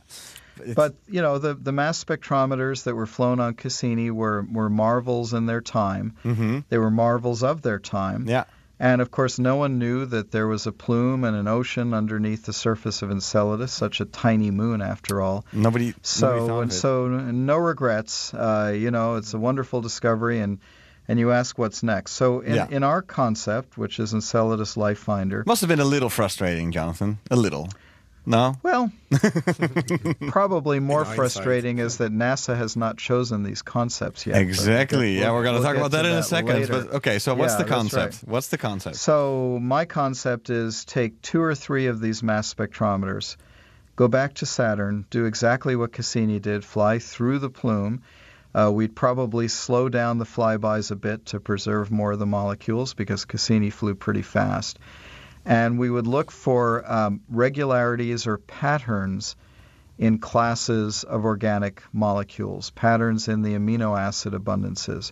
It's, 0.63 0.73
but 0.73 0.95
you 1.07 1.21
know 1.21 1.37
the 1.37 1.53
the 1.53 1.71
mass 1.71 2.03
spectrometers 2.03 2.83
that 2.83 2.95
were 2.95 3.05
flown 3.05 3.39
on 3.39 3.53
Cassini 3.53 4.09
were 4.09 4.45
were 4.51 4.69
marvels 4.69 5.33
in 5.33 5.45
their 5.45 5.61
time. 5.61 6.15
Mm-hmm. 6.23 6.59
They 6.69 6.77
were 6.77 6.91
marvels 6.91 7.43
of 7.43 7.61
their 7.61 7.79
time. 7.79 8.27
Yeah. 8.27 8.45
And 8.81 8.99
of 8.99 9.11
course, 9.11 9.37
no 9.37 9.57
one 9.57 9.77
knew 9.77 10.07
that 10.07 10.31
there 10.31 10.47
was 10.47 10.65
a 10.65 10.71
plume 10.71 11.23
and 11.23 11.37
an 11.37 11.47
ocean 11.47 11.93
underneath 11.93 12.47
the 12.47 12.51
surface 12.51 13.03
of 13.03 13.11
Enceladus, 13.11 13.71
such 13.71 14.01
a 14.01 14.05
tiny 14.05 14.49
moon 14.49 14.81
after 14.81 15.21
all. 15.21 15.45
Nobody. 15.53 15.93
So 16.01 16.47
nobody 16.47 16.61
and 16.63 16.73
so, 16.73 17.07
no 17.07 17.57
regrets. 17.57 18.33
Uh, 18.33 18.73
you 18.75 18.89
know, 18.89 19.17
it's 19.17 19.35
a 19.35 19.37
wonderful 19.37 19.81
discovery, 19.81 20.39
and 20.39 20.57
and 21.07 21.19
you 21.19 21.31
ask 21.31 21.59
what's 21.59 21.83
next. 21.83 22.13
So 22.13 22.39
in, 22.39 22.55
yeah. 22.55 22.67
in 22.71 22.81
our 22.83 23.03
concept, 23.03 23.77
which 23.77 23.99
is 23.99 24.15
Enceladus 24.15 24.75
Life 24.75 24.97
Finder, 24.97 25.43
must 25.45 25.61
have 25.61 25.67
been 25.67 25.79
a 25.79 25.85
little 25.85 26.09
frustrating, 26.09 26.71
Jonathan. 26.71 27.19
A 27.29 27.35
little. 27.35 27.69
No? 28.25 28.55
Well, 28.61 28.91
probably 30.27 30.79
more 30.79 31.05
frustrating 31.05 31.79
is 31.79 31.97
that 31.97 32.11
NASA 32.11 32.55
has 32.55 32.77
not 32.77 32.97
chosen 32.97 33.41
these 33.41 33.63
concepts 33.63 34.27
yet. 34.27 34.37
Exactly. 34.39 35.15
We'll, 35.15 35.23
yeah, 35.23 35.31
we're 35.31 35.43
going 35.43 35.55
we'll 35.55 35.63
to 35.63 35.67
talk 35.67 35.77
about 35.77 35.91
that, 35.91 36.03
that 36.03 36.11
in 36.11 36.17
a 36.17 36.23
second. 36.23 36.67
But, 36.67 36.93
okay, 36.97 37.17
so 37.17 37.33
what's 37.33 37.53
yeah, 37.53 37.63
the 37.63 37.69
concept? 37.69 38.13
Right. 38.21 38.31
What's 38.31 38.49
the 38.49 38.59
concept? 38.59 38.97
So, 38.97 39.57
my 39.59 39.85
concept 39.85 40.51
is 40.51 40.85
take 40.85 41.21
two 41.23 41.41
or 41.41 41.55
three 41.55 41.87
of 41.87 41.99
these 41.99 42.21
mass 42.21 42.53
spectrometers, 42.53 43.37
go 43.95 44.07
back 44.07 44.35
to 44.35 44.45
Saturn, 44.45 45.05
do 45.09 45.25
exactly 45.25 45.75
what 45.75 45.91
Cassini 45.91 46.39
did, 46.39 46.63
fly 46.63 46.99
through 46.99 47.39
the 47.39 47.49
plume. 47.49 48.03
Uh, 48.53 48.69
we'd 48.71 48.95
probably 48.95 49.47
slow 49.47 49.89
down 49.89 50.19
the 50.19 50.25
flybys 50.25 50.91
a 50.91 50.95
bit 50.95 51.25
to 51.27 51.39
preserve 51.39 51.89
more 51.89 52.11
of 52.11 52.19
the 52.19 52.25
molecules 52.25 52.93
because 52.93 53.25
Cassini 53.25 53.71
flew 53.71 53.95
pretty 53.95 54.21
fast 54.21 54.77
and 55.45 55.79
we 55.79 55.89
would 55.89 56.07
look 56.07 56.31
for 56.31 56.89
um, 56.91 57.21
regularities 57.29 58.27
or 58.27 58.37
patterns 58.37 59.35
in 59.97 60.17
classes 60.17 61.03
of 61.03 61.25
organic 61.25 61.83
molecules, 61.93 62.71
patterns 62.71 63.27
in 63.27 63.41
the 63.41 63.53
amino 63.53 63.97
acid 63.97 64.33
abundances, 64.33 65.11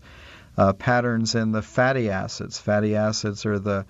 uh, 0.58 0.74
patterns 0.74 1.36
in 1.36 1.52
the 1.52 1.62
fatty 1.62 2.10
acids. 2.10 2.58
Fatty 2.58 2.96
acids 2.96 3.46
are 3.46 3.60
the 3.60 3.86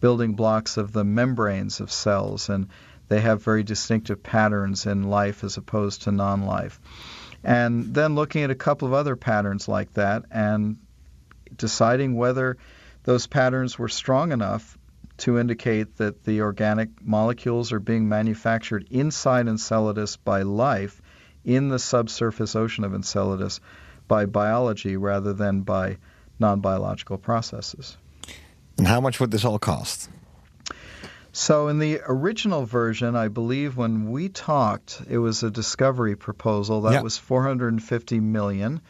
building 0.00 0.34
blocks 0.34 0.76
of 0.76 0.92
the 0.92 1.04
membranes 1.04 1.80
of 1.80 1.90
cells, 1.90 2.48
and 2.48 2.68
they 3.08 3.20
have 3.20 3.42
very 3.42 3.62
distinctive 3.62 4.22
patterns 4.22 4.86
in 4.86 5.02
life 5.02 5.44
as 5.44 5.56
opposed 5.56 6.02
to 6.02 6.12
non 6.12 6.44
life. 6.44 6.80
And 7.42 7.92
then 7.94 8.14
looking 8.14 8.42
at 8.42 8.50
a 8.50 8.54
couple 8.54 8.88
of 8.88 8.94
other 8.94 9.16
patterns 9.16 9.68
like 9.68 9.92
that 9.94 10.24
and 10.30 10.76
deciding 11.56 12.14
whether 12.14 12.56
those 13.04 13.26
patterns 13.26 13.78
were 13.78 13.88
strong 13.88 14.32
enough 14.32 14.78
to 15.18 15.38
indicate 15.38 15.96
that 15.96 16.24
the 16.24 16.40
organic 16.40 16.88
molecules 17.00 17.72
are 17.72 17.80
being 17.80 18.08
manufactured 18.08 18.86
inside 18.90 19.46
Enceladus 19.46 20.16
by 20.16 20.42
life 20.42 21.00
in 21.44 21.68
the 21.68 21.78
subsurface 21.78 22.56
ocean 22.56 22.84
of 22.84 22.94
Enceladus 22.94 23.60
by 24.08 24.26
biology 24.26 24.96
rather 24.96 25.32
than 25.32 25.62
by 25.62 25.98
non 26.38 26.60
biological 26.60 27.18
processes. 27.18 27.96
And 28.76 28.86
how 28.86 29.00
much 29.00 29.20
would 29.20 29.30
this 29.30 29.44
all 29.44 29.58
cost? 29.58 30.08
So, 31.32 31.66
in 31.66 31.80
the 31.80 32.00
original 32.06 32.64
version, 32.64 33.16
I 33.16 33.26
believe 33.26 33.76
when 33.76 34.10
we 34.12 34.28
talked, 34.28 35.02
it 35.08 35.18
was 35.18 35.42
a 35.42 35.50
discovery 35.50 36.14
proposal 36.14 36.82
that 36.82 37.02
was 37.02 37.18
450 37.18 38.20
million. 38.20 38.80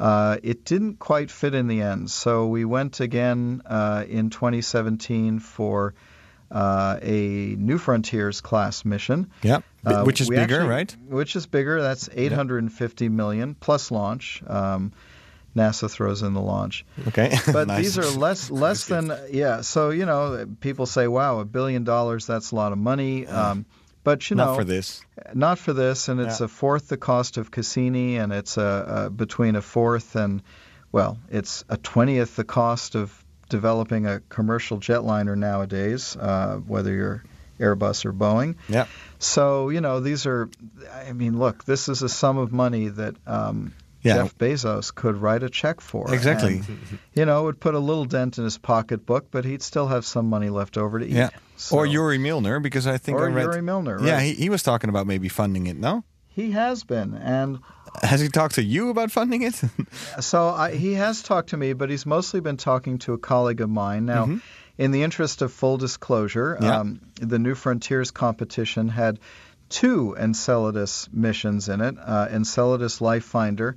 Uh, 0.00 0.38
it 0.42 0.64
didn't 0.64 0.98
quite 0.98 1.30
fit 1.30 1.54
in 1.54 1.66
the 1.66 1.82
end, 1.82 2.10
so 2.10 2.46
we 2.46 2.64
went 2.64 3.00
again 3.00 3.60
uh, 3.66 4.02
in 4.08 4.30
2017 4.30 5.40
for 5.40 5.92
uh, 6.50 6.98
a 7.02 7.54
New 7.58 7.76
Frontiers 7.76 8.40
class 8.40 8.86
mission. 8.86 9.30
Yeah, 9.42 9.60
uh, 9.84 10.04
which 10.04 10.22
is 10.22 10.30
bigger, 10.30 10.42
actually, 10.42 10.68
right? 10.68 10.96
Which 11.06 11.36
is 11.36 11.46
bigger. 11.46 11.82
That's 11.82 12.08
850 12.10 13.04
yep. 13.04 13.12
million 13.12 13.54
plus 13.54 13.90
launch. 13.90 14.42
Um, 14.46 14.92
NASA 15.54 15.90
throws 15.90 16.22
in 16.22 16.32
the 16.32 16.40
launch. 16.40 16.86
Okay, 17.08 17.36
but 17.52 17.68
nice. 17.68 17.84
these 17.84 17.98
are 17.98 18.18
less 18.18 18.50
less 18.50 18.86
than 18.86 19.12
yeah. 19.30 19.60
So 19.60 19.90
you 19.90 20.06
know, 20.06 20.46
people 20.60 20.86
say, 20.86 21.08
"Wow, 21.08 21.40
a 21.40 21.44
billion 21.44 21.84
dollars—that's 21.84 22.52
a 22.52 22.54
lot 22.54 22.72
of 22.72 22.78
money." 22.78 23.26
Um, 23.26 23.66
but 24.02 24.30
you 24.30 24.36
know, 24.36 24.46
not 24.46 24.56
for 24.56 24.64
this. 24.64 25.04
Not 25.34 25.58
for 25.58 25.72
this, 25.72 26.08
and 26.08 26.20
it's 26.20 26.40
yeah. 26.40 26.46
a 26.46 26.48
fourth 26.48 26.88
the 26.88 26.96
cost 26.96 27.36
of 27.36 27.50
Cassini, 27.50 28.16
and 28.16 28.32
it's 28.32 28.56
a, 28.56 29.04
a 29.06 29.10
between 29.10 29.56
a 29.56 29.62
fourth 29.62 30.16
and 30.16 30.42
well, 30.92 31.18
it's 31.30 31.64
a 31.68 31.76
twentieth 31.76 32.36
the 32.36 32.44
cost 32.44 32.94
of 32.94 33.24
developing 33.48 34.06
a 34.06 34.20
commercial 34.28 34.78
jetliner 34.78 35.36
nowadays, 35.36 36.16
uh, 36.16 36.56
whether 36.56 36.92
you're 36.92 37.24
Airbus 37.58 38.04
or 38.04 38.12
Boeing. 38.12 38.56
Yeah. 38.68 38.86
So 39.18 39.68
you 39.68 39.80
know, 39.80 40.00
these 40.00 40.26
are. 40.26 40.48
I 41.06 41.12
mean, 41.12 41.38
look, 41.38 41.64
this 41.64 41.88
is 41.88 42.02
a 42.02 42.08
sum 42.08 42.38
of 42.38 42.52
money 42.52 42.88
that. 42.88 43.16
Um, 43.26 43.72
yeah. 44.02 44.14
Jeff 44.14 44.38
Bezos 44.38 44.94
could 44.94 45.16
write 45.16 45.42
a 45.42 45.50
check 45.50 45.82
for. 45.82 46.14
Exactly. 46.14 46.62
And, 46.66 46.98
you 47.12 47.26
know, 47.26 47.42
it 47.42 47.44
would 47.44 47.60
put 47.60 47.74
a 47.74 47.78
little 47.78 48.06
dent 48.06 48.38
in 48.38 48.44
his 48.44 48.56
pocketbook, 48.56 49.30
but 49.30 49.44
he'd 49.44 49.60
still 49.60 49.88
have 49.88 50.06
some 50.06 50.30
money 50.30 50.48
left 50.48 50.78
over 50.78 51.00
to 51.00 51.04
eat. 51.04 51.12
Yeah. 51.12 51.28
So. 51.60 51.76
Or 51.76 51.86
Yuri 51.86 52.18
Milner, 52.18 52.60
because 52.60 52.86
I 52.86 52.98
think 52.98 53.18
or 53.18 53.28
I 53.28 53.32
read. 53.32 53.44
Yuri 53.44 53.62
Milner. 53.62 53.98
Right? 53.98 54.06
Yeah, 54.06 54.20
he, 54.20 54.34
he 54.34 54.48
was 54.48 54.62
talking 54.62 54.90
about 54.90 55.06
maybe 55.06 55.28
funding 55.28 55.66
it. 55.66 55.76
No. 55.76 56.04
He 56.28 56.52
has 56.52 56.84
been, 56.84 57.14
and 57.14 57.58
has 58.02 58.20
he 58.20 58.28
talked 58.28 58.54
to 58.54 58.62
you 58.62 58.88
about 58.90 59.10
funding 59.10 59.42
it? 59.42 59.60
so 60.20 60.48
I, 60.48 60.74
he 60.74 60.94
has 60.94 61.22
talked 61.22 61.50
to 61.50 61.56
me, 61.56 61.72
but 61.72 61.90
he's 61.90 62.06
mostly 62.06 62.40
been 62.40 62.56
talking 62.56 62.98
to 63.00 63.12
a 63.12 63.18
colleague 63.18 63.60
of 63.60 63.68
mine. 63.68 64.06
Now, 64.06 64.26
mm-hmm. 64.26 64.38
in 64.78 64.92
the 64.92 65.02
interest 65.02 65.42
of 65.42 65.52
full 65.52 65.76
disclosure, 65.76 66.56
yeah. 66.60 66.78
um, 66.80 67.00
the 67.20 67.38
New 67.38 67.54
Frontiers 67.54 68.10
competition 68.10 68.88
had 68.88 69.18
two 69.68 70.16
Enceladus 70.16 71.08
missions 71.12 71.68
in 71.68 71.80
it: 71.80 71.96
uh, 72.00 72.28
Enceladus 72.30 73.00
Life 73.00 73.24
Finder 73.24 73.76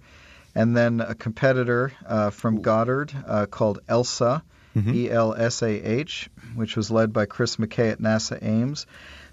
and 0.55 0.75
then 0.75 1.01
a 1.01 1.15
competitor 1.15 1.91
uh, 2.05 2.29
from 2.29 2.61
Goddard 2.61 3.13
uh, 3.27 3.45
called 3.47 3.79
ELSA, 3.87 4.43
mm-hmm. 4.75 4.93
E 4.93 5.09
L 5.09 5.33
S 5.33 5.61
A 5.61 5.69
H, 5.69 6.29
which 6.55 6.75
was 6.75 6.91
led 6.91 7.13
by 7.13 7.25
Chris 7.25 7.57
McKay 7.57 7.91
at 7.91 7.99
NASA 7.99 8.41
Ames. 8.41 8.85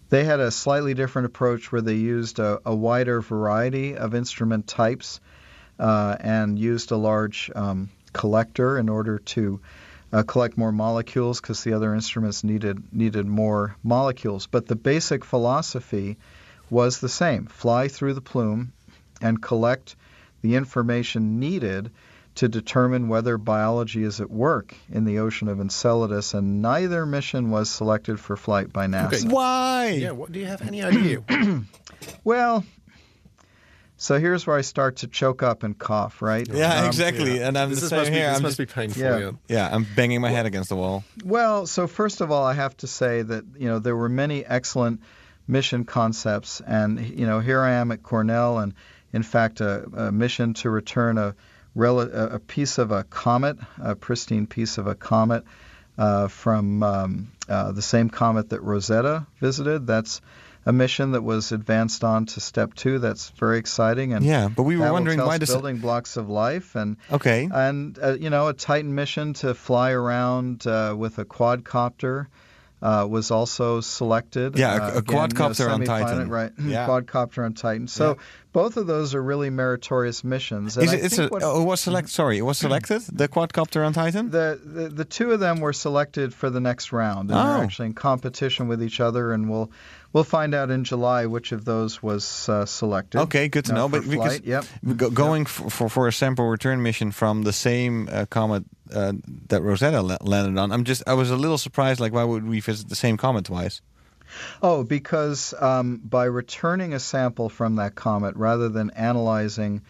They 0.09 0.25
had 0.25 0.41
a 0.41 0.51
slightly 0.51 0.95
different 0.95 1.27
approach 1.27 1.71
where 1.71 1.81
they 1.81 1.95
used 1.95 2.41
a, 2.41 2.61
a 2.65 2.75
wider 2.75 3.21
variety 3.21 3.97
of 3.97 4.15
instrument 4.15 4.67
types 4.67 5.21
uh, 5.79 6.17
and 6.19 6.59
used 6.59 6.91
a 6.91 6.97
large 6.97 7.51
um, 7.55 7.91
collector 8.13 8.77
in 8.77 8.89
order 8.89 9.21
to 9.21 9.61
uh, 10.13 10.25
collect 10.25 10.59
more 10.59 10.73
molecules 10.73 11.41
because 11.41 11.63
the 11.63 11.75
other 11.75 11.95
instruments 11.95 12.43
needed 12.43 12.83
needed 12.93 13.27
more 13.27 13.77
molecules. 13.83 14.47
But 14.47 14.67
the 14.67 14.77
basic 14.77 15.25
philosophy 15.25 16.19
was 16.69 17.01
the 17.01 17.09
same: 17.09 17.47
fly 17.47 17.89
through 17.89 18.15
the 18.15 18.21
plume 18.21 18.73
and 19.23 19.41
collect 19.41 19.97
the 20.43 20.57
information 20.57 21.39
needed 21.39 21.91
to 22.37 22.49
determine 22.49 23.09
whether 23.09 23.37
biology 23.37 24.03
is 24.05 24.21
at 24.21 24.31
work 24.31 24.75
in 24.91 25.05
the 25.05 25.19
ocean 25.19 25.49
of 25.49 25.61
Enceladus, 25.61 26.33
and 26.35 26.63
neither 26.63 27.05
mission 27.05 27.51
was 27.51 27.69
selected 27.71 28.19
for 28.21 28.37
flight 28.37 28.73
by 28.73 28.87
NASA. 28.87 29.07
Okay. 29.25 29.29
Why? 29.29 29.89
Yeah, 29.91 30.13
what, 30.13 30.31
do 30.33 30.39
you 30.39 30.47
have 30.47 30.63
any 30.63 30.83
idea? 30.83 31.23
Well, 32.25 32.65
so 33.97 34.19
here's 34.19 34.47
where 34.47 34.57
I 34.57 34.63
start 34.63 34.97
to 34.99 35.07
choke 35.07 35.43
up 35.43 35.63
and 35.63 35.79
cough, 35.79 36.23
right? 36.23 36.49
Yeah, 36.51 36.81
Um, 36.81 36.87
exactly. 36.87 37.43
And 37.43 37.59
I'm 37.59 37.69
this 37.69 37.81
the 37.83 37.89
same 37.89 37.99
must, 37.99 38.11
be, 38.11 38.17
here. 38.17 38.29
this 38.29 38.37
I'm 38.39 38.43
must 38.43 38.57
just- 38.57 38.69
be 38.69 38.75
painful. 38.75 39.03
Yeah. 39.03 39.19
Yeah. 39.19 39.31
yeah, 39.49 39.69
I'm 39.71 39.87
banging 39.97 40.23
my 40.23 40.31
head 40.31 40.47
against 40.47 40.71
the 40.71 40.77
wall. 40.77 41.05
Well, 41.25 41.67
so 41.67 41.87
first 41.87 42.23
of 42.23 42.31
all, 42.31 42.45
I 42.45 42.55
have 42.55 42.75
to 42.79 42.87
say 42.87 43.21
that 43.23 43.45
you 43.59 43.69
know 43.69 43.79
there 43.79 43.97
were 43.97 44.09
many 44.09 44.45
excellent 44.47 45.03
mission 45.47 45.85
concepts, 45.85 46.63
and 46.67 46.99
you 47.01 47.27
know 47.27 47.41
here 47.41 47.61
I 47.61 47.73
am 47.73 47.93
at 47.93 48.03
Cornell, 48.03 48.59
and 48.61 48.73
in 49.13 49.23
fact 49.23 49.61
a, 49.61 49.83
a 50.07 50.13
mission 50.13 50.55
to 50.55 50.71
return 50.71 51.19
a, 51.19 51.35
rel- 51.81 52.01
a 52.01 52.39
piece 52.39 52.79
of 52.79 52.91
a 52.93 53.03
comet, 53.05 53.57
a 53.83 53.95
pristine 53.97 54.47
piece 54.47 54.79
of 54.79 54.87
a 54.87 54.95
comet 54.95 55.45
uh, 55.99 56.29
from 56.29 56.83
um, 56.83 57.33
uh, 57.49 57.73
the 57.73 57.83
same 57.83 58.09
comet 58.11 58.51
that 58.51 58.61
Rosetta 58.63 59.27
visited. 59.41 59.87
That's 59.87 60.21
a 60.67 60.73
mission 60.73 61.13
that 61.13 61.23
was 61.23 61.53
advanced 61.53 62.05
on 62.05 62.27
to 62.27 62.41
step 62.41 62.75
two. 62.75 62.99
That's 62.99 63.31
very 63.31 63.59
exciting, 63.59 64.13
and 64.15 64.25
Yeah, 64.25 64.49
but 64.55 64.65
we 64.65 64.77
were 64.77 64.93
wondering 64.93 65.19
why 65.21 65.39
this. 65.39 65.51
building 65.51 65.79
blocks 65.79 66.17
of 66.19 66.29
life 66.29 66.77
and 66.77 66.97
Okay. 67.11 67.49
and 67.51 67.99
uh, 67.99 68.17
you 68.21 68.31
know 68.31 68.49
a 68.49 68.53
Titan 68.53 68.95
mission 68.95 69.33
to 69.43 69.55
fly 69.55 69.91
around 69.93 70.67
uh, 70.67 70.95
with 70.97 71.19
a 71.19 71.25
quadcopter 71.25 72.27
uh, 72.83 73.07
was 73.09 73.31
also 73.31 73.81
selected. 73.81 74.59
Yeah, 74.59 74.77
a- 74.77 74.83
uh, 74.83 74.95
a 74.95 74.99
again, 74.99 75.15
you 75.17 75.21
know, 75.21 75.49
quadcopter 75.49 75.71
on 75.73 75.85
Titan. 75.85 76.29
right? 76.29 76.53
Yeah. 76.59 76.87
quadcopter 76.87 77.45
on 77.45 77.53
Titan. 77.55 77.89
So 77.89 78.19
both 78.53 78.77
of 78.77 78.87
those 78.87 79.15
are 79.15 79.23
really 79.23 79.51
meritorious 79.51 80.25
missions. 80.25 80.77
And 80.77 80.93
it, 80.93 81.19
a, 81.19 81.29
what- 81.29 81.43
oh, 81.43 81.63
it 81.63 81.65
was 81.65 81.81
select. 81.81 82.09
Sorry, 82.09 82.39
it 82.39 82.43
was 82.43 82.59
selected. 82.67 83.03
The 83.13 83.29
quadcopter 83.29 83.85
on 83.87 83.93
Titan. 83.93 84.31
the, 84.31 84.59
the 84.63 84.89
the 84.89 85.05
two 85.05 85.33
of 85.33 85.41
them 85.41 85.61
were 85.61 85.73
selected 85.73 86.35
for 86.35 86.51
the 86.51 86.61
next 86.61 86.93
round, 86.93 87.31
and 87.31 87.39
Oh. 87.39 87.55
they're 87.55 87.65
actually 87.65 87.87
in 87.87 87.95
competition 87.95 88.69
with 88.69 88.83
each 88.83 89.01
other, 89.01 89.33
and 89.33 89.49
we'll 89.51 89.71
we'll 90.13 90.25
find 90.25 90.55
out 90.55 90.71
in 90.71 90.83
July 90.85 91.27
which 91.27 91.53
of 91.53 91.65
those 91.65 92.03
was 92.03 92.49
uh, 92.49 92.67
selected. 92.67 93.21
Okay, 93.21 93.49
good 93.49 93.65
to 93.67 93.73
know. 93.73 93.89
But 93.89 94.09
because 94.09 94.41
yep. 94.41 94.65
go, 94.97 95.11
going 95.11 95.47
for, 95.47 95.71
for 95.71 95.89
for 95.89 96.09
a 96.09 96.13
sample 96.13 96.49
return 96.49 96.83
mission 96.83 97.13
from 97.13 97.43
the 97.43 97.53
same 97.53 98.09
uh, 98.11 98.27
comet 98.31 98.65
uh, 98.93 99.13
that 99.49 99.63
Rosetta 99.63 100.03
landed 100.03 100.59
on, 100.61 100.73
I'm 100.73 100.85
just 100.85 101.03
I 101.07 101.15
was 101.15 101.31
a 101.31 101.37
little 101.37 101.59
surprised. 101.59 102.01
Like, 102.01 102.13
why 102.13 102.25
would 102.25 102.47
we 102.49 102.61
visit 102.61 102.89
the 102.89 102.97
same 102.97 103.17
comet 103.17 103.45
twice? 103.45 103.81
Oh, 104.63 104.85
because 104.85 105.55
um, 105.59 106.01
by 106.05 106.25
returning 106.25 106.95
a 106.95 107.01
sample 107.01 107.49
from 107.49 107.77
that 107.77 107.95
comet 107.95 108.37
rather 108.37 108.69
than 108.69 108.91
analyzing 108.91 109.83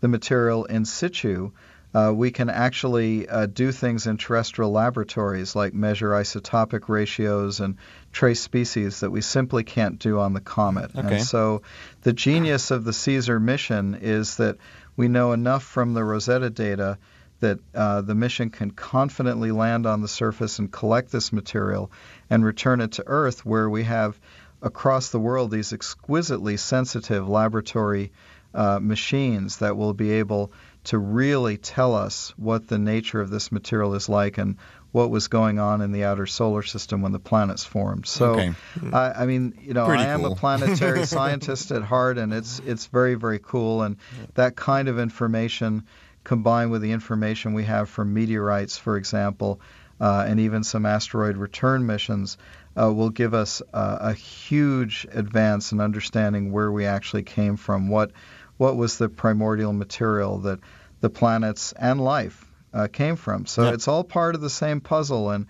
the 0.00 0.08
material 0.08 0.64
in 0.64 0.84
situ, 0.84 1.52
uh, 1.94 2.12
we 2.14 2.30
can 2.30 2.50
actually 2.50 3.28
uh, 3.28 3.46
do 3.46 3.72
things 3.72 4.06
in 4.06 4.18
terrestrial 4.18 4.70
laboratories 4.70 5.56
like 5.56 5.72
measure 5.72 6.10
isotopic 6.10 6.88
ratios 6.88 7.60
and 7.60 7.76
trace 8.12 8.40
species 8.40 9.00
that 9.00 9.10
we 9.10 9.22
simply 9.22 9.64
can't 9.64 9.98
do 9.98 10.18
on 10.18 10.34
the 10.34 10.40
comet. 10.40 10.90
Okay. 10.94 11.16
And 11.16 11.24
so 11.24 11.62
the 12.02 12.12
genius 12.12 12.70
of 12.70 12.84
the 12.84 12.90
CAESAR 12.90 13.40
mission 13.40 13.98
is 14.00 14.36
that 14.36 14.56
we 14.96 15.08
know 15.08 15.32
enough 15.32 15.62
from 15.62 15.94
the 15.94 16.04
Rosetta 16.04 16.50
data 16.50 16.98
that 17.40 17.58
uh, 17.74 18.02
the 18.02 18.14
mission 18.14 18.50
can 18.50 18.70
confidently 18.70 19.52
land 19.52 19.86
on 19.86 20.02
the 20.02 20.08
surface 20.08 20.58
and 20.58 20.70
collect 20.72 21.10
this 21.10 21.32
material 21.32 21.90
and 22.30 22.44
return 22.44 22.80
it 22.80 22.92
to 22.92 23.04
Earth, 23.06 23.44
where 23.44 23.68
we 23.68 23.84
have 23.84 24.18
across 24.62 25.10
the 25.10 25.20
world 25.20 25.50
these 25.50 25.72
exquisitely 25.72 26.56
sensitive 26.56 27.28
laboratory 27.28 28.10
uh, 28.54 28.78
machines 28.80 29.58
that 29.58 29.76
will 29.76 29.92
be 29.94 30.12
able 30.12 30.52
to 30.84 30.98
really 30.98 31.56
tell 31.58 31.94
us 31.94 32.32
what 32.36 32.66
the 32.66 32.78
nature 32.78 33.20
of 33.20 33.30
this 33.30 33.52
material 33.52 33.94
is 33.94 34.08
like 34.08 34.38
and 34.38 34.56
what 34.90 35.10
was 35.10 35.28
going 35.28 35.58
on 35.58 35.82
in 35.82 35.92
the 35.92 36.04
outer 36.04 36.24
solar 36.26 36.62
system 36.62 37.02
when 37.02 37.12
the 37.12 37.18
planets 37.18 37.62
formed. 37.62 38.06
So, 38.06 38.32
Okay. 38.32 38.52
I, 38.90 39.10
I 39.22 39.26
mean, 39.26 39.52
you 39.60 39.74
know, 39.74 39.84
Pretty 39.86 40.02
I 40.02 40.06
am 40.06 40.22
cool. 40.22 40.32
a 40.32 40.36
planetary 40.36 41.04
scientist 41.14 41.70
at 41.72 41.82
heart, 41.82 42.16
and 42.16 42.32
it's 42.32 42.58
it's 42.60 42.86
very 42.86 43.14
very 43.14 43.38
cool. 43.38 43.82
And 43.82 43.98
that 44.34 44.56
kind 44.56 44.88
of 44.88 44.98
information, 44.98 45.84
combined 46.24 46.70
with 46.70 46.80
the 46.80 46.92
information 46.92 47.52
we 47.52 47.64
have 47.64 47.90
from 47.90 48.14
meteorites, 48.14 48.78
for 48.78 48.96
example, 48.96 49.60
uh, 50.00 50.24
and 50.26 50.40
even 50.40 50.62
some 50.64 50.86
asteroid 50.86 51.36
return 51.36 51.86
missions, 51.86 52.38
uh, 52.80 52.92
will 52.92 53.10
give 53.10 53.34
us 53.34 53.62
uh, 53.74 53.98
a 54.00 54.12
huge 54.12 55.06
advance 55.12 55.72
in 55.72 55.80
understanding 55.80 56.52
where 56.52 56.70
we 56.70 56.86
actually 56.86 57.22
came 57.24 57.56
from, 57.56 57.88
what 57.88 58.12
what 58.56 58.76
was 58.76 58.98
the 58.98 59.08
primordial 59.08 59.72
material 59.72 60.38
that 60.38 60.58
the 61.00 61.08
planets 61.10 61.72
and 61.72 62.00
life 62.00 62.44
uh, 62.74 62.88
came 62.92 63.14
from. 63.16 63.46
So 63.46 63.62
Yeah. 63.62 63.72
it's 63.74 63.86
all 63.86 64.02
part 64.02 64.34
of 64.34 64.40
the 64.40 64.50
same 64.50 64.80
puzzle, 64.80 65.30
and 65.30 65.46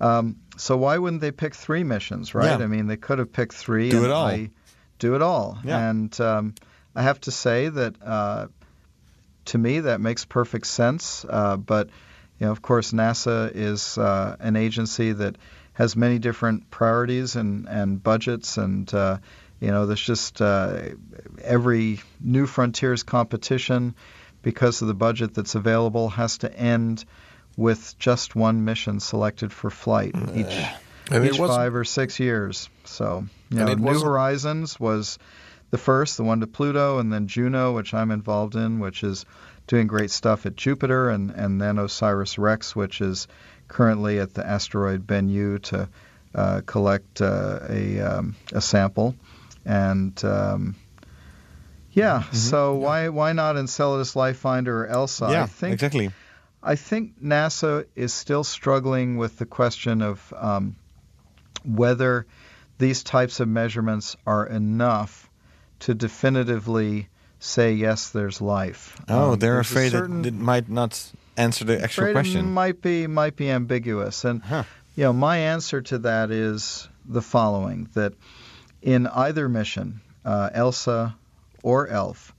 um, 0.00 0.36
so 0.56 0.76
why 0.76 0.98
wouldn't 0.98 1.20
they 1.20 1.30
pick 1.32 1.54
three 1.54 1.84
missions, 1.84 2.34
right? 2.34 2.58
Yeah. 2.58 2.64
I 2.64 2.68
mean, 2.68 2.86
they 2.86 2.96
could 2.96 3.18
have 3.18 3.32
picked 3.32 3.54
three. 3.54 3.90
Do 3.90 3.98
and 3.98 4.06
it 4.06 4.10
all. 4.12 4.26
I, 4.26 4.50
do 4.98 5.14
it 5.16 5.22
all. 5.22 5.58
Yeah. 5.64 5.90
And 5.90 6.20
um, 6.20 6.54
I 6.94 7.02
have 7.02 7.20
to 7.22 7.30
say 7.30 7.68
that 7.68 7.96
uh, 8.02 8.46
to 9.46 9.58
me 9.58 9.80
that 9.80 10.00
makes 10.00 10.24
perfect 10.24 10.66
sense. 10.66 11.24
Uh, 11.28 11.56
but 11.56 11.90
you 12.42 12.46
know, 12.46 12.50
of 12.50 12.60
course, 12.60 12.90
NASA 12.90 13.52
is 13.54 13.96
uh, 13.96 14.34
an 14.40 14.56
agency 14.56 15.12
that 15.12 15.36
has 15.74 15.94
many 15.94 16.18
different 16.18 16.72
priorities 16.72 17.36
and 17.36 17.68
and 17.68 18.02
budgets 18.02 18.56
and. 18.56 18.92
Uh, 18.92 19.18
you 19.60 19.70
know, 19.70 19.86
there's 19.86 20.02
just 20.02 20.42
uh, 20.42 20.88
every 21.40 22.00
New 22.20 22.48
Frontiers 22.48 23.04
competition, 23.04 23.94
because 24.42 24.82
of 24.82 24.88
the 24.88 24.94
budget 24.94 25.34
that's 25.34 25.54
available, 25.54 26.08
has 26.08 26.38
to 26.38 26.52
end 26.52 27.04
with 27.56 27.96
just 27.96 28.34
one 28.34 28.64
mission 28.64 28.98
selected 28.98 29.52
for 29.52 29.70
flight 29.70 30.16
each 30.34 30.66
And 31.12 31.24
each 31.24 31.36
five 31.36 31.76
or 31.76 31.84
six 31.84 32.18
years. 32.18 32.68
So, 32.82 33.24
you 33.50 33.58
know, 33.58 33.72
New 33.74 34.00
Horizons 34.00 34.80
was 34.80 35.20
the 35.70 35.78
first, 35.78 36.16
the 36.16 36.24
one 36.24 36.40
to 36.40 36.48
Pluto, 36.48 36.98
and 36.98 37.12
then 37.12 37.28
Juno, 37.28 37.72
which 37.72 37.94
I'm 37.94 38.10
involved 38.10 38.56
in, 38.56 38.80
which 38.80 39.04
is 39.04 39.24
doing 39.66 39.86
great 39.86 40.10
stuff 40.10 40.46
at 40.46 40.56
Jupiter, 40.56 41.10
and, 41.10 41.30
and 41.30 41.60
then 41.60 41.76
OSIRIS-REx, 41.78 42.74
which 42.76 43.00
is 43.00 43.28
currently 43.68 44.18
at 44.18 44.34
the 44.34 44.46
asteroid 44.46 45.06
Bennu 45.06 45.62
to 45.62 45.88
uh, 46.34 46.60
collect 46.66 47.20
uh, 47.22 47.60
a, 47.68 48.00
um, 48.00 48.36
a 48.52 48.60
sample. 48.60 49.14
And 49.64 50.22
um, 50.24 50.74
yeah, 51.92 52.20
Mm-hmm. 52.22 52.36
so 52.36 52.74
why 52.74 53.08
why 53.10 53.32
not 53.32 53.56
Enceladus 53.56 54.16
Life 54.16 54.38
Finder 54.38 54.84
or 54.84 54.86
ELSA? 54.88 55.28
yeah, 55.30 55.42
I 55.44 55.46
think 55.46 55.74
exactly. 55.74 56.10
I 56.62 56.76
think 56.76 57.20
NASA 57.22 57.86
is 57.96 58.12
still 58.12 58.44
struggling 58.44 59.16
with 59.16 59.36
the 59.38 59.46
question 59.46 60.00
of 60.00 60.32
um, 60.36 60.76
whether 61.64 62.26
these 62.78 63.02
types 63.02 63.40
of 63.40 63.48
measurements 63.48 64.16
are 64.26 64.46
enough 64.46 65.28
to 65.80 65.94
definitively 65.94 67.08
say 67.42 67.72
yes, 67.72 68.10
there's 68.10 68.40
life. 68.40 68.96
Oh, 69.08 69.32
Um, 69.32 69.38
they're 69.40 69.58
afraid 69.58 69.90
certain- 69.90 70.22
that 70.22 70.28
it 70.28 70.34
might 70.34 70.68
not 70.68 71.10
answer 71.36 71.64
the 71.64 71.82
actual 71.82 72.12
question. 72.12 72.52
might 72.52 72.80
be 72.80 73.06
might 73.08 73.34
be 73.36 73.50
ambiguous, 73.50 74.24
and 74.24 74.42
Huh. 74.42 74.62
you 74.94 75.04
know 75.04 75.12
my 75.12 75.38
answer 75.38 75.82
to 75.82 75.98
that 75.98 76.30
is 76.30 76.88
the 77.04 77.20
following: 77.22 77.88
that 77.94 78.14
in 78.80 79.06
either 79.08 79.48
mission, 79.48 80.00
uh, 80.24 80.50
ELSA 80.54 81.16
or 81.64 81.88
ELF, 81.88 82.32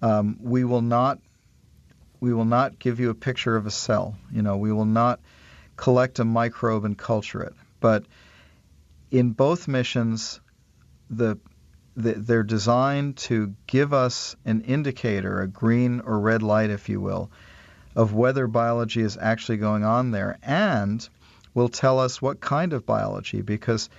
um, 0.00 0.38
we 0.40 0.64
will 0.64 0.82
not 0.82 1.18
we 2.20 2.32
will 2.32 2.44
not 2.46 2.78
give 2.78 2.98
you 2.98 3.10
a 3.10 3.14
picture 3.14 3.54
of 3.54 3.66
a 3.66 3.70
cell. 3.70 4.16
You 4.32 4.42
know, 4.42 4.56
we 4.56 4.72
will 4.72 4.84
not 4.86 5.20
collect 5.76 6.18
a 6.18 6.24
microbe 6.24 6.84
and 6.84 6.96
culture 6.98 7.42
it. 7.42 7.54
But 7.80 8.06
in 9.12 9.30
both 9.32 9.68
missions, 9.68 10.40
the 11.10 11.38
they're 11.98 12.44
designed 12.44 13.16
to 13.16 13.54
give 13.66 13.92
us 13.92 14.36
an 14.44 14.60
indicator, 14.62 15.40
a 15.40 15.48
green 15.48 16.00
or 16.00 16.20
red 16.20 16.42
light, 16.42 16.70
if 16.70 16.88
you 16.88 17.00
will, 17.00 17.30
of 17.96 18.14
whether 18.14 18.46
biology 18.46 19.02
is 19.02 19.18
actually 19.20 19.58
going 19.58 19.84
on 19.84 20.12
there, 20.12 20.38
and 20.42 21.08
will 21.54 21.68
tell 21.68 21.98
us 21.98 22.22
what 22.22 22.40
kind 22.40 22.72
of 22.72 22.86
biology, 22.86 23.42
because 23.42 23.90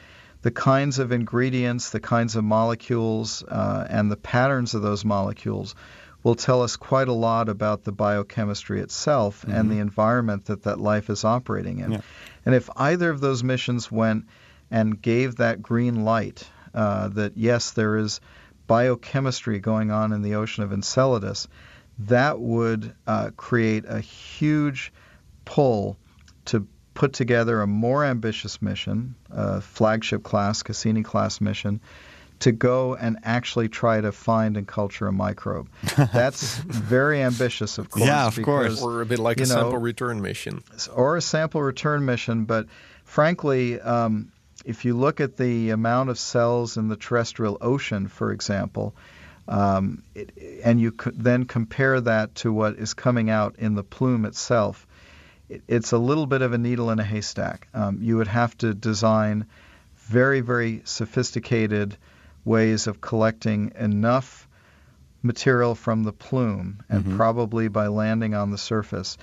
the 0.41 0.51
kinds 0.51 0.99
of 0.99 1.11
ingredients, 1.11 1.89
the 1.89 1.99
kinds 1.99 2.37
of 2.37 2.43
molecules, 2.45 3.43
uh, 3.43 3.85
and 3.89 4.09
the 4.09 4.15
patterns 4.15 4.73
of 4.73 4.81
those 4.81 5.03
molecules 5.03 5.75
will 6.23 6.35
tell 6.35 6.61
us 6.61 6.77
quite 6.77 7.09
a 7.09 7.13
lot 7.13 7.49
about 7.49 7.83
the 7.83 7.91
biochemistry 7.91 8.81
itself 8.81 9.43
and 9.47 9.69
the 9.71 9.79
environment 9.79 10.45
that 10.45 10.63
that 10.63 10.79
life 10.79 11.09
is 11.09 11.23
operating 11.23 11.79
in. 11.79 11.93
Yeah. 11.93 12.01
And 12.45 12.55
if 12.55 12.69
either 12.75 13.09
of 13.09 13.19
those 13.21 13.43
missions 13.43 13.91
went 13.91 14.25
and 14.71 15.01
gave 15.01 15.37
that 15.37 15.61
green 15.61 16.05
light 16.05 16.47
uh, 16.73 17.07
that 17.09 17.37
yes, 17.37 17.71
there 17.71 17.97
is 17.97 18.19
biochemistry 18.67 19.59
going 19.59 19.91
on 19.91 20.13
in 20.13 20.21
the 20.21 20.35
ocean 20.35 20.63
of 20.63 20.71
Enceladus, 20.71 21.47
that 21.99 22.39
would 22.39 22.93
uh, 23.07 23.31
create 23.35 23.83
a 23.87 23.99
huge 23.99 24.93
pull 25.45 25.97
to 26.45 26.67
put 26.93 27.13
together 27.13 27.61
a 27.61 27.67
more 27.67 28.05
ambitious 28.05 28.61
mission, 28.61 29.15
a 29.29 29.59
flagship 29.61 30.23
class, 30.23 30.63
Cassini 30.63 31.03
class 31.03 31.41
mission, 31.41 31.81
to 32.39 32.51
go 32.51 32.95
and 32.95 33.17
actually 33.23 33.67
try 33.67 33.99
to 33.99 34.11
find 34.11 34.55
and 34.55 34.67
culture 34.67 35.07
a 35.07 35.11
microbe. 35.11 35.69
That's 36.13 36.57
very 36.59 37.21
ambitious, 37.21 37.77
of 37.77 37.89
course. 37.89 38.05
Yeah, 38.05 38.27
of 38.27 38.35
course. 38.41 38.75
because, 38.75 38.83
Or 38.83 39.01
a 39.01 39.05
bit 39.05 39.19
like 39.19 39.37
a 39.37 39.41
know, 39.41 39.45
sample 39.45 39.77
return 39.77 40.21
mission. 40.21 40.63
or 40.93 41.17
a 41.17 41.21
sample 41.21 41.61
return 41.61 42.05
mission. 42.05 42.45
But 42.45 42.67
frankly, 43.03 43.79
um, 43.81 44.31
if 44.65 44.85
you 44.85 44.95
look 44.95 45.19
at 45.19 45.37
the 45.37 45.71
amount 45.71 46.09
of 46.09 46.19
cells 46.19 46.77
in 46.77 46.87
the 46.87 46.95
terrestrial 46.95 47.57
ocean, 47.61 48.07
for 48.07 48.31
example, 48.31 48.95
um, 49.47 50.03
it, 50.13 50.31
and 50.63 50.79
you 50.79 50.91
could 50.91 51.21
then 51.21 51.45
compare 51.45 51.99
that 52.01 52.35
to 52.35 52.53
what 52.53 52.75
is 52.75 52.93
coming 52.93 53.29
out 53.29 53.55
in 53.57 53.75
the 53.75 53.83
plume 53.83 54.25
itself, 54.25 54.85
it, 55.49 55.63
it's 55.67 55.91
a 55.91 55.97
little 55.97 56.27
bit 56.27 56.41
of 56.41 56.53
a 56.53 56.57
needle 56.57 56.91
in 56.91 56.99
a 56.99 57.03
haystack. 57.03 57.67
Um, 57.73 57.99
you 58.01 58.17
would 58.17 58.27
have 58.27 58.57
to 58.59 58.73
design 58.73 59.45
very, 59.95 60.41
very 60.41 60.81
sophisticated 60.85 61.97
ways 62.45 62.87
of 62.87 63.01
collecting 63.01 63.73
enough 63.77 64.47
material 65.21 65.75
from 65.75 66.03
the 66.03 66.13
plume, 66.13 66.79
and 66.89 67.17
probably 67.17 67.67
by 67.67 67.87
landing 67.87 68.33
on 68.33 68.51
the 68.51 68.57
surface, 68.57 69.17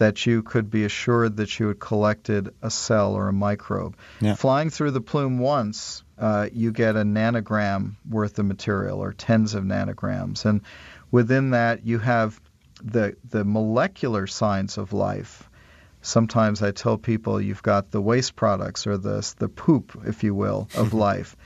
that 0.00 0.24
you 0.24 0.42
could 0.42 0.70
be 0.70 0.84
assured 0.84 1.36
that 1.36 1.60
you 1.60 1.68
had 1.68 1.78
collected 1.78 2.54
a 2.62 2.70
cell 2.70 3.12
or 3.14 3.28
a 3.28 3.34
microbe. 3.34 3.98
Yeah. 4.18 4.34
Flying 4.34 4.70
through 4.70 4.92
the 4.92 5.02
plume 5.02 5.38
once, 5.38 6.02
uh, 6.18 6.48
you 6.54 6.72
get 6.72 6.96
a 6.96 7.02
nanogram 7.02 7.96
worth 8.08 8.38
of 8.38 8.46
material, 8.46 8.98
or 8.98 9.12
tens 9.12 9.54
of 9.54 9.62
nanograms, 9.64 10.46
and 10.46 10.62
within 11.10 11.50
that 11.50 11.84
you 11.84 11.98
have 11.98 12.40
the 12.82 13.14
the 13.28 13.44
molecular 13.44 14.26
signs 14.26 14.78
of 14.78 14.94
life. 14.94 15.50
Sometimes 16.00 16.62
I 16.62 16.70
tell 16.70 16.96
people 16.96 17.38
you've 17.38 17.62
got 17.62 17.90
the 17.90 18.00
waste 18.00 18.34
products 18.34 18.86
or 18.86 18.96
the 18.96 19.34
the 19.36 19.50
poop, 19.50 20.00
if 20.06 20.24
you 20.24 20.34
will, 20.34 20.66
of 20.78 20.94
life, 21.08 21.36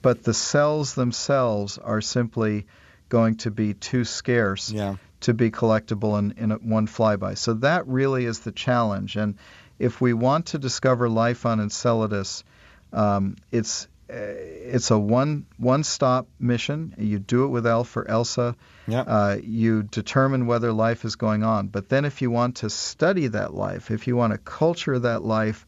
but 0.00 0.22
the 0.22 0.34
cells 0.34 0.94
themselves 0.94 1.76
are 1.78 2.00
simply 2.00 2.66
going 3.08 3.36
to 3.36 3.50
be 3.50 3.74
too 3.74 4.04
scarce 4.04 4.70
Yeah. 4.70 4.96
To 5.20 5.34
be 5.34 5.50
collectible 5.50 6.18
in, 6.18 6.32
in 6.38 6.50
one 6.68 6.86
flyby. 6.86 7.36
So 7.36 7.54
that 7.54 7.86
really 7.86 8.24
is 8.24 8.40
the 8.40 8.52
challenge. 8.52 9.16
And 9.16 9.36
if 9.78 10.00
we 10.00 10.12
want 10.12 10.46
to 10.46 10.58
discover 10.58 11.08
life 11.08 11.46
on 11.46 11.60
Enceladus, 11.60 12.44
um, 12.92 13.36
it's 13.50 13.88
uh, 14.08 14.14
it's 14.14 14.92
a 14.92 14.98
one 14.98 15.46
one 15.58 15.82
stop 15.82 16.28
mission. 16.38 16.94
You 16.96 17.18
do 17.18 17.44
it 17.44 17.48
with 17.48 17.66
Elf 17.66 17.96
or 17.96 18.08
Elsa. 18.08 18.54
Yeah. 18.86 19.00
Uh, 19.00 19.38
you 19.42 19.82
determine 19.82 20.46
whether 20.46 20.72
life 20.72 21.04
is 21.04 21.16
going 21.16 21.42
on. 21.42 21.66
But 21.68 21.88
then, 21.88 22.04
if 22.04 22.22
you 22.22 22.30
want 22.30 22.56
to 22.56 22.70
study 22.70 23.26
that 23.28 23.52
life, 23.52 23.90
if 23.90 24.06
you 24.06 24.16
want 24.16 24.32
to 24.32 24.38
culture 24.38 24.98
that 24.98 25.24
life, 25.24 25.66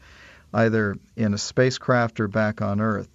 either 0.55 0.97
in 1.17 1.35
a 1.35 1.39
spacecraft 1.39 2.21
or 2.21 2.29
back 2.29 2.63
on 2.63 2.81
Earth, 2.81 3.09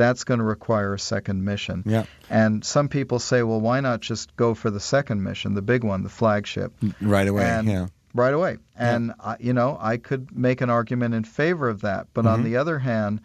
that's 0.00 0.24
going 0.24 0.38
to 0.38 0.44
require 0.44 0.94
a 0.94 0.98
second 0.98 1.44
mission. 1.44 1.82
Yeah. 1.84 2.04
And 2.30 2.64
some 2.64 2.88
people 2.88 3.18
say, 3.18 3.42
well, 3.42 3.60
why 3.60 3.80
not 3.80 4.00
just 4.00 4.34
go 4.34 4.54
for 4.54 4.70
the 4.70 4.80
second 4.80 5.22
mission, 5.22 5.52
the 5.54 5.60
big 5.62 5.84
one, 5.84 6.02
the 6.02 6.08
flagship, 6.08 6.72
Right 7.02 7.28
away. 7.28 7.44
And- 7.44 7.68
yeah. 7.68 7.86
right 8.14 8.32
away? 8.32 8.56
And 8.76 9.12
I 9.20 9.36
you 9.40 9.52
know, 9.52 9.76
I 9.78 9.98
could 9.98 10.34
make 10.34 10.62
an 10.62 10.70
argument 10.70 11.12
in 11.14 11.24
favor 11.24 11.68
of 11.68 11.82
that. 11.82 12.06
But 12.14 12.24
Mm-hmm. 12.24 12.32
on 12.34 12.44
the 12.44 12.56
other 12.56 12.78
hand, 12.78 13.20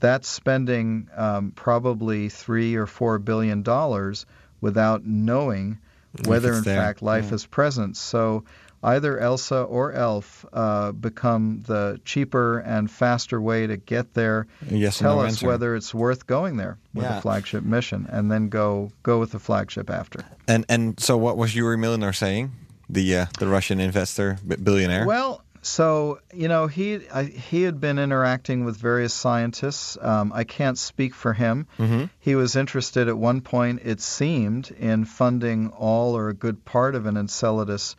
that's 0.00 0.26
spending 0.28 1.08
um, 1.14 1.52
probably 1.54 2.30
three 2.30 2.76
or 2.76 2.86
four 2.86 3.18
billion 3.18 3.62
dollars 3.62 4.24
without 4.62 5.04
knowing 5.04 5.78
whether, 6.24 6.54
in 6.54 6.62
there, 6.64 6.80
fact, 6.80 7.02
life 7.02 7.26
yeah. 7.28 7.34
is 7.34 7.44
present. 7.46 7.94
So 7.96 8.44
either 8.82 9.18
Elsa 9.18 9.62
or 9.62 9.92
Elf 9.92 10.44
uh, 10.52 10.92
become 10.92 11.62
the 11.66 12.00
cheaper 12.04 12.58
and 12.58 12.90
faster 12.90 13.40
way 13.40 13.66
to 13.66 13.76
get 13.76 14.14
there. 14.14 14.46
Yes 14.70 15.00
and 15.00 15.06
Tell 15.06 15.16
no 15.16 15.22
us 15.22 15.32
answer. 15.32 15.46
whether 15.48 15.74
it's 15.76 15.94
worth 15.94 16.26
going 16.26 16.56
there 16.56 16.78
with 16.94 17.04
Yeah. 17.04 17.18
a 17.18 17.20
flagship 17.20 17.64
mission, 17.64 18.06
and 18.10 18.30
then 18.30 18.48
go 18.48 18.90
go 19.02 19.18
with 19.18 19.32
the 19.32 19.38
flagship 19.38 19.90
after. 19.90 20.20
And 20.48 20.64
and 20.68 20.98
so 21.00 21.16
what 21.16 21.36
was 21.36 21.54
Yuri 21.54 21.76
Milner 21.78 22.12
saying? 22.12 22.52
The 22.88 23.16
uh, 23.16 23.26
the 23.38 23.48
Russian 23.48 23.80
investor, 23.80 24.38
billionaire. 24.62 25.06
Well, 25.06 25.42
so 25.62 26.20
you 26.32 26.46
know 26.46 26.68
he 26.68 27.00
I, 27.12 27.24
he 27.24 27.62
had 27.62 27.80
been 27.80 27.98
interacting 27.98 28.64
with 28.64 28.76
various 28.76 29.12
scientists. 29.12 29.98
Um, 30.00 30.32
I 30.32 30.44
can't 30.44 30.78
speak 30.78 31.12
for 31.12 31.32
him. 31.32 31.66
Mhm. 31.78 32.10
He 32.20 32.36
was 32.36 32.54
interested 32.54 33.08
at 33.08 33.18
one 33.18 33.40
point, 33.40 33.80
it 33.82 34.00
seemed, 34.00 34.70
in 34.78 35.04
funding 35.04 35.70
all 35.70 36.16
or 36.16 36.28
a 36.28 36.34
good 36.34 36.64
part 36.64 36.94
of 36.94 37.06
an 37.06 37.16
Enceladus 37.16 37.96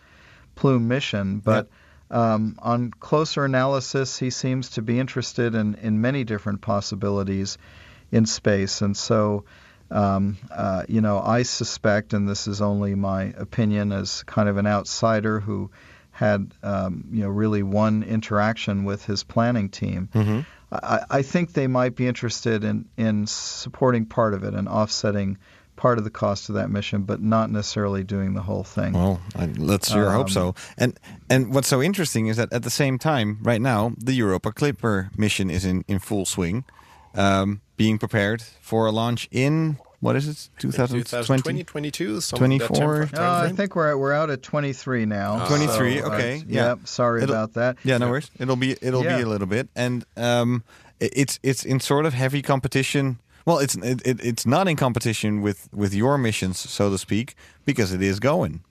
plume 0.58 0.88
mission, 0.88 1.40
but. 1.40 1.70
Um, 2.10 2.56
on 2.60 2.92
closer 2.92 3.44
analysis, 3.44 4.18
he 4.18 4.30
seems 4.30 4.70
to 4.70 4.82
be 4.82 4.98
interested 4.98 5.56
in, 5.56 5.76
in 5.76 6.00
many 6.00 6.24
different 6.24 6.62
possibilities 6.62 7.58
in 8.14 8.26
space. 8.26 8.82
And 8.82 8.96
so, 8.96 9.44
um, 9.92 10.38
uh, 10.50 10.84
you 10.88 11.02
know, 11.02 11.20
I 11.20 11.44
suspect, 11.44 12.14
and 12.14 12.26
this 12.30 12.48
is 12.48 12.62
only 12.62 12.96
my 12.96 13.34
opinion 13.38 13.92
as 13.92 14.24
kind 14.24 14.48
of 14.48 14.56
an 14.56 14.68
outsider 14.68 15.42
who 15.42 15.70
had, 16.12 16.54
um, 16.64 17.10
you 17.12 17.24
know, 17.24 17.30
really 17.30 17.62
one 17.62 18.04
interaction 18.04 18.86
with 18.86 19.04
his 19.04 19.24
planning 19.24 19.68
team. 19.68 20.08
Mhm. 20.14 20.46
I, 20.72 21.00
I 21.10 21.22
think 21.24 21.52
they 21.52 21.68
might 21.68 21.98
be 21.98 22.08
interested 22.08 22.64
in, 22.64 22.86
in 22.96 23.28
supporting 23.28 24.06
part 24.06 24.34
of 24.34 24.46
it 24.46 24.54
and 24.54 24.70
offsetting 24.70 25.40
part 25.78 25.98
of 25.98 26.04
the 26.04 26.10
cost 26.10 26.50
of 26.50 26.56
that 26.56 26.70
mission, 26.70 27.04
but 27.04 27.22
not 27.22 27.50
necessarily 27.50 28.04
doing 28.04 28.34
the 28.34 28.42
whole 28.42 28.64
thing. 28.66 28.92
Well, 28.94 29.22
I, 29.36 29.46
let's 29.58 29.90
sure 29.90 30.10
hope 30.12 30.26
Um, 30.28 30.32
so. 30.34 30.56
And 30.78 31.00
and 31.30 31.54
what's 31.54 31.70
so 31.70 31.82
interesting 31.82 32.28
is 32.28 32.36
that 32.38 32.52
at 32.52 32.64
the 32.64 32.70
same 32.70 32.98
time, 33.00 33.38
right 33.44 33.62
now, 33.62 33.94
the 33.98 34.14
Europa 34.14 34.52
Clipper 34.52 35.10
mission 35.16 35.50
is 35.50 35.64
in, 35.64 35.86
in 35.88 36.00
full 36.00 36.26
swing, 36.26 36.66
um, 37.16 37.62
being 37.78 37.98
prepared 37.98 38.42
for 38.62 38.86
a 38.88 38.92
launch 38.92 39.30
in 39.32 39.78
what 40.00 40.16
is 40.16 40.28
it, 40.28 40.50
2020? 40.60 41.04
2020, 41.04 41.64
22, 41.64 42.22
some 42.22 42.38
24? 42.38 43.06
That 43.06 43.20
Uh, 43.20 43.42
I 43.46 43.50
think 43.52 43.76
we're 43.76 43.90
at, 43.90 43.98
we're 43.98 44.14
out 44.14 44.30
at 44.30 44.44
23 44.44 45.06
now. 45.08 45.48
23, 45.48 46.00
so, 46.00 46.06
uh, 46.06 46.10
okay, 46.14 46.44
yeah. 46.48 46.68
Yep. 46.68 46.80
Sorry 46.88 47.24
It'll- 47.24 47.34
about 47.34 47.54
that. 47.54 47.78
Yeah, 47.84 47.98
no 47.98 48.10
worries. 48.12 48.30
It'll 48.40 48.56
be 48.58 48.76
it'll 48.82 49.04
Yeah. 49.04 49.18
be 49.18 49.24
a 49.24 49.28
little 49.28 49.48
bit, 49.48 49.70
and 49.76 50.06
um, 50.16 50.64
it's 51.00 51.40
it's 51.42 51.66
in 51.66 51.80
sort 51.80 52.06
of 52.06 52.14
heavy 52.14 52.42
competition. 52.44 53.18
Well, 53.48 53.60
it's 53.60 53.76
it, 53.76 54.06
it, 54.06 54.20
it's 54.22 54.46
not 54.46 54.68
in 54.68 54.76
competition 54.76 55.42
with 55.42 55.70
with 55.74 55.94
your 55.94 56.18
missions, 56.18 56.60
so 56.60 56.90
to 56.90 56.98
speak, 56.98 57.36
because 57.66 57.94
it 57.94 58.02
is 58.02 58.20
going. 58.20 58.62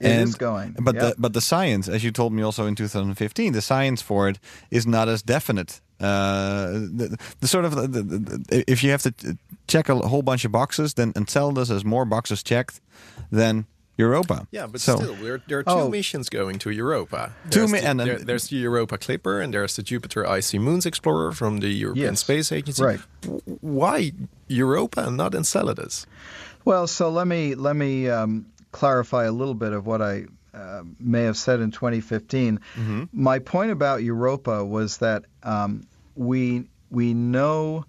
It 0.00 0.06
and, 0.06 0.28
is 0.28 0.36
going, 0.36 0.74
But 0.80 0.94
yep. 0.94 1.02
the 1.02 1.14
but 1.20 1.32
the 1.34 1.42
science, 1.42 1.86
as 1.86 2.02
you 2.02 2.12
told 2.12 2.32
me 2.32 2.42
also 2.42 2.66
in 2.66 2.74
2015, 2.74 3.52
the 3.52 3.60
science 3.60 4.00
for 4.00 4.30
it 4.30 4.38
is 4.70 4.86
not 4.86 5.08
as 5.08 5.22
definite. 5.22 5.82
Uh, 6.00 6.72
the, 6.98 7.18
the 7.40 7.46
sort 7.46 7.66
of 7.66 7.74
the, 7.74 7.86
the, 7.86 8.64
if 8.66 8.82
you 8.82 8.90
have 8.90 9.02
to 9.02 9.36
check 9.68 9.90
a 9.90 9.96
whole 9.96 10.22
bunch 10.22 10.46
of 10.46 10.50
boxes, 10.50 10.94
then 10.94 11.12
Enceladus 11.14 11.68
has 11.68 11.84
more 11.84 12.06
boxes 12.06 12.42
checked 12.42 12.80
than 13.30 13.66
Europa. 14.06 14.46
Yeah, 14.50 14.66
but 14.72 14.80
So- 14.80 14.96
still, 14.96 15.14
there, 15.24 15.40
there 15.48 15.58
are 15.60 15.66
two 15.74 15.84
Oh. 15.86 15.88
missions 15.98 16.28
going 16.28 16.58
to 16.64 16.70
Europa. 16.70 17.20
Two 17.50 17.60
There's 17.60 17.72
mi- 17.72 17.80
the, 17.80 17.86
and 17.88 17.96
then- 18.00 18.06
there- 18.08 18.18
there's 18.28 18.46
the 18.48 18.56
Europa 18.68 18.96
Clipper 18.98 19.40
and 19.42 19.52
there's 19.54 19.74
the 19.76 19.82
Jupiter 19.82 20.22
Icy 20.38 20.58
Moons 20.58 20.84
Explorer 20.86 21.32
from 21.32 21.60
the 21.60 21.68
European 21.84 22.12
Yes. 22.14 22.20
Space 22.20 22.52
Agency. 22.52 22.82
Right. 22.82 23.00
Why 23.60 24.12
Europa 24.48 25.00
and 25.06 25.16
not 25.16 25.34
Enceladus? 25.34 26.06
Well, 26.64 26.86
so 26.86 27.10
let 27.10 27.26
me 27.26 27.54
let 27.56 27.76
me 27.76 28.08
um, 28.08 28.46
clarify 28.70 29.24
a 29.24 29.32
little 29.32 29.54
bit 29.54 29.72
of 29.72 29.86
what 29.86 30.00
I 30.02 30.26
uh, 30.54 30.82
may 31.00 31.24
have 31.24 31.36
said 31.36 31.60
in 31.60 31.70
2015. 31.70 32.60
My 33.12 33.38
point 33.38 33.70
about 33.72 34.02
Europa 34.02 34.64
was 34.64 34.98
that 34.98 35.24
um, 35.42 35.82
we 36.14 36.68
we 36.90 37.14
know 37.14 37.84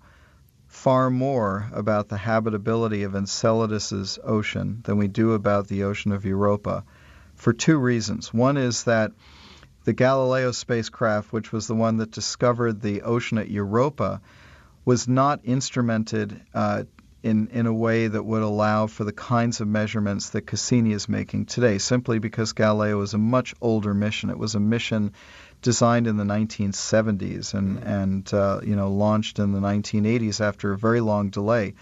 far 0.84 1.10
more 1.10 1.70
about 1.72 2.10
the 2.10 2.18
habitability 2.18 3.04
of 3.04 3.16
Enceladus's 3.16 4.20
ocean 4.22 4.82
than 4.84 4.98
we 4.98 5.08
do 5.08 5.32
about 5.32 5.66
the 5.70 5.86
ocean 5.86 6.12
of 6.12 6.26
Europa, 6.26 6.84
for 7.36 7.54
two 7.54 7.78
reasons. 7.78 8.34
One 8.34 8.58
is 8.58 8.84
that 8.84 9.14
the 9.86 9.94
Galileo 9.94 10.52
spacecraft, 10.52 11.32
which 11.32 11.54
was 11.54 11.68
the 11.68 11.74
one 11.74 11.96
that 11.98 12.12
discovered 12.12 12.82
the 12.82 13.04
ocean 13.04 13.38
at 13.38 13.50
Europa, 13.50 14.20
was 14.84 15.08
not 15.08 15.46
instrumented 15.46 16.42
uh, 16.54 16.84
in 17.24 17.48
in 17.54 17.66
a 17.66 17.74
way 17.74 18.10
that 18.10 18.24
would 18.24 18.44
allow 18.44 18.88
for 18.88 19.06
the 19.06 19.14
kinds 19.14 19.62
of 19.62 19.70
measurements 19.70 20.32
that 20.32 20.46
Cassini 20.46 20.92
is 20.92 21.08
making 21.08 21.46
today. 21.46 21.78
Simply 21.78 22.20
because 22.20 22.52
Galileo 22.52 22.98
was 22.98 23.14
a 23.14 23.18
much 23.18 23.56
older 23.62 23.94
mission. 23.94 24.30
It 24.30 24.38
was 24.38 24.56
a 24.56 24.60
mission 24.60 25.14
designed 25.64 26.06
in 26.06 26.18
the 26.18 26.24
1970s 26.24 27.56
and 27.56 27.80
and 27.80 28.32
uh, 28.34 28.60
you 28.64 28.76
know 28.76 28.92
launched 28.92 29.40
in 29.40 29.54
the 29.54 29.60
1980s 29.60 30.40
after 30.40 30.72
a 30.72 30.78
very 30.78 31.02
long 31.02 31.30
delay. 31.30 31.74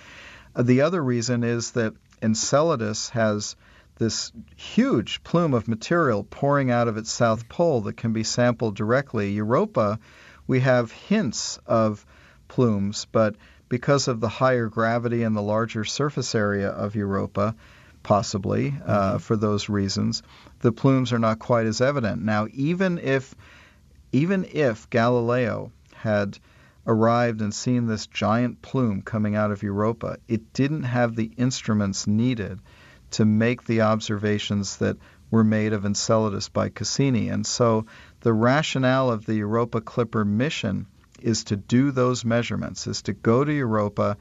Uh, 0.56 0.64
the 0.64 0.82
other 0.82 1.04
reason 1.04 1.44
is 1.44 1.72
that 1.72 1.94
Enceladus 2.22 3.10
has 3.10 3.56
this 3.98 4.32
huge 4.56 5.24
plume 5.24 5.54
of 5.54 5.68
material 5.68 6.24
pouring 6.24 6.72
out 6.72 6.88
of 6.88 6.98
its 6.98 7.12
south 7.12 7.50
pole 7.50 7.82
that 7.82 7.98
can 7.98 8.14
be 8.14 8.24
sampled 8.24 8.76
directly. 8.76 9.32
Europa, 9.32 10.00
we 10.48 10.60
have 10.60 10.92
hints 10.92 11.60
of 11.66 12.06
plumes, 12.48 13.06
but 13.12 13.36
because 13.70 14.08
of 14.08 14.20
the 14.20 14.30
higher 14.30 14.68
gravity 14.68 15.24
and 15.24 15.36
the 15.36 15.42
larger 15.42 15.84
surface 15.84 16.36
area 16.36 16.70
of 16.70 16.96
Europa, 16.96 17.56
possibly 18.04 18.76
uh, 18.86 19.18
for 19.18 19.36
those 19.36 19.70
reasons, 19.70 20.24
the 20.60 20.72
plumes 20.72 21.14
are 21.14 21.20
not 21.20 21.40
quite 21.40 21.66
as 21.66 21.82
evident. 21.82 22.22
Now, 22.22 22.48
even 22.54 22.98
if 22.98 23.36
even 24.12 24.46
if 24.52 24.90
Galileo 24.90 25.72
had 25.94 26.38
arrived 26.86 27.42
and 27.42 27.54
seen 27.54 27.86
this 27.86 28.08
giant 28.08 28.62
plume 28.62 29.02
coming 29.02 29.36
out 29.36 29.52
of 29.52 29.64
Europa, 29.64 30.18
it 30.28 30.54
didn't 30.54 30.84
have 30.84 31.16
the 31.16 31.32
instruments 31.38 32.08
needed 32.08 32.60
to 33.12 33.26
make 33.26 33.66
the 33.66 33.82
observations 33.82 34.78
that 34.78 34.98
were 35.30 35.44
made 35.44 35.74
of 35.74 35.86
Enceladus 35.86 36.50
by 36.50 36.70
Cassini. 36.70 37.30
And 37.30 37.46
so 37.46 37.86
the 38.22 38.34
rationale 38.34 39.12
of 39.12 39.26
the 39.26 39.36
Europa 39.36 39.80
Clipper 39.80 40.26
mission 40.26 40.88
is 41.22 41.46
to 41.46 41.56
do 41.56 41.92
those 41.92 42.26
measurements, 42.26 42.88
is 42.88 43.04
to 43.04 43.14
go 43.14 43.44
to 43.44 43.54
Europa 43.54 44.18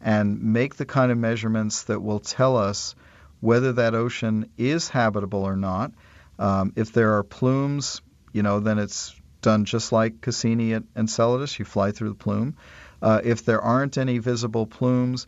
and 0.00 0.42
make 0.42 0.76
the 0.76 0.86
kind 0.86 1.12
of 1.12 1.18
measurements 1.18 1.84
that 1.84 2.00
will 2.00 2.20
tell 2.20 2.56
us 2.56 2.94
whether 3.40 3.72
that 3.74 3.94
ocean 3.94 4.48
is 4.56 4.88
habitable 4.88 5.44
or 5.44 5.56
not. 5.56 5.92
Um, 6.38 6.72
if 6.76 6.92
there 6.92 7.18
are 7.18 7.22
plumes, 7.22 8.00
you 8.32 8.42
know, 8.42 8.60
then 8.60 8.78
it's 8.78 9.17
done 9.42 9.64
just 9.64 9.92
like 9.92 10.20
Cassini 10.20 10.74
at 10.74 10.84
Enceladus. 10.96 11.58
You 11.58 11.64
fly 11.64 11.92
through 11.92 12.10
the 12.10 12.14
plume. 12.14 12.56
Uh, 13.00 13.20
if 13.22 13.44
there 13.44 13.60
aren't 13.60 13.98
any 13.98 14.18
visible 14.18 14.66
plumes, 14.66 15.26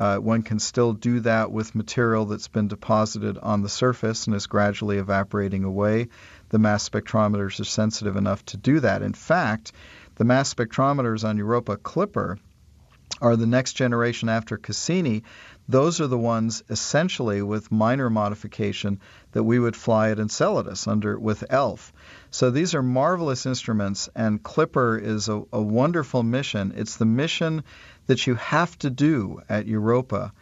uh, 0.00 0.16
one 0.16 0.42
can 0.42 0.58
still 0.58 0.92
do 0.92 1.20
that 1.20 1.52
with 1.52 1.74
material 1.74 2.24
that's 2.24 2.48
been 2.48 2.66
deposited 2.66 3.38
on 3.38 3.62
the 3.62 3.68
surface 3.68 4.26
and 4.26 4.34
is 4.34 4.46
gradually 4.46 4.98
evaporating 4.98 5.64
away. 5.64 6.08
The 6.48 6.58
mass 6.58 6.88
spectrometers 6.88 7.60
are 7.60 7.64
sensitive 7.64 8.16
enough 8.16 8.44
to 8.46 8.56
do 8.56 8.80
that. 8.80 9.02
In 9.02 9.12
fact, 9.12 9.72
the 10.16 10.24
mass 10.24 10.52
spectrometers 10.52 11.28
on 11.28 11.38
Europa 11.38 11.76
Clipper 11.76 12.38
are 13.22 13.36
the 13.36 13.46
next 13.46 13.74
generation 13.74 14.28
after 14.28 14.58
Cassini. 14.58 15.22
Those 15.68 16.00
are 16.00 16.08
the 16.08 16.18
ones 16.18 16.64
essentially 16.68 17.40
with 17.40 17.70
minor 17.70 18.10
modification 18.10 18.98
that 19.30 19.44
we 19.44 19.60
would 19.60 19.76
fly 19.76 20.10
at 20.10 20.18
Enceladus 20.18 20.88
under 20.88 21.18
with 21.18 21.44
ELF. 21.48 21.92
So 22.30 22.50
these 22.50 22.74
are 22.74 22.82
marvelous 22.82 23.46
instruments, 23.46 24.08
and 24.16 24.42
Clipper 24.42 24.98
is 24.98 25.28
a, 25.28 25.40
a 25.52 25.62
wonderful 25.62 26.24
mission. 26.24 26.72
It's 26.76 26.96
the 26.96 27.06
mission 27.06 27.62
that 28.08 28.26
you 28.26 28.34
have 28.34 28.76
to 28.80 28.90
do 28.90 29.40
at 29.48 29.68
Europa 29.68 30.32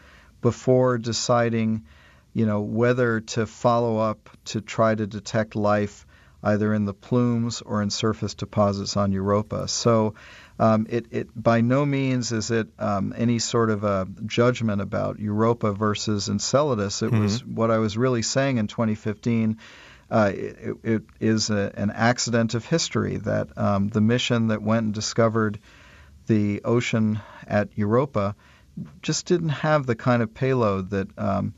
before 0.40 0.96
deciding, 0.96 1.84
you 2.32 2.46
know, 2.46 2.62
whether 2.62 3.20
to 3.20 3.46
follow 3.46 3.98
up 3.98 4.30
to 4.46 4.62
try 4.62 4.94
to 4.94 5.06
detect 5.06 5.54
life 5.54 6.06
either 6.42 6.72
in 6.72 6.86
the 6.86 6.94
plumes 6.94 7.60
or 7.60 7.82
in 7.82 7.90
surface 7.90 8.34
deposits 8.34 8.96
on 8.96 9.12
Europa. 9.12 9.68
So 9.68 10.14
um, 10.60 10.86
it, 10.90 11.06
it, 11.10 11.28
by 11.34 11.62
no 11.62 11.86
means 11.86 12.32
is 12.32 12.50
it 12.50 12.68
um, 12.78 13.14
any 13.16 13.38
sort 13.38 13.70
of 13.70 13.82
a 13.82 14.06
judgment 14.26 14.82
about 14.82 15.18
Europa 15.18 15.72
versus 15.72 16.28
Enceladus. 16.28 17.00
It 17.00 17.06
mm-hmm. 17.06 17.22
was 17.22 17.42
what 17.42 17.70
I 17.70 17.78
was 17.78 17.96
really 17.96 18.20
saying 18.20 18.58
in 18.58 18.66
2015. 18.66 19.56
Uh, 20.10 20.32
it, 20.34 20.76
it 20.82 21.02
is 21.18 21.48
a, 21.48 21.72
an 21.74 21.90
accident 21.90 22.52
of 22.52 22.66
history 22.66 23.16
that 23.16 23.56
um, 23.56 23.88
the 23.88 24.02
mission 24.02 24.48
that 24.48 24.60
went 24.60 24.84
and 24.84 24.94
discovered 24.94 25.58
the 26.26 26.60
ocean 26.62 27.20
at 27.46 27.70
Europa 27.74 28.36
just 29.00 29.24
didn't 29.24 29.48
have 29.48 29.86
the 29.86 29.96
kind 29.96 30.22
of 30.22 30.34
payload 30.34 30.90
that, 30.90 31.08
um, 31.18 31.54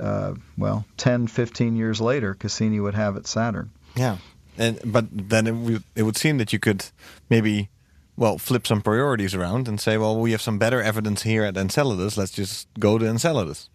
uh, 0.00 0.32
well, 0.56 0.86
10, 0.96 1.26
15 1.26 1.76
years 1.76 2.00
later, 2.00 2.32
Cassini 2.32 2.80
would 2.80 2.94
have 2.94 3.18
at 3.18 3.26
Saturn. 3.26 3.70
Yeah, 3.94 4.16
and 4.56 4.80
but 4.82 5.08
then 5.10 5.46
it 5.46 5.54
would, 5.54 5.84
it 5.94 6.04
would 6.04 6.16
seem 6.16 6.38
that 6.38 6.54
you 6.54 6.58
could 6.58 6.86
maybe 7.28 7.68
well 8.16 8.38
flip 8.38 8.66
some 8.66 8.82
priorities 8.82 9.34
around 9.34 9.68
and 9.68 9.80
say, 9.80 9.98
well, 9.98 10.18
we 10.18 10.32
have 10.32 10.42
some 10.42 10.58
better 10.58 10.82
evidence 10.82 11.22
here 11.22 11.44
at 11.44 11.56
Enceladus. 11.56 12.16
Let's 12.16 12.32
just 12.32 12.68
go 12.78 12.98
to 12.98 13.06
Enceladus. 13.06 13.68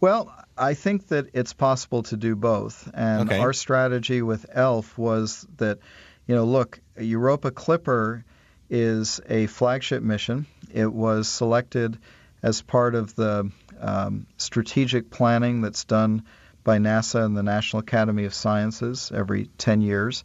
Well, 0.00 0.32
I 0.58 0.74
think 0.74 1.08
that 1.08 1.30
it's 1.32 1.52
possible 1.52 2.02
to 2.04 2.16
do 2.16 2.36
both, 2.36 2.90
and 2.94 3.30
okay. 3.30 3.40
our 3.40 3.52
strategy 3.52 4.22
with 4.22 4.46
ELF 4.52 4.96
was 4.96 5.46
that, 5.56 5.78
you 6.26 6.34
know, 6.34 6.44
look, 6.44 6.80
Europa 6.98 7.50
Clipper 7.50 8.24
is 8.68 9.20
a 9.28 9.46
flagship 9.46 10.02
mission. 10.02 10.46
It 10.72 10.92
was 10.92 11.28
selected 11.28 11.98
as 12.42 12.62
part 12.62 12.94
of 12.94 13.14
the 13.14 13.50
um, 13.80 14.26
strategic 14.36 15.10
planning 15.10 15.60
that's 15.60 15.84
done 15.84 16.24
by 16.64 16.78
NASA 16.78 17.24
and 17.24 17.36
the 17.36 17.42
National 17.42 17.80
Academy 17.80 18.24
of 18.24 18.34
Sciences 18.34 19.12
every 19.14 19.48
10 19.58 19.80
years, 19.82 20.24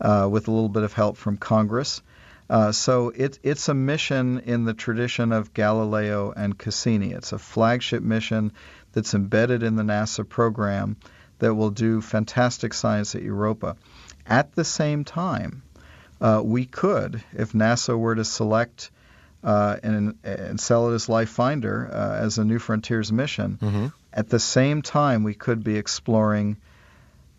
uh, 0.00 0.28
with 0.30 0.48
a 0.48 0.50
little 0.50 0.68
bit 0.68 0.82
of 0.82 0.92
help 0.92 1.16
from 1.16 1.36
Congress. 1.36 2.02
Uh, 2.50 2.72
so 2.72 3.10
it, 3.10 3.38
it's 3.44 3.68
a 3.68 3.74
mission 3.74 4.40
in 4.40 4.64
the 4.64 4.74
tradition 4.74 5.32
of 5.32 5.54
Galileo 5.54 6.32
and 6.36 6.58
Cassini. 6.58 7.12
It's 7.12 7.32
a 7.32 7.38
flagship 7.38 8.02
mission 8.02 8.52
that's 8.92 9.14
embedded 9.14 9.62
in 9.62 9.76
the 9.76 9.84
NASA 9.84 10.28
program 10.28 10.96
that 11.38 11.54
will 11.54 11.70
do 11.70 12.00
fantastic 12.00 12.74
science 12.74 13.14
at 13.14 13.22
Europa. 13.22 13.76
At 14.26 14.52
the 14.56 14.64
same 14.64 15.04
time, 15.04 15.62
uh, 16.20 16.42
we 16.44 16.66
could, 16.66 17.22
if 17.32 17.52
NASA 17.52 17.96
were 17.96 18.16
to 18.16 18.24
select 18.24 18.90
uh, 19.44 19.76
an 19.82 20.18
Enceladus 20.24 21.08
Life 21.08 21.30
Finder 21.30 21.88
uh, 21.90 22.16
as 22.16 22.38
a 22.38 22.44
New 22.44 22.58
Frontiers 22.58 23.12
mission, 23.12 23.58
mm-hmm. 23.62 23.86
At 24.12 24.28
the 24.28 24.40
same 24.40 24.82
time, 24.82 25.22
we 25.22 25.34
could 25.34 25.62
be 25.62 25.76
exploring 25.76 26.56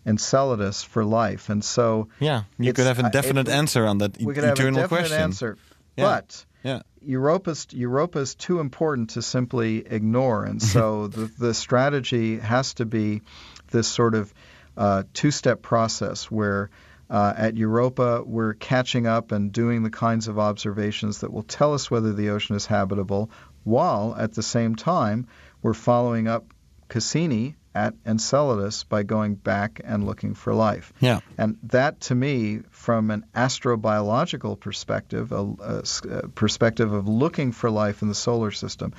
Enceladus 0.04 0.82
for 0.82 1.04
life, 1.04 1.48
and 1.48 1.64
so 1.64 2.08
yeah, 2.18 2.44
you 2.58 2.72
could 2.72 2.86
have 2.86 2.98
a 2.98 3.10
definite 3.10 3.48
it, 3.48 3.52
answer 3.52 3.86
on 3.86 3.98
that 3.98 4.18
we 4.18 4.34
could 4.34 4.44
eternal 4.44 4.80
have 4.80 4.92
a 4.92 4.94
definite 4.94 5.08
question. 5.08 5.22
Answer, 5.22 5.58
yeah. 5.96 6.04
but 6.04 6.44
yeah. 6.64 6.82
Europa's 7.00 7.66
Europa's 7.70 8.34
too 8.34 8.58
important 8.60 9.10
to 9.10 9.22
simply 9.22 9.78
ignore, 9.86 10.44
and 10.44 10.60
so 10.60 11.06
the 11.08 11.30
the 11.38 11.54
strategy 11.54 12.38
has 12.38 12.74
to 12.74 12.84
be 12.84 13.22
this 13.70 13.86
sort 13.86 14.14
of 14.14 14.32
uh, 14.76 15.04
two-step 15.12 15.62
process 15.62 16.30
where. 16.30 16.70
Uh, 17.10 17.34
at 17.36 17.58
Europa, 17.58 18.22
we're 18.24 18.54
catching 18.54 19.06
up 19.06 19.32
and 19.32 19.52
doing 19.52 19.82
the 19.82 19.90
kinds 19.90 20.28
of 20.28 20.38
observations 20.38 21.18
that 21.18 21.30
will 21.30 21.42
tell 21.42 21.74
us 21.74 21.90
whether 21.90 22.14
the 22.14 22.30
ocean 22.30 22.56
is 22.56 22.64
habitable, 22.64 23.30
while 23.64 24.16
at 24.18 24.32
the 24.32 24.42
same 24.42 24.74
time 24.76 25.26
we're 25.60 25.74
following 25.74 26.26
up 26.26 26.46
Cassini 26.88 27.54
at 27.74 27.94
Enceladus 28.04 28.84
by 28.84 29.02
going 29.02 29.34
back 29.34 29.80
and 29.82 30.04
looking 30.04 30.34
for 30.34 30.54
life. 30.54 30.92
Yeah. 31.00 31.20
And 31.38 31.58
that, 31.64 32.00
to 32.02 32.14
me, 32.14 32.60
from 32.70 33.10
an 33.10 33.24
astrobiological 33.34 34.60
perspective, 34.60 35.32
a, 35.32 35.42
a, 35.60 36.28
perspective 36.28 36.92
of 36.92 37.08
looking 37.08 37.52
for 37.52 37.70
life 37.70 38.02
in 38.02 38.08
the 38.08 38.14
solar 38.14 38.50
system, 38.50 38.92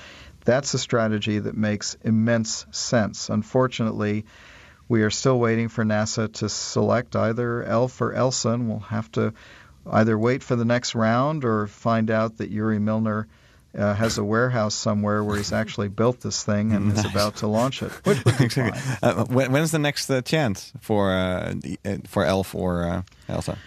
that's 0.43 0.73
a 0.73 0.79
strategy 0.79 1.39
that 1.39 1.55
makes 1.55 1.95
immense 2.03 2.65
sense. 2.71 3.29
Unfortunately, 3.29 4.25
we 4.87 5.03
are 5.03 5.11
still 5.11 5.39
waiting 5.39 5.69
for 5.69 5.83
NASA 5.83 6.31
to 6.33 6.49
select 6.49 7.15
either 7.15 7.63
ELF 7.63 8.01
or 8.01 8.13
ELSA, 8.13 8.49
and 8.49 8.69
we'll 8.69 8.79
have 8.79 9.11
to 9.13 9.33
either 9.85 10.17
wait 10.17 10.43
for 10.43 10.55
the 10.55 10.65
next 10.65 10.95
round 10.95 11.45
or 11.45 11.67
find 11.67 12.09
out 12.09 12.37
that 12.37 12.49
Yuri 12.49 12.79
Milner– 12.79 13.27
uh, 13.77 13.93
has 13.93 14.17
a 14.17 14.23
warehouse 14.23 14.75
somewhere 14.75 15.23
where 15.23 15.37
he's 15.37 15.51
actually 15.51 15.89
built 15.89 16.21
this 16.21 16.43
thing 16.43 16.73
and 16.73 16.89
nice. 16.89 16.99
is 16.99 17.11
about 17.11 17.37
to 17.37 17.47
launch 17.47 17.81
it. 17.81 17.91
Which 18.03 18.23
would 18.23 18.37
be 18.37 18.45
exactly. 18.45 18.81
uh, 19.01 19.25
when, 19.25 19.51
when's 19.51 19.71
the 19.71 19.79
next 19.79 20.09
uh, 20.09 20.21
chance 20.21 20.71
for 20.79 21.11
uh, 21.11 21.55
uh, 21.85 21.97
for 22.07 22.25
Elf 22.25 22.53
or 22.53 22.83
uh, 22.83 23.01
ELSA? 23.27 23.57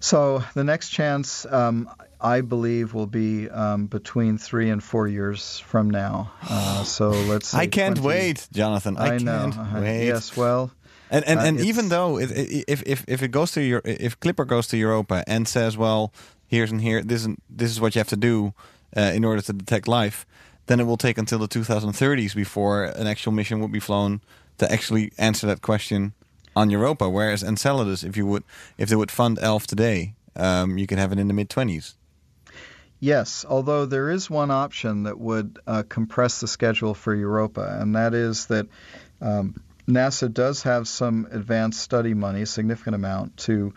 So 0.00 0.42
the 0.54 0.64
next 0.64 0.90
chance, 0.90 1.46
um, 1.46 1.88
I 2.20 2.40
believe, 2.40 2.92
will 2.92 3.06
be 3.06 3.48
um, 3.48 3.86
between 3.86 4.36
three 4.36 4.68
and 4.68 4.82
four 4.82 5.06
years 5.06 5.60
from 5.60 5.90
now. 5.90 6.32
so 6.84 7.10
let's. 7.10 7.54
I 7.54 7.66
can't 7.66 7.96
20. 7.96 8.08
wait, 8.08 8.48
Jonathan. 8.52 8.96
I, 8.96 9.04
I 9.04 9.08
can't 9.18 9.56
know. 9.56 9.80
wait. 9.80 10.06
Yes, 10.06 10.36
well. 10.36 10.72
And 11.10 11.26
and, 11.26 11.40
and 11.40 11.60
even 11.60 11.90
though 11.90 12.18
if 12.18 12.32
if 12.32 13.04
if 13.06 13.22
it 13.22 13.28
goes 13.28 13.52
to 13.52 13.62
your 13.62 13.82
if 13.84 14.18
Clipper 14.18 14.46
goes 14.46 14.66
to 14.68 14.78
Europa 14.78 15.22
and 15.26 15.46
says, 15.46 15.76
well, 15.76 16.10
here's 16.46 16.70
and 16.70 16.80
here, 16.80 17.02
this 17.02 17.26
is 17.26 17.36
this 17.50 17.70
is 17.70 17.80
what 17.80 17.94
you 17.94 18.00
have 18.00 18.08
to 18.08 18.16
do 18.16 18.54
uh, 18.96 19.12
in 19.14 19.24
order 19.24 19.42
to 19.42 19.52
detect 19.52 19.88
life, 19.88 20.26
then 20.66 20.80
it 20.80 20.84
will 20.84 20.96
take 20.96 21.18
until 21.18 21.38
the 21.38 21.48
2030s 21.48 22.34
before 22.34 22.84
an 22.84 23.06
actual 23.06 23.32
mission 23.32 23.60
would 23.60 23.72
be 23.72 23.80
flown 23.80 24.20
to 24.58 24.70
actually 24.70 25.12
answer 25.18 25.46
that 25.46 25.62
question 25.62 26.12
on 26.54 26.70
Europa. 26.70 27.08
Whereas 27.08 27.42
Enceladus, 27.42 28.04
if 28.04 28.16
you 28.16 28.26
would, 28.26 28.44
if 28.78 28.88
they 28.88 28.96
would 28.96 29.10
fund 29.10 29.38
ELF 29.40 29.66
today, 29.66 30.14
um, 30.36 30.78
you 30.78 30.86
could 30.86 30.98
have 30.98 31.12
it 31.12 31.18
in 31.18 31.28
the 31.28 31.34
mid 31.34 31.48
20s. 31.48 31.94
Yes, 33.00 33.44
although 33.48 33.84
there 33.84 34.10
is 34.10 34.30
one 34.30 34.52
option 34.52 35.04
that 35.04 35.18
would 35.18 35.58
uh, 35.66 35.82
compress 35.88 36.40
the 36.40 36.46
schedule 36.46 36.94
for 36.94 37.12
Europa, 37.12 37.78
and 37.80 37.96
that 37.96 38.14
is 38.14 38.46
that 38.46 38.68
um, 39.20 39.60
NASA 39.88 40.32
does 40.32 40.62
have 40.62 40.86
some 40.86 41.26
advanced 41.32 41.80
study 41.80 42.14
money, 42.14 42.42
a 42.42 42.46
significant 42.46 42.94
amount, 42.94 43.36
to 43.38 43.74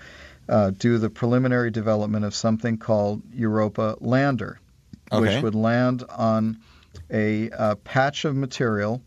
uh, 0.47 0.69
do 0.69 0.99
the 0.99 1.09
preliminary 1.09 1.71
development 1.71 2.23
of 2.23 2.35
something 2.35 2.77
called 2.77 3.23
Europa 3.33 3.95
Lander 3.99 4.59
okay. 5.11 5.35
which 5.35 5.43
would 5.43 5.55
land 5.55 6.03
on 6.09 6.57
a 7.11 7.49
uh, 7.51 7.75
patch 7.75 8.25
of 8.25 8.35
material 8.35 9.01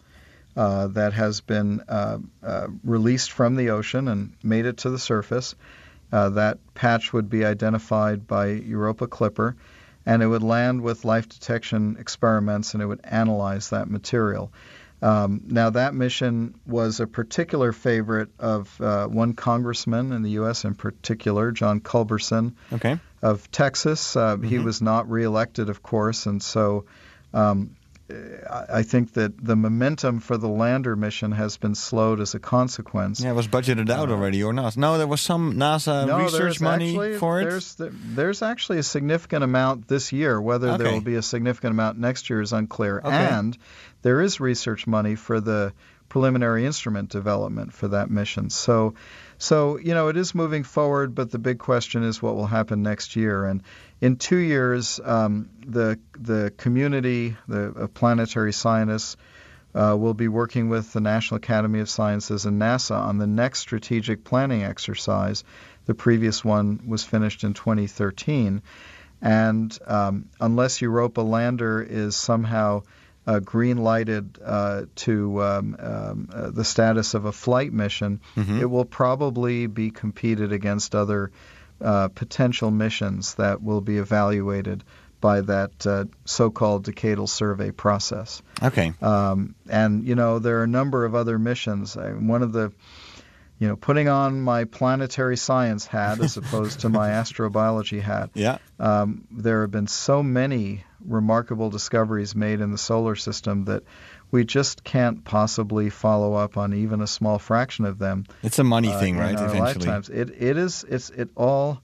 uh, 0.57 0.89
that 0.89 1.13
has 1.13 1.41
been 1.41 1.81
uh, 1.89 2.19
uh, 2.43 2.67
released 2.85 3.33
from 3.33 3.57
the 3.57 3.71
ocean 3.71 4.09
and 4.09 4.33
made 4.43 4.67
it 4.67 4.79
to 4.79 4.91
the 4.91 4.99
surface. 4.99 5.55
Uh, 6.11 6.31
that 6.31 6.59
patch 6.75 7.13
would 7.13 7.29
be 7.29 7.45
identified 7.45 8.27
by 8.27 8.49
Europa 8.49 9.07
Clipper. 9.07 9.57
and 10.07 10.23
it 10.23 10.27
would 10.27 10.43
land 10.43 10.81
with 10.81 11.05
life 11.05 11.29
detection 11.29 11.97
experiments 12.01 12.73
and 12.73 12.83
it 12.83 12.87
would 12.87 13.01
analyze 13.05 13.71
that 13.71 13.91
material. 13.91 14.51
Um, 15.01 15.43
now, 15.47 15.71
that 15.71 15.95
mission 15.95 16.55
was 16.67 16.99
a 16.99 17.07
particular 17.07 17.73
favorite 17.73 18.31
of 18.39 18.81
uh, 18.81 19.07
one 19.07 19.35
congressman 19.35 20.13
in 20.13 20.23
the 20.23 20.31
U.S., 20.31 20.65
in 20.65 20.75
particular, 20.75 21.53
John 21.53 21.81
Culberson 21.81 22.55
Okay. 22.73 22.99
Of 23.23 23.51
Texas. 23.51 24.17
Uh, 24.17 24.37
He 24.39 24.59
was 24.59 24.81
not 24.81 25.11
reelected, 25.11 25.69
of 25.69 25.83
course, 25.83 26.27
and 26.27 26.43
so 26.43 26.85
um, 27.35 27.77
I 28.11 28.85
think 28.85 29.13
that 29.15 29.45
the 29.45 29.55
momentum 29.55 30.21
for 30.21 30.39
the 30.39 30.49
lander 30.49 30.97
mission 30.97 31.33
has 31.33 31.59
been 31.59 31.75
slowed 31.75 32.21
as 32.21 32.35
a 32.35 32.39
consequence. 32.39 33.21
Yeah, 33.21 33.33
it 33.33 33.35
was 33.35 33.49
budgeted 33.49 33.91
out 33.91 34.11
already 34.11 34.43
or 34.43 34.55
not? 34.55 34.79
No, 34.79 34.97
there 34.97 35.07
was 35.07 35.21
some 35.21 35.55
NASA 35.55 36.07
no, 36.07 36.25
research 36.25 36.59
money 36.59 36.91
actually, 36.91 37.19
for 37.19 37.43
it. 37.43 37.45
There's 37.45 37.77
there's 37.79 38.43
actually 38.43 38.79
a 38.79 38.83
significant 38.83 39.45
amount 39.45 39.89
this 39.89 40.11
year. 40.11 40.41
Whether 40.41 40.79
there 40.79 40.91
will 40.91 41.03
be 41.03 41.17
a 41.17 41.23
significant 41.23 41.73
amount 41.73 41.99
next 41.99 42.31
year 42.31 42.41
is 42.41 42.55
unclear. 42.55 42.99
Okay. 42.99 43.11
And 43.11 43.59
there 44.01 44.23
is 44.23 44.41
research 44.41 44.87
money 44.87 45.15
for 45.15 45.41
the 45.41 45.75
preliminary 46.09 46.65
instrument 46.65 47.11
development 47.11 47.75
for 47.75 47.89
that 47.89 48.11
mission. 48.11 48.49
So, 48.49 48.95
so 49.39 49.79
you 49.79 49.95
know, 49.95 50.09
it 50.09 50.17
is 50.17 50.35
moving 50.35 50.65
forward, 50.65 51.15
but 51.15 51.31
the 51.31 51.39
big 51.39 51.59
question 51.59 52.03
is 52.03 52.21
what 52.21 52.35
will 52.35 52.47
happen 52.47 52.83
next 52.83 53.17
year. 53.17 53.45
And 53.45 53.63
in 54.01 54.17
two 54.17 54.37
years, 54.37 55.01
um, 55.05 55.49
the 55.67 55.99
the 56.19 56.53
community, 56.57 57.37
the 57.47 57.89
planetary 57.93 58.53
scientists. 58.53 59.17
Uh, 59.75 59.95
will 59.95 60.15
be 60.15 60.29
working 60.29 60.71
with 60.71 60.95
the 60.95 61.01
National 61.01 61.37
Academy 61.37 61.81
of 61.81 61.91
Sciences 61.91 62.47
and 62.47 62.61
NASA 62.61 62.97
on 62.97 63.19
the 63.19 63.27
next 63.27 63.61
strategic 63.61 64.25
planning 64.25 64.65
exercise. 64.65 65.45
The 65.85 65.95
previous 65.95 66.43
one 66.43 66.81
was 66.87 67.05
finished 67.05 67.45
in 67.45 67.53
2013. 67.53 68.63
And 69.21 69.79
um, 69.87 70.31
unless 70.41 70.81
Europa 70.81 71.21
Lander 71.21 71.83
is 71.83 72.17
somehow 72.17 72.83
uh, 73.29 73.41
green 73.41 73.77
lighted 73.77 74.39
uh, 74.43 74.83
to 74.95 75.43
um, 75.43 75.77
um, 75.79 76.29
uh, 76.33 76.51
the 76.51 76.65
status 76.65 77.15
of 77.15 77.27
a 77.27 77.33
flight 77.33 77.73
mission, 77.73 78.21
Mm-hmm. 78.37 78.61
it 78.63 78.71
will 78.71 78.87
probably 78.87 79.67
be 79.69 79.91
competed 79.91 80.53
against 80.53 80.95
other 80.95 81.31
uh, 81.81 82.09
potential 82.09 82.71
missions 82.71 83.35
that 83.35 83.63
will 83.63 83.81
be 83.83 83.99
evaluated 83.99 84.83
by 85.21 85.41
that 85.43 85.87
uh, 85.87 86.05
so 86.25 86.51
called 86.51 86.87
decadal 86.87 87.29
survey 87.29 87.71
process. 87.71 88.41
Okay. 88.63 88.93
Um, 89.03 89.55
and 89.69 90.07
you 90.09 90.15
know 90.15 90.39
there 90.39 90.61
are 90.61 90.65
a 90.65 90.69
number 90.81 91.05
of 91.05 91.15
other 91.15 91.39
missions. 91.39 91.97
I, 91.97 92.13
one 92.13 92.43
of 92.43 92.53
the, 92.53 92.73
you 93.59 93.69
know, 93.69 93.77
putting 93.77 94.09
on 94.09 94.41
my 94.41 94.65
planetary 94.65 95.37
science 95.37 95.87
hat 95.87 96.21
as 96.21 96.37
opposed 96.37 96.81
to 96.81 96.89
my 96.89 97.09
astrobiology 97.21 98.01
hat. 98.01 98.31
Yeah. 98.35 98.59
Um, 98.79 99.27
there 99.31 99.63
have 99.63 99.71
been 99.73 99.89
so 99.89 100.23
many 100.23 100.85
remarkable 101.05 101.71
discoveries 101.71 102.35
made 102.35 102.61
in 102.61 102.71
the 102.73 102.79
solar 102.79 103.15
system 103.17 103.65
that 103.67 103.83
we 104.31 104.45
just 104.45 104.85
can't 104.85 105.25
possibly 105.25 105.91
follow 105.91 106.35
up 106.35 106.57
on 106.57 106.75
even 106.75 107.01
a 107.01 107.07
small 107.07 107.39
fraction 107.39 107.85
of 107.85 107.99
them. 107.99 108.25
It's 108.43 108.59
a 108.59 108.65
money 108.65 108.93
uh, 108.93 108.99
thing, 109.01 109.15
in 109.15 109.21
right? 109.21 109.35
Eventually. 109.35 109.59
lifetimes. 109.87 110.09
It 110.09 110.31
it 110.31 110.57
is 110.57 110.85
it's 110.89 111.11
it 111.11 111.31
all 111.37 111.81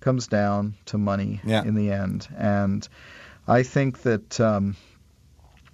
comes 0.00 0.26
down 0.26 0.74
to 0.86 0.98
money 0.98 1.40
Yeah. 1.44 1.62
in 1.64 1.74
the 1.74 1.90
end, 1.92 2.28
and 2.36 2.86
I 3.48 3.62
think 3.62 4.02
that 4.02 4.38
um, 4.40 4.76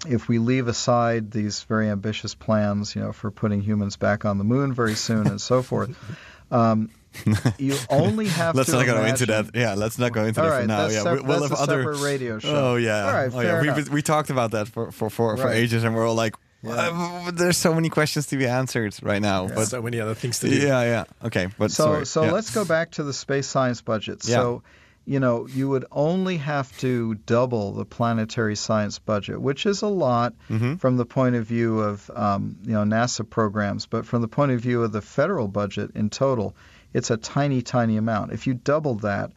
if 0.07 0.29
we 0.29 0.39
leave 0.39 0.69
aside 0.69 1.31
these 1.31 1.63
very 1.65 1.89
ambitious 1.89 2.35
plans, 2.35 2.95
you 2.95 3.03
know, 3.03 3.13
for 3.13 3.31
putting 3.31 3.61
humans 3.63 3.97
back 3.97 4.25
on 4.25 4.39
the 4.39 4.45
moon 4.45 4.73
very 4.73 4.95
soon 4.95 5.27
and 5.27 5.41
so 5.41 5.63
forth. 5.63 5.97
Um, 6.51 6.91
you 7.59 7.77
only 7.91 8.27
have 8.29 8.55
Let's 8.55 8.71
to 8.71 8.77
not 8.77 8.87
go 8.87 9.05
into 9.05 9.27
that. 9.27 9.51
Yeah, 9.55 9.75
let's 9.75 9.99
not 9.99 10.13
go 10.13 10.25
into 10.25 10.41
All 10.41 10.47
that 10.49 10.53
right, 10.53 10.61
for 10.63 10.67
now. 10.69 10.79
that's 10.83 10.95
yeah, 10.95 11.03
sep- 11.03 11.13
we- 11.15 11.21
we'll 11.23 11.41
that's 11.41 11.51
have 11.51 11.59
a 11.59 11.63
other 11.63 11.83
separate 11.83 12.05
radio 12.05 12.39
show. 12.39 12.55
Oh 12.73 12.77
yeah. 12.77 13.07
All 13.07 13.13
right, 13.13 13.31
oh 13.35 13.41
yeah. 13.41 13.49
fair 13.53 13.61
We 13.63 13.69
enough. 13.69 13.89
we 13.91 14.03
talked 14.03 14.31
about 14.31 14.53
that 14.53 14.69
for 14.69 14.91
for 14.93 15.11
for, 15.11 15.37
for 15.37 15.45
Right. 15.47 15.57
ages, 15.57 15.85
and 15.85 15.95
we're 15.95 16.07
all 16.09 16.15
like, 16.15 16.35
"Uh, 16.67 17.31
there's 17.33 17.57
so 17.59 17.75
many 17.75 17.89
questions 17.89 18.27
to 18.29 18.37
be 18.37 18.47
answered 18.47 18.95
right 19.03 19.21
now. 19.23 19.47
But 19.47 19.55
But 19.57 19.65
so 19.69 19.83
many 19.83 20.01
other 20.01 20.15
things 20.15 20.39
to 20.41 20.49
do. 20.49 20.57
yeah, 20.57 20.83
yeah. 20.83 21.05
Okay, 21.25 21.49
but 21.59 21.71
So 21.71 21.85
sorry. 21.85 22.07
so 22.07 22.25
yeah. 22.25 22.33
let's 22.33 22.51
go 22.55 22.65
back 22.65 22.93
to 22.93 23.03
the 23.03 23.13
space 23.13 23.47
science 23.47 23.81
budget. 23.83 24.21
Yeah. 24.27 24.37
So 24.37 24.63
you 25.05 25.19
know, 25.19 25.49
you 25.49 25.69
would 25.69 25.85
only 25.91 26.37
have 26.37 26.71
to 26.79 27.17
double 27.27 27.73
the 27.73 27.85
planetary 27.85 28.55
science 28.55 29.01
budget, 29.01 29.41
which 29.43 29.67
is 29.67 29.83
a 29.83 29.89
lot 29.89 30.33
Mhm. 30.49 30.79
from 30.79 30.97
the 30.97 31.05
point 31.05 31.35
of 31.35 31.45
view 31.45 31.81
of 31.81 32.09
um, 32.15 32.55
you 32.63 32.73
know 32.75 32.85
NASA 32.85 33.29
programs, 33.29 33.87
but 33.87 34.07
from 34.07 34.23
the 34.23 34.29
point 34.29 34.53
of 34.53 34.61
view 34.61 34.85
of 34.85 34.93
the 34.93 35.01
federal 35.03 35.49
budget 35.49 35.91
in 35.97 36.09
total, 36.09 36.55
it's 36.93 37.11
a 37.11 37.17
tiny, 37.17 37.63
tiny 37.63 37.97
amount. 37.97 38.33
If 38.33 38.47
you 38.47 38.55
doubled 38.55 39.03
that, 39.03 39.33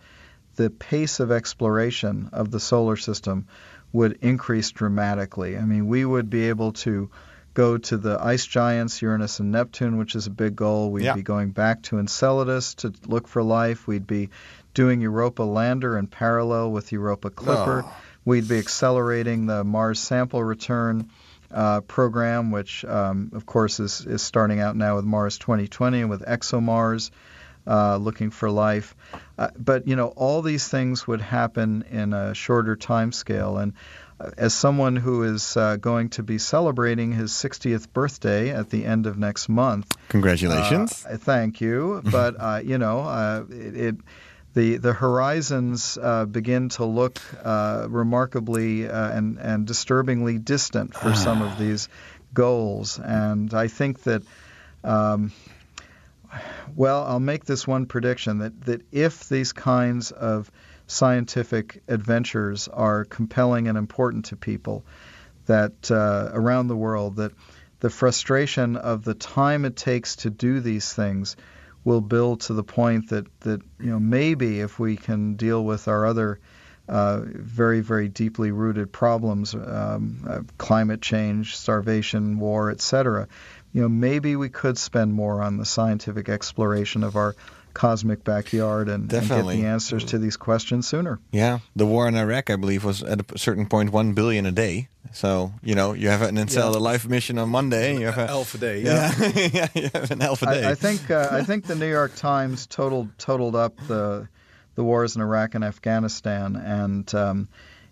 the 0.56 0.70
pace 0.70 1.20
of 1.20 1.32
exploration 1.32 2.30
of 2.32 2.52
the 2.52 2.60
solar 2.60 2.96
system 2.96 3.48
would 3.92 4.20
increase 4.22 4.72
dramatically. 4.72 5.58
I 5.58 5.62
mean, 5.62 5.88
we 5.88 6.04
would 6.06 6.30
be 6.30 6.50
able 6.50 6.74
to 6.74 7.10
go 7.54 7.78
to 7.78 7.98
the 7.98 8.18
ice 8.22 8.46
giants, 8.46 9.02
Uranus 9.02 9.40
and 9.40 9.52
Neptune, 9.52 9.98
which 9.98 10.16
is 10.16 10.28
a 10.28 10.32
big 10.32 10.56
goal. 10.56 10.92
We'd 10.92 11.06
Yeah. 11.06 11.14
be 11.16 11.24
going 11.24 11.52
back 11.52 11.82
to 11.84 12.00
Enceladus 12.00 12.76
to 12.76 12.94
look 13.08 13.28
for 13.28 13.42
life. 13.44 13.88
We'd 13.88 14.08
be 14.08 14.30
doing 14.74 15.00
Europa 15.00 15.44
Lander 15.44 15.98
in 15.98 16.08
parallel 16.08 16.72
with 16.74 16.92
Europa 16.92 17.30
Clipper. 17.30 17.86
We'd 18.26 18.48
be 18.50 18.58
accelerating 18.60 19.46
the 19.46 19.64
Mars 19.64 20.00
sample 20.00 20.44
return 20.44 21.10
uh, 21.52 21.80
program, 21.82 22.52
which, 22.52 22.84
um, 22.84 23.32
of 23.34 23.46
course, 23.46 23.80
is, 23.80 24.06
is 24.06 24.22
starting 24.22 24.60
out 24.60 24.76
now 24.76 24.98
with 24.98 25.06
Mars 25.06 25.38
2020 25.38 26.02
and 26.02 26.10
with 26.10 26.26
ExoMars 26.26 27.12
uh, 27.68 27.98
looking 27.98 28.32
for 28.32 28.50
life. 28.50 28.96
Uh, 29.38 29.50
but, 29.58 29.88
you 29.88 29.96
know, 29.96 30.08
all 30.08 30.42
these 30.42 30.68
things 30.68 31.08
would 31.08 31.22
happen 31.22 31.84
in 31.90 32.14
a 32.14 32.34
shorter 32.34 32.76
time 32.76 33.12
scale. 33.12 33.58
And 33.58 33.74
uh, 34.20 34.32
as 34.38 34.54
someone 34.54 34.96
who 34.96 35.24
is 35.24 35.58
uh, 35.58 35.76
going 35.76 36.10
to 36.10 36.24
be 36.24 36.38
celebrating 36.38 37.12
his 37.12 37.32
60th 37.32 37.92
birthday 37.92 38.52
at 38.52 38.70
the 38.70 38.86
end 38.86 39.08
of 39.08 39.18
next 39.18 39.50
month, 39.50 39.92
Congratulations. 40.10 41.06
uh, 41.10 41.18
thank 41.18 41.60
you. 41.62 42.02
But 42.12 42.36
uh, 42.40 42.62
you 42.64 42.78
know, 42.78 43.00
uh, 43.00 43.44
it, 43.50 43.76
it 43.76 43.96
the 44.54 44.78
the 44.78 44.94
horizons 44.94 45.98
uh, 46.02 46.24
begin 46.26 46.70
to 46.70 46.86
look 46.86 47.20
uh, 47.44 47.88
remarkably 47.90 48.88
uh, 48.88 49.10
and 49.12 49.38
and 49.38 49.68
disturbingly 49.68 50.38
distant 50.40 50.94
for 50.94 51.14
some 51.14 51.42
of 51.42 51.60
these 51.60 51.90
goals, 52.34 53.00
and 53.00 53.54
I 53.54 53.68
think 53.68 54.04
that. 54.04 54.24
Um, 54.84 55.32
well, 56.76 57.04
I'll 57.04 57.20
make 57.20 57.46
this 57.46 57.68
one 57.68 57.86
prediction 57.86 58.40
that, 58.40 58.62
that 58.62 58.82
if 58.92 59.28
these 59.30 59.54
kinds 59.54 60.12
of 60.12 60.52
scientific 60.88 61.82
adventures 61.88 62.68
are 62.68 63.06
compelling 63.06 63.68
and 63.68 63.78
important 63.78 64.26
to 64.26 64.36
people, 64.36 64.86
that 65.46 65.92
uh, 65.92 66.30
around 66.34 66.68
the 66.68 66.76
world, 66.76 67.18
that 67.18 67.32
the 67.80 67.90
frustration 67.90 68.76
of 68.76 69.04
the 69.04 69.14
time 69.14 69.66
it 69.66 69.76
takes 69.76 70.18
to 70.18 70.30
do 70.30 70.60
these 70.60 70.94
things 70.94 71.36
will 71.84 72.02
build 72.02 72.42
to 72.42 72.54
the 72.54 72.64
point 72.64 73.10
that, 73.10 73.28
that 73.42 73.62
you 73.80 73.92
know 73.92 74.00
maybe 74.00 74.60
if 74.60 74.80
we 74.80 74.98
can 74.98 75.36
deal 75.36 75.64
with 75.64 75.88
our 75.88 76.06
other 76.06 76.40
uh, 76.88 77.22
very 77.24 77.82
very 77.82 78.08
deeply 78.08 78.52
rooted 78.52 78.92
problems, 78.92 79.54
um, 79.56 80.24
uh, 80.28 80.42
climate 80.58 81.02
change, 81.02 81.56
starvation, 81.56 82.40
war, 82.40 82.72
etc. 82.72 83.28
You 83.76 83.82
know 83.82 83.90
maybe 83.90 84.38
we 84.38 84.48
could 84.48 84.78
spend 84.78 85.14
more 85.14 85.42
on 85.42 85.58
the 85.58 85.66
scientific 85.66 86.30
exploration 86.30 87.04
of 87.04 87.18
our 87.18 87.36
cosmic 87.74 88.24
backyard 88.24 88.88
and, 88.88 89.12
and 89.12 89.28
get 89.28 89.46
the 89.46 89.66
answers 89.66 90.06
to 90.06 90.18
these 90.18 90.38
questions 90.38 90.88
sooner. 90.88 91.20
yeah, 91.34 91.60
the 91.76 91.86
war 91.86 92.08
in 92.08 92.16
Iraq, 92.16 92.50
I 92.50 92.56
believe, 92.56 92.86
was 92.86 93.04
at 93.04 93.20
a 93.20 93.38
certain 93.38 93.66
point 93.66 93.92
one 93.92 94.14
billion 94.14 94.46
a 94.46 94.54
day. 94.54 94.88
So 95.12 95.52
you 95.62 95.76
know, 95.76 95.92
you 95.92 96.08
have 96.08 96.22
an 96.22 96.38
Encella 96.38 96.80
Life 96.80 97.06
mission 97.06 97.38
on 97.38 97.50
Monday. 97.50 97.92
and 97.92 98.00
You 98.00 98.06
have 98.06 98.30
a 98.30 98.32
Elf 98.32 98.56
a 98.56 98.60
day. 98.60 98.80
Yeah. 98.80 99.12
yeah, 99.20 99.50
yeah, 99.54 99.68
you 99.76 99.90
have 99.94 100.10
an 100.10 100.22
alpha 100.22 100.46
day. 100.46 100.64
I, 100.64 100.72
I 100.72 100.76
think 100.76 101.12
uh, 101.12 101.28
I 101.30 101.44
think 101.44 101.66
the 101.66 101.76
New 101.76 101.90
York 101.90 102.16
Times 102.16 102.68
totaled 102.68 103.10
totaled 103.18 103.58
up 103.58 103.76
the 103.90 104.30
the 104.76 104.84
wars 104.86 105.18
in 105.18 105.22
Iraq 105.22 105.54
and 105.54 105.66
Afghanistan, 105.66 106.56
and 106.56 107.14
um, 107.14 107.50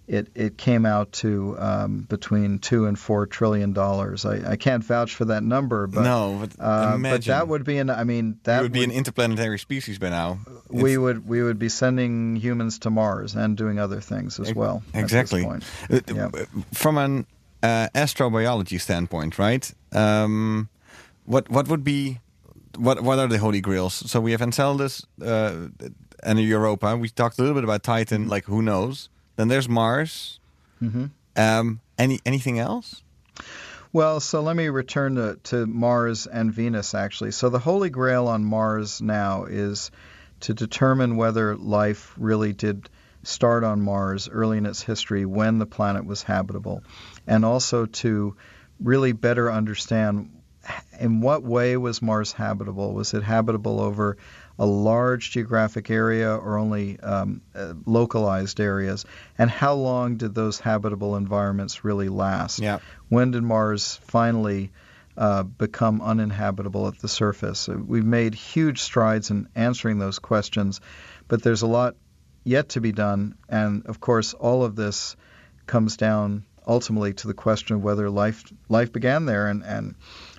it 0.07 0.27
it 0.35 0.57
came 0.57 0.85
out 0.85 1.11
to 1.13 1.55
um, 1.59 2.01
between 2.09 2.59
two 2.59 2.85
and 2.85 2.99
four 2.99 3.25
trillion 3.25 3.73
dollars. 3.73 4.25
I, 4.25 4.51
I 4.51 4.55
can't 4.55 4.83
vouch 4.83 5.15
for 5.15 5.25
that 5.25 5.43
number, 5.43 5.87
but 5.87 6.03
no, 6.03 6.37
but 6.41 6.51
uh, 6.59 6.97
but 6.97 7.23
that 7.25 7.47
would 7.47 7.63
be 7.63 7.77
an. 7.77 7.89
I 7.89 8.03
mean, 8.03 8.39
that 8.43 8.57
you 8.57 8.63
would 8.63 8.71
be 8.73 8.83
an 8.83 8.91
interplanetary 8.91 9.59
species 9.59 9.97
by 9.99 10.09
now. 10.09 10.39
we 10.69 10.97
would 10.97 11.27
we 11.27 11.41
would 11.41 11.57
be 11.59 11.69
sending 11.69 12.35
humans 12.35 12.79
to 12.79 12.89
Mars 12.89 13.35
and 13.35 13.55
doing 13.57 13.79
other 13.79 14.01
things 14.01 14.39
as 14.39 14.53
well. 14.53 14.83
exactly. 14.93 15.45
At 15.45 15.63
this 15.89 16.01
point. 16.01 16.09
Uh, 16.09 16.29
Yeah. 16.35 16.45
From 16.73 16.97
an 16.97 17.25
uh, 17.63 17.87
astrobiology 17.95 18.79
standpoint, 18.79 19.39
right? 19.39 19.73
Um, 19.93 20.69
what 21.25 21.49
what 21.49 21.67
would 21.69 21.83
be 21.83 22.19
what 22.77 23.01
what 23.01 23.19
are 23.19 23.27
the 23.27 23.37
holy 23.37 23.61
grails? 23.61 23.93
So 24.11 24.19
we 24.19 24.31
have 24.31 24.41
Enceladus 24.41 25.05
uh, 25.21 25.67
and 26.23 26.39
Europa. 26.39 26.97
We 26.97 27.09
talked 27.09 27.39
a 27.39 27.41
little 27.41 27.55
bit 27.55 27.63
about 27.63 27.83
Titan. 27.83 28.27
Like 28.27 28.45
who 28.45 28.61
knows? 28.61 29.09
Then 29.35 29.47
there's 29.47 29.69
Mars. 29.69 30.39
Mhm. 30.81 31.11
Um, 31.35 31.79
any 31.97 32.19
anything 32.25 32.59
else? 32.59 33.01
Well, 33.91 34.19
so 34.19 34.41
let 34.41 34.55
me 34.55 34.69
return 34.69 35.15
to, 35.15 35.37
to 35.43 35.67
Mars 35.67 36.25
and 36.25 36.51
Venus, 36.51 36.95
actually. 36.95 37.31
So 37.31 37.49
the 37.49 37.59
Holy 37.59 37.91
Grail 37.91 38.27
on 38.27 38.43
Mars 38.43 39.01
now 39.01 39.45
is 39.45 39.91
to 40.41 40.53
determine 40.53 41.15
whether 41.15 41.55
life 41.55 42.13
really 42.17 42.53
did 42.53 42.89
start 43.21 43.63
on 43.63 43.81
Mars 43.81 44.27
early 44.27 44.57
in 44.57 44.65
its 44.65 44.81
history 44.81 45.25
when 45.25 45.59
the 45.59 45.65
planet 45.67 46.05
was 46.05 46.23
habitable, 46.23 46.83
and 47.27 47.45
also 47.45 47.85
to 47.85 48.35
really 48.79 49.11
better 49.11 49.51
understand 49.51 50.29
in 50.99 51.21
what 51.21 51.43
way 51.43 51.77
was 51.77 52.01
Mars 52.01 52.31
habitable? 52.31 52.93
Was 52.93 53.13
it 53.13 53.21
habitable 53.23 53.79
over 53.79 54.17
a 54.59 54.65
large 54.65 55.31
geographic 55.31 55.89
area 55.89 56.35
or 56.35 56.57
only 56.57 56.99
um, 56.99 57.41
uh, 57.55 57.73
localized 57.85 58.59
areas? 58.59 59.05
And 59.37 59.49
how 59.49 59.73
long 59.73 60.17
did 60.17 60.35
those 60.35 60.59
habitable 60.59 61.15
environments 61.15 61.83
really 61.83 62.09
last? 62.09 62.59
Yeah. 62.59 62.79
When 63.09 63.31
did 63.31 63.43
Mars 63.43 63.99
finally 64.03 64.71
uh, 65.17 65.43
become 65.43 66.01
uninhabitable 66.01 66.87
at 66.87 66.99
the 66.99 67.07
surface? 67.07 67.69
Uh, 67.69 67.77
we've 67.77 68.05
made 68.05 68.35
huge 68.35 68.81
strides 68.81 69.31
in 69.31 69.47
answering 69.55 69.99
those 69.99 70.19
questions, 70.19 70.81
but 71.27 71.41
there's 71.41 71.61
a 71.61 71.67
lot 71.67 71.95
yet 72.43 72.69
to 72.69 72.81
be 72.81 72.91
done. 72.91 73.35
And 73.49 73.85
of 73.87 73.99
course, 73.99 74.33
all 74.33 74.63
of 74.63 74.75
this 74.75 75.15
comes 75.65 75.97
down 75.97 76.43
ultimately 76.67 77.13
to 77.13 77.27
the 77.27 77.33
question 77.33 77.75
of 77.75 77.83
whether 77.83 78.09
life 78.09 78.43
life 78.69 78.91
began 78.93 79.25
there 79.25 79.47
and, 79.47 79.63
and 79.63 79.95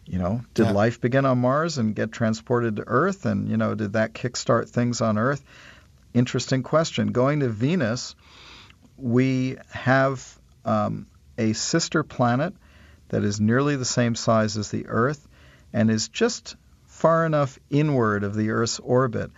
you 0.06 0.18
know, 0.18 0.42
did 0.54 0.66
Yeah. 0.66 0.72
life 0.72 1.00
begin 1.00 1.24
on 1.24 1.38
Mars 1.38 1.78
and 1.78 1.94
get 1.94 2.12
transported 2.12 2.76
to 2.76 2.84
Earth? 2.86 3.26
And, 3.26 3.48
you 3.48 3.56
know, 3.56 3.74
did 3.74 3.94
that 3.94 4.12
kickstart 4.14 4.68
things 4.68 5.00
on 5.00 5.18
Earth? 5.18 5.42
Interesting 6.12 6.62
question. 6.62 7.08
Going 7.12 7.40
to 7.40 7.48
Venus, 7.48 8.14
we 8.96 9.56
have 9.70 10.38
um, 10.64 11.06
a 11.38 11.52
sister 11.52 12.02
planet 12.02 12.54
that 13.08 13.24
is 13.24 13.40
nearly 13.40 13.76
the 13.76 13.84
same 13.84 14.14
size 14.14 14.56
as 14.56 14.70
the 14.70 14.86
Earth 14.86 15.26
and 15.72 15.90
is 15.90 16.08
just 16.08 16.56
far 16.86 17.26
enough 17.26 17.58
inward 17.70 18.24
of 18.24 18.34
the 18.34 18.50
Earth's 18.50 18.78
orbit 18.78 19.30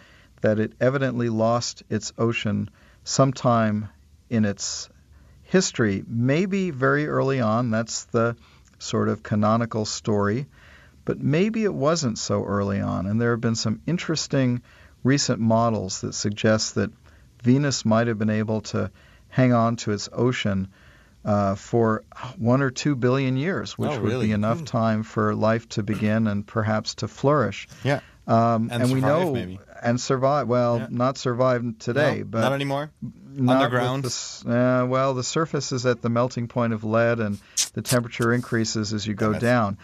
that 0.43 0.59
it 0.59 0.73
evidently 0.81 1.29
lost 1.31 1.83
its 1.89 2.13
ocean 2.19 2.69
sometime 3.05 3.89
in 4.29 4.45
its 4.45 4.89
history, 5.45 6.05
maybe 6.07 6.71
very 6.71 7.09
early 7.09 7.41
on. 7.41 7.71
That's 7.71 8.05
the 8.05 8.37
sort 8.79 9.09
of 9.09 9.23
canonical 9.23 9.85
story. 9.85 10.47
But 11.05 11.21
maybe 11.21 11.63
it 11.65 11.73
wasn't 11.75 12.19
so 12.19 12.45
early 12.45 12.81
on. 12.81 13.07
And 13.07 13.21
there 13.21 13.31
have 13.31 13.41
been 13.41 13.55
some 13.55 13.81
interesting 13.87 14.63
recent 15.05 15.39
models 15.41 16.01
that 16.01 16.15
suggest 16.15 16.75
that 16.75 16.91
Venus 17.43 17.85
might 17.85 18.09
have 18.09 18.19
been 18.19 18.31
able 18.31 18.63
to 18.63 18.91
hang 19.29 19.53
on 19.53 19.77
to 19.77 19.93
its 19.93 20.09
ocean 20.13 20.69
uh, 21.25 21.55
for 21.55 22.03
one 22.39 22.61
or 22.63 22.71
two 22.71 22.97
billion 22.97 23.37
years, 23.37 23.77
which 23.79 23.91
Oh, 23.91 24.01
would 24.01 24.21
be 24.21 24.33
enough 24.33 24.65
time 24.65 25.03
for 25.05 25.35
life 25.35 25.69
to 25.71 25.83
begin 25.83 26.27
and 26.27 26.47
perhaps 26.47 26.97
to 26.97 27.09
flourish. 27.09 27.69
Yeah. 27.85 28.01
Um, 28.27 28.69
And 28.73 28.83
we 28.93 29.01
survive, 29.01 29.03
know 29.03 29.33
maybe. 29.33 29.61
and 29.83 30.01
survive. 30.01 30.49
Well, 30.49 30.79
Yeah. 30.79 30.87
not 30.91 31.17
survive 31.19 31.65
today, 31.79 32.19
No, 32.19 32.25
but 32.25 32.41
not 32.41 32.53
anymore. 32.53 32.91
not 33.33 33.57
Underground? 33.63 34.05
the 34.05 34.83
uh, 34.83 34.87
well, 34.87 35.15
the 35.15 35.23
surface 35.23 35.71
is 35.73 35.87
at 35.87 36.03
the 36.03 36.09
melting 36.09 36.49
point 36.49 36.73
of 36.73 36.83
lead, 36.83 37.21
and 37.21 37.39
the 37.75 37.83
temperature 37.83 38.33
increases 38.33 38.93
as 38.93 39.07
you 39.07 39.15
go 39.15 39.33
down. 39.35 39.79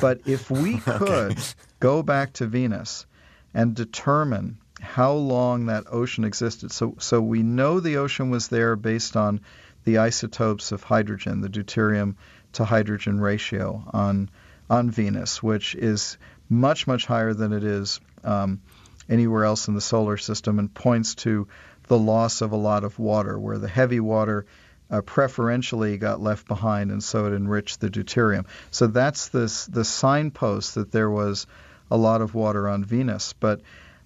but 0.00 0.20
if 0.26 0.50
we 0.50 0.78
could 0.84 1.36
go 1.80 2.02
back 2.02 2.32
to 2.34 2.46
Venus 2.46 3.06
and 3.54 3.74
determine 3.74 4.58
how 4.80 5.12
long 5.12 5.66
that 5.66 5.84
ocean 5.90 6.24
existed, 6.24 6.70
so 6.70 6.94
so 6.98 7.20
we 7.20 7.42
know 7.42 7.80
the 7.80 7.96
ocean 7.96 8.30
was 8.30 8.48
there 8.48 8.76
based 8.76 9.16
on 9.16 9.40
the 9.84 9.98
isotopes 9.98 10.70
of 10.72 10.82
hydrogen, 10.84 11.40
the 11.40 11.48
deuterium 11.48 12.14
to 12.52 12.64
hydrogen 12.64 13.18
ratio 13.20 13.82
on 13.92 14.30
on 14.68 14.90
Venus, 14.90 15.42
which 15.42 15.74
is 15.74 16.16
much 16.50 16.86
much 16.86 17.06
higher 17.06 17.32
than 17.32 17.52
it 17.52 17.64
is 17.64 18.00
um, 18.24 18.60
anywhere 19.08 19.44
else 19.44 19.68
in 19.68 19.74
the 19.74 19.80
solar 19.80 20.18
system, 20.18 20.58
and 20.58 20.74
points 20.74 21.14
to 21.14 21.48
the 21.84 21.98
loss 21.98 22.42
of 22.42 22.52
a 22.52 22.56
lot 22.56 22.84
of 22.84 22.98
water, 22.98 23.38
where 23.38 23.58
the 23.58 23.68
heavy 23.68 24.00
water 24.00 24.44
uh, 24.90 25.00
preferentially 25.00 25.96
got 25.96 26.20
left 26.20 26.46
behind, 26.46 26.90
and 26.90 27.02
so 27.02 27.26
it 27.26 27.32
enriched 27.34 27.80
the 27.80 27.88
deuterium. 27.88 28.44
So 28.70 28.88
that's 28.88 29.28
this 29.28 29.66
the 29.66 29.84
signpost 29.84 30.74
that 30.74 30.92
there 30.92 31.10
was 31.10 31.46
a 31.90 31.96
lot 31.96 32.20
of 32.20 32.34
water 32.34 32.68
on 32.68 32.84
Venus, 32.84 33.32
but 33.32 33.62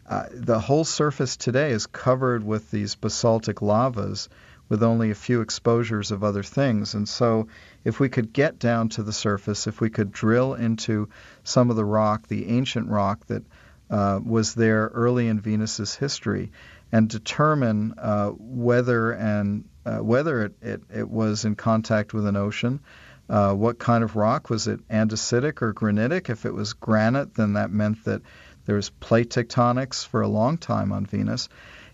uh, 0.09 0.27
the 0.31 0.61
whole 0.61 0.85
surface 0.85 1.37
today 1.37 1.71
is 1.71 1.87
covered 1.87 2.45
with 2.45 2.71
these 2.71 2.95
basaltic 2.95 3.63
lavas 3.63 4.29
with 4.69 4.83
only 4.83 5.11
a 5.11 5.15
few 5.15 5.41
exposures 5.41 6.11
of 6.11 6.25
other 6.25 6.43
things. 6.43 6.95
And 6.95 7.09
so, 7.09 7.49
if 7.85 8.01
we 8.01 8.09
could 8.09 8.33
get 8.33 8.59
down 8.59 8.89
to 8.91 9.03
the 9.03 9.13
surface, 9.13 9.67
if 9.67 9.81
we 9.81 9.91
could 9.91 10.11
drill 10.11 10.55
into 10.55 11.09
some 11.43 11.71
of 11.71 11.77
the 11.77 11.85
rock, 11.85 12.27
the 12.27 12.49
ancient 12.49 12.89
rock 12.89 13.27
that 13.27 13.43
uh, 13.91 14.19
was 14.25 14.55
there 14.55 14.91
early 14.95 15.29
in 15.29 15.41
Venus's 15.41 15.95
history, 15.95 16.51
and 16.91 17.09
determine 17.09 17.95
uh, 17.99 18.31
whether 18.31 19.13
and 19.13 19.65
uh, 19.85 19.99
whether 19.99 20.45
it, 20.45 20.55
it, 20.63 20.83
it 20.95 21.09
was 21.09 21.45
in 21.45 21.55
contact 21.55 22.15
with 22.15 22.27
an 22.27 22.37
ocean, 22.37 22.81
uh, 23.29 23.53
what 23.53 23.79
kind 23.79 24.03
of 24.03 24.17
rock 24.17 24.49
was 24.49 24.67
it 24.67 24.87
andesitic 24.89 25.61
or 25.63 25.73
granitic? 25.73 26.31
If 26.31 26.47
it 26.47 26.55
was 26.55 26.73
granite, 26.73 27.35
then 27.35 27.55
that 27.55 27.71
meant 27.71 28.05
that 28.05 28.23
there 28.65 28.77
was 28.77 28.91
plate 28.91 29.31
tectonics 29.31 30.07
for 30.07 30.23
a 30.23 30.29
long 30.29 30.57
time 30.57 30.93
on 30.93 31.05
Venus. 31.05 31.49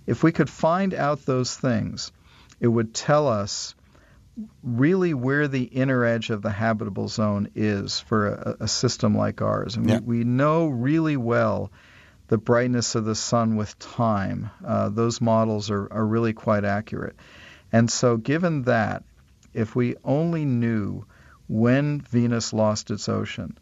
If 0.07 0.23
we 0.23 0.33
could 0.33 0.51
find 0.51 0.95
out 0.95 1.25
those 1.27 1.57
things, 1.57 2.13
it 2.61 2.69
would 2.69 2.95
tell 2.95 3.27
us 3.27 3.75
really 4.63 5.15
where 5.15 5.49
the 5.49 5.65
inner 5.65 6.05
edge 6.05 6.31
of 6.31 6.43
the 6.43 6.51
habitable 6.51 7.09
zone 7.09 7.49
is 7.55 8.01
for 8.01 8.29
a, 8.29 8.57
a 8.61 8.69
system 8.69 9.17
like 9.17 9.43
ours. 9.43 9.77
And 9.77 9.87
Yeah. 9.87 9.99
we, 9.99 10.19
we 10.19 10.25
know 10.25 10.69
really 10.69 11.17
well 11.17 11.71
the 12.29 12.39
brightness 12.39 12.95
of 12.95 13.05
the 13.05 13.15
sun 13.15 13.57
with 13.57 13.79
time. 13.79 14.51
Uh, 14.65 14.89
those 14.89 15.21
models 15.21 15.71
are, 15.71 15.93
are 15.93 16.07
really 16.07 16.33
quite 16.33 16.65
accurate. 16.65 17.17
And 17.73 17.91
so, 17.91 18.17
given 18.17 18.63
that, 18.63 19.05
if 19.53 19.75
we 19.75 19.97
only 20.05 20.45
knew 20.45 21.05
when 21.49 22.01
Venus 22.01 22.53
lost 22.53 22.91
its 22.91 23.09
ocean, 23.09 23.59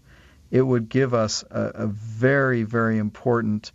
it 0.50 0.62
would 0.62 0.88
give 0.88 1.14
us 1.14 1.44
a, 1.50 1.60
a 1.74 1.86
very, 1.86 2.62
very 2.62 2.98
important 2.98 3.72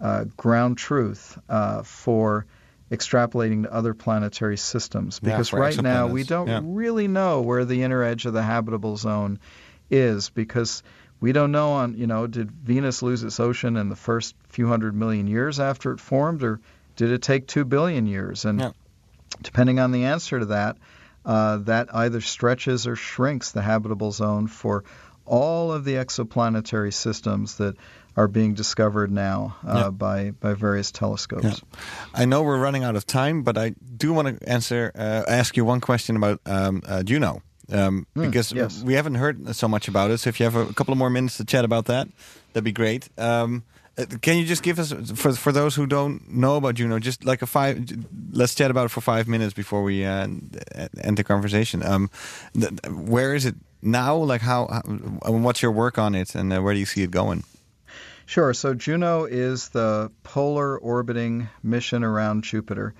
uh, 0.00 0.24
ground 0.36 0.76
truth 0.76 1.38
uh, 1.48 1.82
for 1.82 2.46
extrapolating 2.90 3.64
to 3.64 3.72
other 3.72 3.94
planetary 3.94 4.56
systems. 4.56 5.20
Because 5.20 5.48
for 5.48 5.60
right 5.60 5.80
now 5.80 6.06
we 6.06 6.22
don't 6.24 6.48
yeah. 6.48 6.60
really 6.62 7.08
know 7.08 7.40
where 7.42 7.64
the 7.64 7.82
inner 7.82 8.02
edge 8.02 8.26
of 8.26 8.32
the 8.32 8.42
habitable 8.42 8.96
zone 8.96 9.38
is 9.90 10.30
because 10.30 10.82
we 11.20 11.32
don't 11.32 11.52
know 11.52 11.72
on 11.72 11.96
you 11.96 12.06
know 12.06 12.26
did 12.26 12.50
Venus 12.50 13.02
lose 13.02 13.22
its 13.22 13.40
ocean 13.40 13.76
in 13.76 13.88
the 13.88 13.96
first 13.96 14.34
few 14.48 14.66
hundred 14.68 14.94
million 14.94 15.26
years 15.26 15.60
after 15.60 15.92
it 15.92 16.00
formed 16.00 16.42
or 16.42 16.60
did 16.96 17.10
it 17.10 17.22
take 17.22 17.46
two 17.46 17.64
billion 17.64 18.06
years 18.06 18.44
and 18.44 18.60
Yeah. 18.60 18.70
depending 19.42 19.78
on 19.78 19.90
the 19.92 20.04
answer 20.04 20.38
to 20.38 20.46
that 20.46 20.76
uh, 21.24 21.58
that 21.58 21.94
either 21.94 22.20
stretches 22.20 22.86
or 22.86 22.96
shrinks 22.96 23.52
the 23.52 23.62
habitable 23.62 24.12
zone 24.12 24.46
for 24.46 24.84
all 25.26 25.72
of 25.72 25.84
the 25.84 25.94
exoplanetary 25.94 26.92
systems 26.92 27.56
that 27.56 27.76
are 28.16 28.28
being 28.28 28.54
discovered 28.54 29.10
now 29.10 29.56
uh, 29.66 29.74
Yeah. 29.84 29.90
by 29.90 30.30
by 30.40 30.54
various 30.54 30.92
telescopes. 30.92 31.44
Yeah. 31.44 31.80
I 32.14 32.24
know 32.26 32.42
we're 32.42 32.60
running 32.60 32.84
out 32.84 32.96
of 32.96 33.04
time, 33.06 33.42
but 33.42 33.56
I 33.58 33.74
do 33.96 34.12
want 34.12 34.28
to 34.40 34.48
answer, 34.48 34.92
uh, 34.94 35.24
ask 35.28 35.56
you 35.56 35.64
one 35.64 35.80
question 35.80 36.16
about 36.16 36.40
um, 36.46 36.82
uh, 36.86 37.02
Juno. 37.02 37.42
Um, 37.72 38.06
Hmm, 38.14 38.26
because 38.26 38.52
yes. 38.52 38.82
we 38.82 38.92
haven't 38.94 39.14
heard 39.14 39.56
so 39.56 39.66
much 39.68 39.88
about 39.88 40.10
it. 40.10 40.18
So 40.18 40.28
if 40.28 40.38
you 40.38 40.44
have 40.44 40.54
a 40.54 40.72
couple 40.74 40.92
of 40.92 40.98
more 40.98 41.08
minutes 41.10 41.38
to 41.38 41.44
chat 41.46 41.64
about 41.64 41.86
that, 41.86 42.06
that'd 42.52 42.62
be 42.62 42.72
great. 42.72 43.08
Um, 43.16 43.62
uh, 43.96 44.04
can 44.20 44.36
you 44.36 44.44
just 44.44 44.62
give 44.62 44.78
us, 44.78 44.92
for 45.14 45.32
for 45.32 45.50
those 45.52 45.74
who 45.74 45.86
don't 45.86 46.28
know 46.28 46.56
about 46.56 46.74
Juno, 46.74 46.98
just 46.98 47.24
like 47.24 47.40
a 47.42 47.46
five? 47.46 47.78
Let's 48.32 48.54
chat 48.54 48.70
about 48.70 48.84
it 48.86 48.90
for 48.90 49.00
five 49.00 49.26
minutes 49.28 49.54
before 49.54 49.82
we 49.82 50.04
uh, 50.04 50.26
end 51.02 51.16
the 51.16 51.24
conversation. 51.24 51.82
Um, 51.82 52.10
where 52.88 53.34
is 53.34 53.46
it 53.46 53.54
now? 53.84 54.16
Like 54.16 54.40
how? 54.40 54.66
how 54.66 55.32
what's 55.32 55.62
your 55.62 55.72
work 55.72 55.98
on 55.98 56.14
it, 56.14 56.34
and 56.34 56.52
uh, 56.52 56.60
where 56.60 56.74
do 56.74 56.80
you 56.80 56.86
see 56.86 57.02
it 57.02 57.10
going? 57.10 57.44
Sure. 58.26 58.54
So 58.54 58.72
Juno 58.72 59.24
is 59.24 59.68
the 59.68 60.10
polar 60.22 60.78
orbiting 60.78 61.48
mission 61.62 62.04
around 62.04 62.44
Jupiter, 62.44 62.94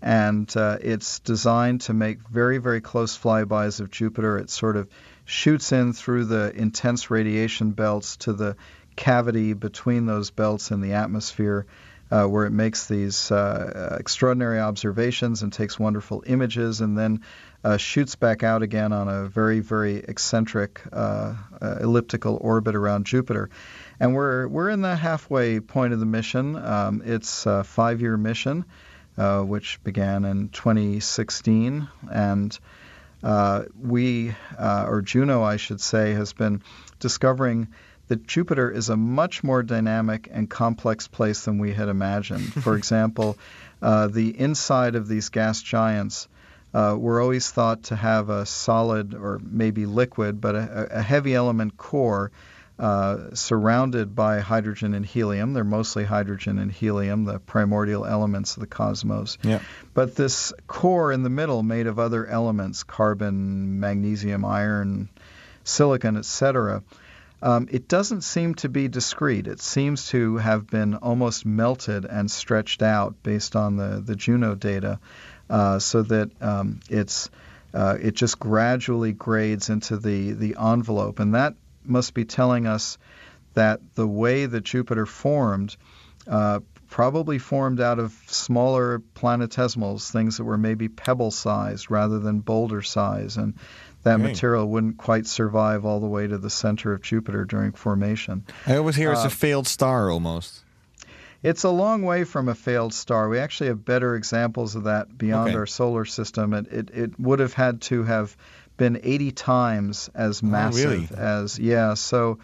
and 0.00 0.50
uh, 0.56 0.78
it's 0.80 1.18
designed 1.18 1.82
to 1.82 1.92
make 1.92 2.26
very, 2.28 2.58
very 2.58 2.80
close 2.80 3.16
flybys 3.16 3.80
of 3.80 3.90
Jupiter. 3.90 4.38
It 4.38 4.48
sort 4.48 4.76
of 4.76 4.88
shoots 5.26 5.72
in 5.72 5.92
through 5.92 6.24
the 6.24 6.50
intense 6.54 7.10
radiation 7.10 7.72
belts 7.72 8.16
to 8.18 8.32
the 8.32 8.56
cavity 8.96 9.52
between 9.52 10.06
those 10.06 10.30
belts 10.30 10.70
in 10.70 10.80
the 10.80 10.94
atmosphere. 10.94 11.66
Uh, 12.12 12.26
where 12.26 12.44
it 12.44 12.50
makes 12.50 12.88
these 12.88 13.30
uh, 13.30 13.96
extraordinary 14.00 14.58
observations 14.58 15.42
and 15.42 15.52
takes 15.52 15.78
wonderful 15.78 16.24
images, 16.26 16.80
and 16.80 16.98
then 16.98 17.20
uh, 17.62 17.76
shoots 17.76 18.16
back 18.16 18.42
out 18.42 18.62
again 18.62 18.92
on 18.92 19.08
a 19.08 19.28
very, 19.28 19.60
very 19.60 19.96
eccentric 19.96 20.80
uh, 20.92 21.34
uh, 21.60 21.76
elliptical 21.80 22.38
orbit 22.40 22.74
around 22.74 23.06
Jupiter. 23.06 23.50
And 23.98 24.14
we're 24.14 24.48
we're 24.48 24.70
in 24.70 24.80
the 24.80 24.96
halfway 24.96 25.60
point 25.60 25.92
of 25.92 26.00
the 26.00 26.06
mission. 26.06 26.56
Um, 26.56 27.02
it's 27.04 27.44
a 27.44 27.64
five-year 27.64 28.16
mission, 28.16 28.64
uh, 29.18 29.42
which 29.42 29.82
began 29.84 30.24
in 30.24 30.48
2016, 30.48 31.88
and 32.10 32.58
uh, 33.22 33.64
we, 33.78 34.34
uh, 34.58 34.86
or 34.88 35.02
Juno, 35.02 35.42
I 35.42 35.56
should 35.56 35.80
say, 35.80 36.14
has 36.14 36.32
been 36.32 36.62
discovering 36.98 37.68
that 38.08 38.26
Jupiter 38.26 38.70
is 38.70 38.88
a 38.88 38.96
much 38.96 39.44
more 39.44 39.62
dynamic 39.62 40.28
and 40.32 40.48
complex 40.48 41.06
place 41.06 41.44
than 41.44 41.58
we 41.58 41.72
had 41.72 41.88
imagined. 41.88 42.52
For 42.54 42.74
example, 42.78 43.38
uh, 43.82 44.08
the 44.08 44.38
inside 44.38 44.94
of 44.94 45.06
these 45.06 45.28
gas 45.28 45.62
giants 45.62 46.26
uh, 46.72 46.96
were 46.98 47.20
always 47.20 47.50
thought 47.50 47.84
to 47.84 47.96
have 47.96 48.30
a 48.30 48.46
solid 48.46 49.14
or 49.14 49.40
maybe 49.42 49.86
liquid, 49.86 50.40
but 50.40 50.54
a, 50.54 50.88
a 50.98 51.02
heavy 51.02 51.34
element 51.34 51.76
core 51.76 52.30
uh, 52.80 53.34
surrounded 53.34 54.14
by 54.14 54.40
hydrogen 54.40 54.94
and 54.94 55.04
helium. 55.04 55.52
They're 55.52 55.64
mostly 55.64 56.04
hydrogen 56.04 56.58
and 56.58 56.72
helium, 56.72 57.24
the 57.24 57.38
primordial 57.38 58.06
elements 58.06 58.56
of 58.56 58.60
the 58.60 58.66
cosmos. 58.66 59.36
Yeah. 59.42 59.60
But 59.92 60.16
this 60.16 60.52
core 60.66 61.12
in 61.12 61.22
the 61.22 61.28
middle, 61.28 61.62
made 61.62 61.86
of 61.86 61.98
other 61.98 62.26
elements, 62.26 62.82
carbon, 62.82 63.80
magnesium, 63.80 64.46
iron, 64.46 65.10
silicon, 65.62 66.16
etc., 66.16 66.82
um, 67.42 67.68
it 67.70 67.88
doesn't 67.88 68.22
seem 68.22 68.54
to 68.56 68.68
be 68.68 68.88
discrete. 68.88 69.46
It 69.46 69.60
seems 69.60 70.08
to 70.08 70.36
have 70.36 70.66
been 70.66 70.94
almost 70.94 71.46
melted 71.46 72.04
and 72.04 72.30
stretched 72.30 72.82
out 72.82 73.22
based 73.22 73.56
on 73.56 73.76
the, 73.76 74.02
the 74.04 74.16
Juno 74.16 74.54
data, 74.54 75.00
so 75.78 76.02
that 76.02 76.30
um, 76.40 76.80
it's 76.88 77.28
uh, 77.74 77.96
it 78.00 78.14
just 78.14 78.38
gradually 78.38 79.12
grades 79.12 79.68
into 79.68 79.96
the, 79.96 80.32
the 80.32 80.56
envelope. 80.60 81.20
And 81.20 81.34
that 81.34 81.54
must 81.84 82.14
be 82.14 82.24
telling 82.24 82.66
us 82.66 82.98
that 83.54 83.80
the 83.94 84.06
way 84.06 84.46
that 84.46 84.62
Jupiter 84.62 85.06
formed 85.06 85.76
uh, 86.26 86.60
probably 86.88 87.38
formed 87.38 87.80
out 87.80 87.98
of 87.98 88.12
smaller 88.26 89.00
planetesimals, 89.14 90.10
things 90.10 90.36
that 90.38 90.44
were 90.44 90.58
maybe 90.58 90.88
pebble 90.88 91.30
sized 91.30 91.90
rather 91.90 92.18
than 92.18 92.40
boulder 92.40 92.82
size. 92.82 93.36
And 93.36 93.54
that 94.02 94.18
material 94.18 94.66
wouldn't 94.66 94.96
quite 94.98 95.26
survive 95.26 95.84
all 95.84 96.00
the 96.00 96.06
way 96.06 96.26
to 96.26 96.38
the 96.38 96.50
center 96.50 96.92
of 96.92 97.02
Jupiter 97.02 97.44
during 97.44 97.72
formation. 97.72 98.44
I 98.66 98.76
always 98.76 98.96
hear 98.96 99.12
it's 99.12 99.24
Uh, 99.24 99.28
a 99.28 99.30
failed 99.30 99.66
star 99.68 100.10
almost. 100.10 100.64
It's 101.42 101.64
a 101.64 101.70
long 101.70 102.02
way 102.02 102.24
from 102.24 102.48
a 102.48 102.54
failed 102.54 102.92
star. 102.92 103.28
We 103.28 103.38
actually 103.38 103.68
have 103.68 103.84
better 103.84 104.14
examples 104.14 104.76
of 104.76 104.84
that 104.84 105.16
beyond 105.16 105.48
Okay. 105.48 105.56
our 105.58 105.66
solar 105.66 106.04
system. 106.04 106.52
It, 106.52 106.66
it, 106.70 106.90
it 106.90 107.20
would 107.20 107.38
have 107.38 107.54
had 107.54 107.80
to 107.82 108.02
have 108.04 108.36
been 108.76 109.00
80 109.02 109.32
times 109.32 110.10
as 110.14 110.42
massive 110.42 110.82
Oh, 110.82 110.90
really? 110.90 111.08
as, 111.16 111.58
yeah, 111.58 111.94
so, 111.94 112.38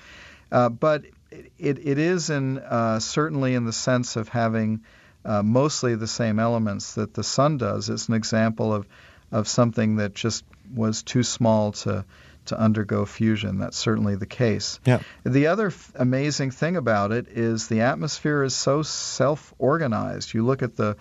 uh, 0.51 0.68
but 0.68 1.05
it, 1.59 1.78
it 1.86 1.99
is 1.99 2.30
in, 2.30 2.59
uh, 2.59 2.99
certainly 3.01 3.55
in 3.55 3.64
the 3.64 3.72
sense 3.72 4.16
of 4.16 4.28
having 4.28 4.80
uh, 5.24 5.42
mostly 5.42 5.94
the 5.94 6.07
same 6.07 6.38
elements 6.38 6.94
that 6.94 7.12
the 7.14 7.24
sun 7.24 7.59
does. 7.59 7.90
It's 7.90 8.09
an 8.09 8.14
example 8.14 8.72
of, 8.72 8.86
of 9.32 9.49
something 9.49 9.97
that 9.97 10.14
just 10.14 10.44
was 10.74 11.03
too 11.03 11.22
small 11.22 11.72
to, 11.72 12.05
to 12.47 12.59
undergo 12.59 13.05
fusion. 13.05 13.59
That's 13.59 13.76
certainly 13.76 14.16
the 14.16 14.26
case. 14.26 14.80
Yeah. 14.84 15.01
The 15.24 15.49
other 15.49 15.68
f- 15.68 15.92
amazing 15.94 16.51
thing 16.51 16.76
about 16.76 17.12
it 17.12 17.28
is 17.28 17.68
the 17.68 17.82
atmosphere 17.82 18.42
is 18.42 18.55
so 18.55 18.82
self-organized. 18.82 20.34
You 20.34 20.44
look 20.44 20.62
at 20.62 20.76
the 20.76 20.97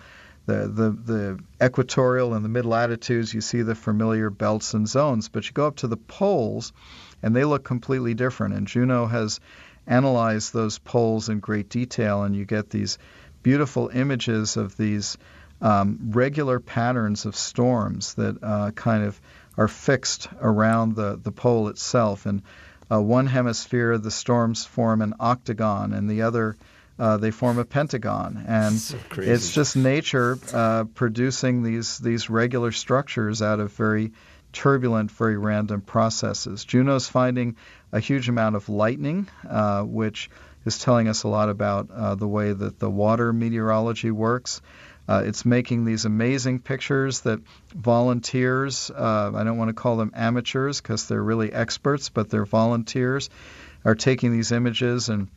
the, 0.46 0.68
the, 0.68 0.90
the 0.90 1.66
equatorial 1.66 2.34
and 2.34 2.44
the 2.44 2.48
mid 2.48 2.64
latitudes, 2.64 3.34
you 3.34 3.40
see 3.40 3.62
the 3.62 3.74
familiar 3.74 4.30
belts 4.30 4.74
and 4.74 4.88
zones, 4.88 5.28
but 5.28 5.44
you 5.46 5.52
go 5.52 5.66
up 5.66 5.76
to 5.78 5.88
the 5.88 5.96
poles 5.96 6.72
and 7.20 7.34
they 7.34 7.44
look 7.44 7.64
completely 7.64 8.14
different. 8.14 8.54
And 8.54 8.66
Juno 8.68 9.06
has 9.06 9.40
analyzed 9.88 10.52
those 10.52 10.78
poles 10.78 11.28
in 11.28 11.40
great 11.40 11.68
detail, 11.68 12.22
and 12.22 12.34
you 12.36 12.44
get 12.44 12.70
these 12.70 12.98
beautiful 13.42 13.88
images 13.88 14.56
of 14.56 14.76
these 14.76 15.18
um, 15.60 15.98
regular 16.10 16.60
patterns 16.60 17.24
of 17.26 17.34
storms 17.36 18.14
that 18.14 18.36
uh, 18.42 18.70
kind 18.72 19.04
of 19.04 19.20
are 19.56 19.68
fixed 19.68 20.28
around 20.40 20.96
the, 20.96 21.18
the 21.22 21.32
pole 21.32 21.68
itself. 21.68 22.26
And 22.26 22.42
uh, 22.90 23.00
one 23.00 23.26
hemisphere, 23.26 23.98
the 23.98 24.10
storms 24.10 24.64
form 24.64 25.02
an 25.02 25.14
octagon, 25.18 25.92
and 25.92 26.08
the 26.08 26.22
other, 26.22 26.56
uh, 26.98 27.16
they 27.16 27.30
form 27.30 27.58
a 27.58 27.64
pentagon. 27.64 28.44
And 28.46 28.78
So 28.78 28.98
it's 29.16 29.52
just 29.52 29.76
nature 29.76 30.38
uh, 30.52 30.84
producing 30.84 31.62
these 31.62 31.98
these 31.98 32.30
regular 32.30 32.72
structures 32.72 33.42
out 33.42 33.60
of 33.60 33.72
very 33.72 34.12
turbulent, 34.52 35.10
very 35.10 35.36
random 35.36 35.80
processes. 35.80 36.64
Juno's 36.64 37.08
finding 37.08 37.56
a 37.92 38.00
huge 38.00 38.28
amount 38.28 38.56
of 38.56 38.68
lightning, 38.68 39.28
uh, 39.48 39.82
which 39.82 40.30
is 40.64 40.78
telling 40.78 41.08
us 41.08 41.24
a 41.24 41.28
lot 41.28 41.48
about 41.48 41.90
uh, 41.90 42.14
the 42.14 42.26
way 42.26 42.52
that 42.52 42.78
the 42.78 42.90
water 42.90 43.32
meteorology 43.32 44.10
works. 44.10 44.60
Uh, 45.08 45.22
it's 45.24 45.44
making 45.44 45.84
these 45.84 46.04
amazing 46.04 46.58
pictures 46.58 47.20
that 47.20 47.40
volunteers, 47.74 48.90
uh, 48.90 49.30
I 49.34 49.44
don't 49.44 49.56
want 49.56 49.68
to 49.68 49.74
call 49.74 49.96
them 49.96 50.10
amateurs 50.14 50.80
because 50.80 51.06
they're 51.06 51.22
really 51.22 51.52
experts, 51.52 52.08
but 52.08 52.28
they're 52.28 52.44
volunteers, 52.44 53.30
are 53.84 53.94
taking 53.94 54.32
these 54.32 54.50
images 54.50 55.08
and 55.08 55.28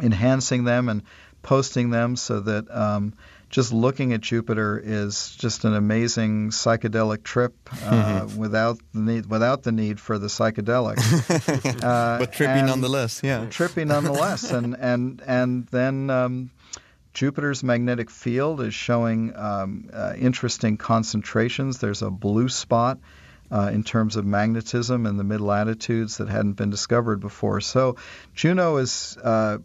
enhancing 0.00 0.64
them 0.64 0.88
and 0.88 1.02
posting 1.42 1.90
them 1.90 2.16
so 2.16 2.40
that 2.40 2.74
um, 2.74 3.12
just 3.50 3.72
looking 3.72 4.12
at 4.12 4.20
Jupiter 4.20 4.80
is 4.82 5.36
just 5.36 5.64
an 5.64 5.74
amazing 5.74 6.50
psychedelic 6.50 7.22
trip 7.22 7.54
uh, 7.84 8.26
without 8.36 8.78
the 8.92 9.00
need 9.00 9.26
without 9.26 9.62
the 9.62 9.70
need 9.70 10.00
for 10.00 10.18
the 10.18 10.26
psychedelic. 10.26 10.96
Uh, 11.84 12.18
but 12.18 12.32
trippy 12.32 12.64
nonetheless, 12.64 13.20
yeah. 13.22 13.46
trippy 13.46 13.86
nonetheless. 13.86 14.50
and 14.50 14.74
and 14.78 15.22
and 15.26 15.66
then 15.66 16.08
um, 16.08 16.50
Jupiter's 17.14 17.62
magnetic 17.62 18.10
field 18.10 18.60
is 18.60 18.74
showing 18.74 19.34
um, 19.36 19.88
uh, 19.92 20.14
interesting 20.18 20.76
concentrations. 20.76 21.78
There's 21.78 22.02
a 22.02 22.10
blue 22.10 22.48
spot. 22.48 22.98
Uh, 23.52 23.70
in 23.72 23.84
terms 23.84 24.16
of 24.16 24.24
magnetism 24.24 25.04
in 25.04 25.18
the 25.18 25.22
mid 25.22 25.40
latitudes 25.40 26.16
that 26.16 26.30
hadn't 26.30 26.54
been 26.54 26.70
discovered 26.70 27.20
before. 27.20 27.60
So, 27.60 27.96
Juno 28.34 28.78
is 28.78 29.18
uh, 29.22 29.58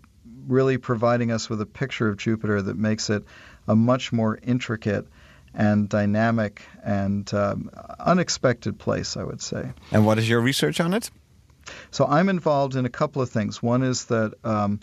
really 0.47 0.77
providing 0.77 1.31
us 1.31 1.49
with 1.49 1.61
a 1.61 1.65
picture 1.65 2.09
of 2.09 2.17
Jupiter 2.17 2.61
that 2.61 2.77
makes 2.77 3.09
it 3.09 3.23
a 3.69 3.77
much 3.77 4.11
more 4.11 4.37
intricate 4.43 5.07
and 5.53 5.87
dynamic 5.87 6.61
and 6.83 7.33
um, 7.33 7.71
unexpected 7.99 8.77
place, 8.77 9.15
I 9.15 9.23
would 9.23 9.41
say. 9.41 9.71
And 9.91 10.05
what 10.05 10.19
is 10.19 10.29
your 10.29 10.41
research 10.41 10.81
on 10.81 10.93
it? 10.93 11.09
So 11.91 12.05
I'm 12.05 12.29
involved 12.29 12.75
in 12.75 12.85
a 12.85 12.89
couple 12.89 13.21
of 13.21 13.29
things. 13.29 13.61
One 13.61 13.83
is 13.83 14.05
that 14.05 14.33
um, 14.43 14.79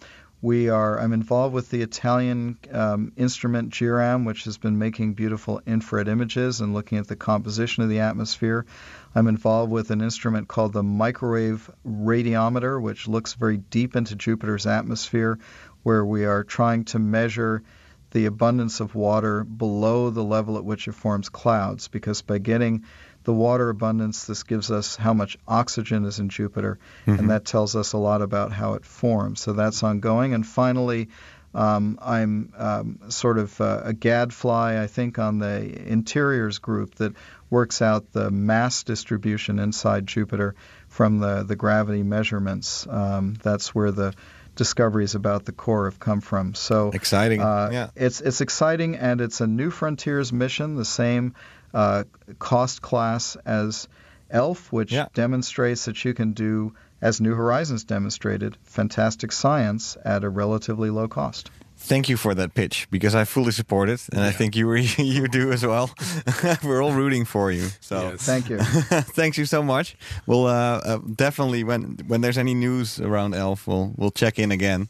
we 0.46 0.68
are. 0.68 1.00
I'm 1.00 1.12
involved 1.12 1.52
with 1.52 1.70
the 1.70 1.82
Italian 1.82 2.56
um, 2.70 3.12
instrument 3.16 3.70
JIRAM, 3.70 4.24
which 4.24 4.44
has 4.44 4.58
been 4.58 4.78
making 4.78 5.14
beautiful 5.14 5.60
infrared 5.66 6.06
images 6.06 6.60
and 6.60 6.72
looking 6.72 6.98
at 6.98 7.08
the 7.08 7.16
composition 7.16 7.82
of 7.82 7.88
the 7.88 7.98
atmosphere. 7.98 8.64
I'm 9.12 9.26
involved 9.26 9.72
with 9.72 9.90
an 9.90 10.02
instrument 10.02 10.46
called 10.46 10.72
the 10.72 10.84
microwave 10.84 11.68
radiometer, 11.84 12.80
which 12.80 13.08
looks 13.08 13.34
very 13.34 13.56
deep 13.56 13.96
into 13.96 14.14
Jupiter's 14.14 14.68
atmosphere, 14.68 15.40
where 15.82 16.06
we 16.06 16.26
are 16.26 16.44
trying 16.44 16.84
to 16.84 17.00
measure 17.00 17.64
the 18.12 18.26
abundance 18.26 18.78
of 18.78 18.94
water 18.94 19.42
below 19.42 20.10
the 20.10 20.22
level 20.22 20.58
at 20.58 20.64
which 20.64 20.86
it 20.86 20.92
forms 20.92 21.28
clouds, 21.28 21.88
because 21.88 22.22
by 22.22 22.38
getting 22.38 22.84
the 23.26 23.32
water 23.32 23.70
abundance, 23.70 24.24
this 24.24 24.44
gives 24.44 24.70
us 24.70 24.94
how 24.94 25.12
much 25.12 25.36
oxygen 25.48 26.04
is 26.04 26.20
in 26.20 26.28
Jupiter, 26.28 26.78
and 27.06 27.30
that 27.30 27.44
tells 27.44 27.74
us 27.74 27.92
a 27.92 27.98
lot 27.98 28.22
about 28.22 28.52
how 28.52 28.74
it 28.74 28.84
forms. 28.84 29.40
So 29.40 29.52
that's 29.52 29.82
ongoing. 29.82 30.32
And 30.32 30.46
finally, 30.46 31.08
um, 31.52 31.98
I'm 32.00 32.52
um, 32.56 33.00
sort 33.08 33.38
of 33.38 33.60
uh, 33.60 33.80
a 33.82 33.92
gadfly, 33.92 34.80
I 34.80 34.86
think, 34.86 35.18
on 35.18 35.40
the 35.40 35.90
interiors 35.90 36.58
group 36.58 36.94
that 36.96 37.14
works 37.50 37.82
out 37.82 38.12
the 38.12 38.30
mass 38.30 38.84
distribution 38.84 39.58
inside 39.58 40.06
Jupiter 40.06 40.54
from 40.86 41.18
the, 41.18 41.42
the 41.42 41.56
gravity 41.56 42.04
measurements. 42.04 42.86
Um, 42.86 43.34
that's 43.42 43.74
where 43.74 43.90
the 43.90 44.14
discoveries 44.54 45.16
about 45.16 45.46
the 45.46 45.52
core 45.52 45.86
have 45.86 45.98
come 45.98 46.20
from. 46.20 46.54
So 46.54 46.90
Exciting. 46.94 47.42
uh, 47.42 47.70
yeah. 47.72 47.90
It's 47.96 48.20
it's 48.20 48.40
exciting 48.40 48.96
and 48.96 49.20
it's 49.20 49.40
a 49.40 49.48
New 49.48 49.70
Frontiers 49.70 50.32
mission, 50.32 50.76
the 50.76 50.84
same 50.84 51.34
uh, 51.74 52.04
cost 52.38 52.82
class 52.82 53.36
as 53.46 53.88
ELF, 54.30 54.72
which 54.72 54.92
Yeah. 54.92 55.06
demonstrates 55.14 55.84
that 55.84 56.04
you 56.04 56.14
can 56.14 56.32
do, 56.32 56.72
as 57.00 57.20
New 57.20 57.34
Horizons 57.34 57.84
demonstrated, 57.84 58.56
fantastic 58.64 59.30
science 59.32 59.96
at 60.04 60.24
a 60.24 60.28
relatively 60.28 60.90
low 60.90 61.08
cost. 61.08 61.50
Thank 61.78 62.08
you 62.08 62.16
for 62.16 62.34
that 62.34 62.54
pitch 62.54 62.88
because 62.90 63.14
I 63.14 63.24
fully 63.26 63.52
support 63.52 63.90
it, 63.90 64.08
and 64.10 64.22
I 64.22 64.32
think 64.32 64.56
you 64.56 64.72
you 64.98 65.28
do 65.28 65.52
as 65.52 65.62
well. 65.64 65.90
We're 66.64 66.82
all 66.82 66.94
rooting 66.94 67.26
for 67.26 67.52
you. 67.52 67.68
So 67.80 68.00
Yes. 68.00 68.22
Thank 68.24 68.48
you. 68.48 68.58
thanks 69.14 69.36
you 69.36 69.44
so 69.44 69.62
much. 69.62 69.94
We'll 70.26 70.46
uh, 70.46 70.80
uh, 70.84 70.98
definitely 71.14 71.64
when 71.64 71.98
when 72.08 72.22
there's 72.22 72.38
any 72.38 72.54
news 72.54 72.98
around 72.98 73.34
Elf, 73.34 73.66
we'll 73.66 73.92
we'll 73.96 74.10
check 74.10 74.38
in 74.38 74.50
again. 74.52 74.88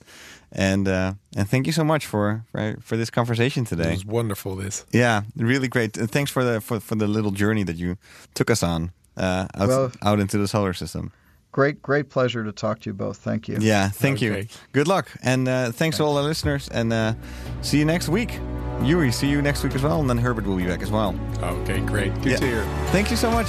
And 0.58 0.88
uh, 0.88 1.12
and 1.36 1.46
thank 1.48 1.66
you 1.66 1.72
so 1.72 1.84
much 1.84 2.06
for 2.06 2.42
for, 2.50 2.76
for 2.80 2.96
this 2.96 3.10
conversation 3.10 3.64
today. 3.66 3.90
It 3.90 4.04
was 4.04 4.06
wonderful. 4.06 4.56
This. 4.56 4.86
Yeah, 4.90 5.22
really 5.36 5.68
great. 5.68 5.98
And 5.98 6.10
thanks 6.10 6.30
for 6.30 6.42
the 6.44 6.60
for, 6.60 6.80
for 6.80 6.94
the 6.96 7.06
little 7.06 7.30
journey 7.30 7.64
that 7.64 7.76
you 7.76 7.96
took 8.32 8.50
us 8.50 8.62
on 8.62 8.90
uh, 9.18 9.46
out 9.54 9.68
Well- 9.68 9.92
out 10.02 10.18
into 10.20 10.38
the 10.38 10.48
solar 10.48 10.72
system. 10.74 11.10
Great, 11.52 11.80
great 11.80 12.10
pleasure 12.10 12.44
to 12.44 12.52
talk 12.52 12.80
to 12.80 12.90
you 12.90 12.94
both. 12.94 13.16
Thank 13.24 13.48
you. 13.48 13.56
Yeah, 13.60 13.88
thank 13.90 14.20
you. 14.20 14.46
Good 14.72 14.86
luck, 14.88 15.08
and 15.22 15.48
uh, 15.48 15.72
thanks 15.72 15.96
to 15.96 16.04
all 16.04 16.14
the 16.14 16.22
listeners. 16.28 16.68
And 16.68 16.92
uh, 16.92 17.14
see 17.62 17.78
you 17.78 17.86
next 17.86 18.08
week. 18.10 18.40
Yuri, 18.82 19.10
see 19.10 19.28
you 19.30 19.40
next 19.42 19.64
week 19.64 19.74
as 19.74 19.82
well, 19.82 20.00
and 20.00 20.08
then 20.08 20.18
Herbert 20.18 20.44
will 20.46 20.56
be 20.56 20.66
back 20.66 20.82
as 20.82 20.90
well. 20.90 21.14
Okay, 21.42 21.80
great. 21.80 22.12
Good 22.22 22.32
Yeah. 22.32 22.36
to 22.36 22.46
hear. 22.46 22.62
Thank 22.92 23.10
you 23.10 23.16
so 23.16 23.30
much. 23.30 23.48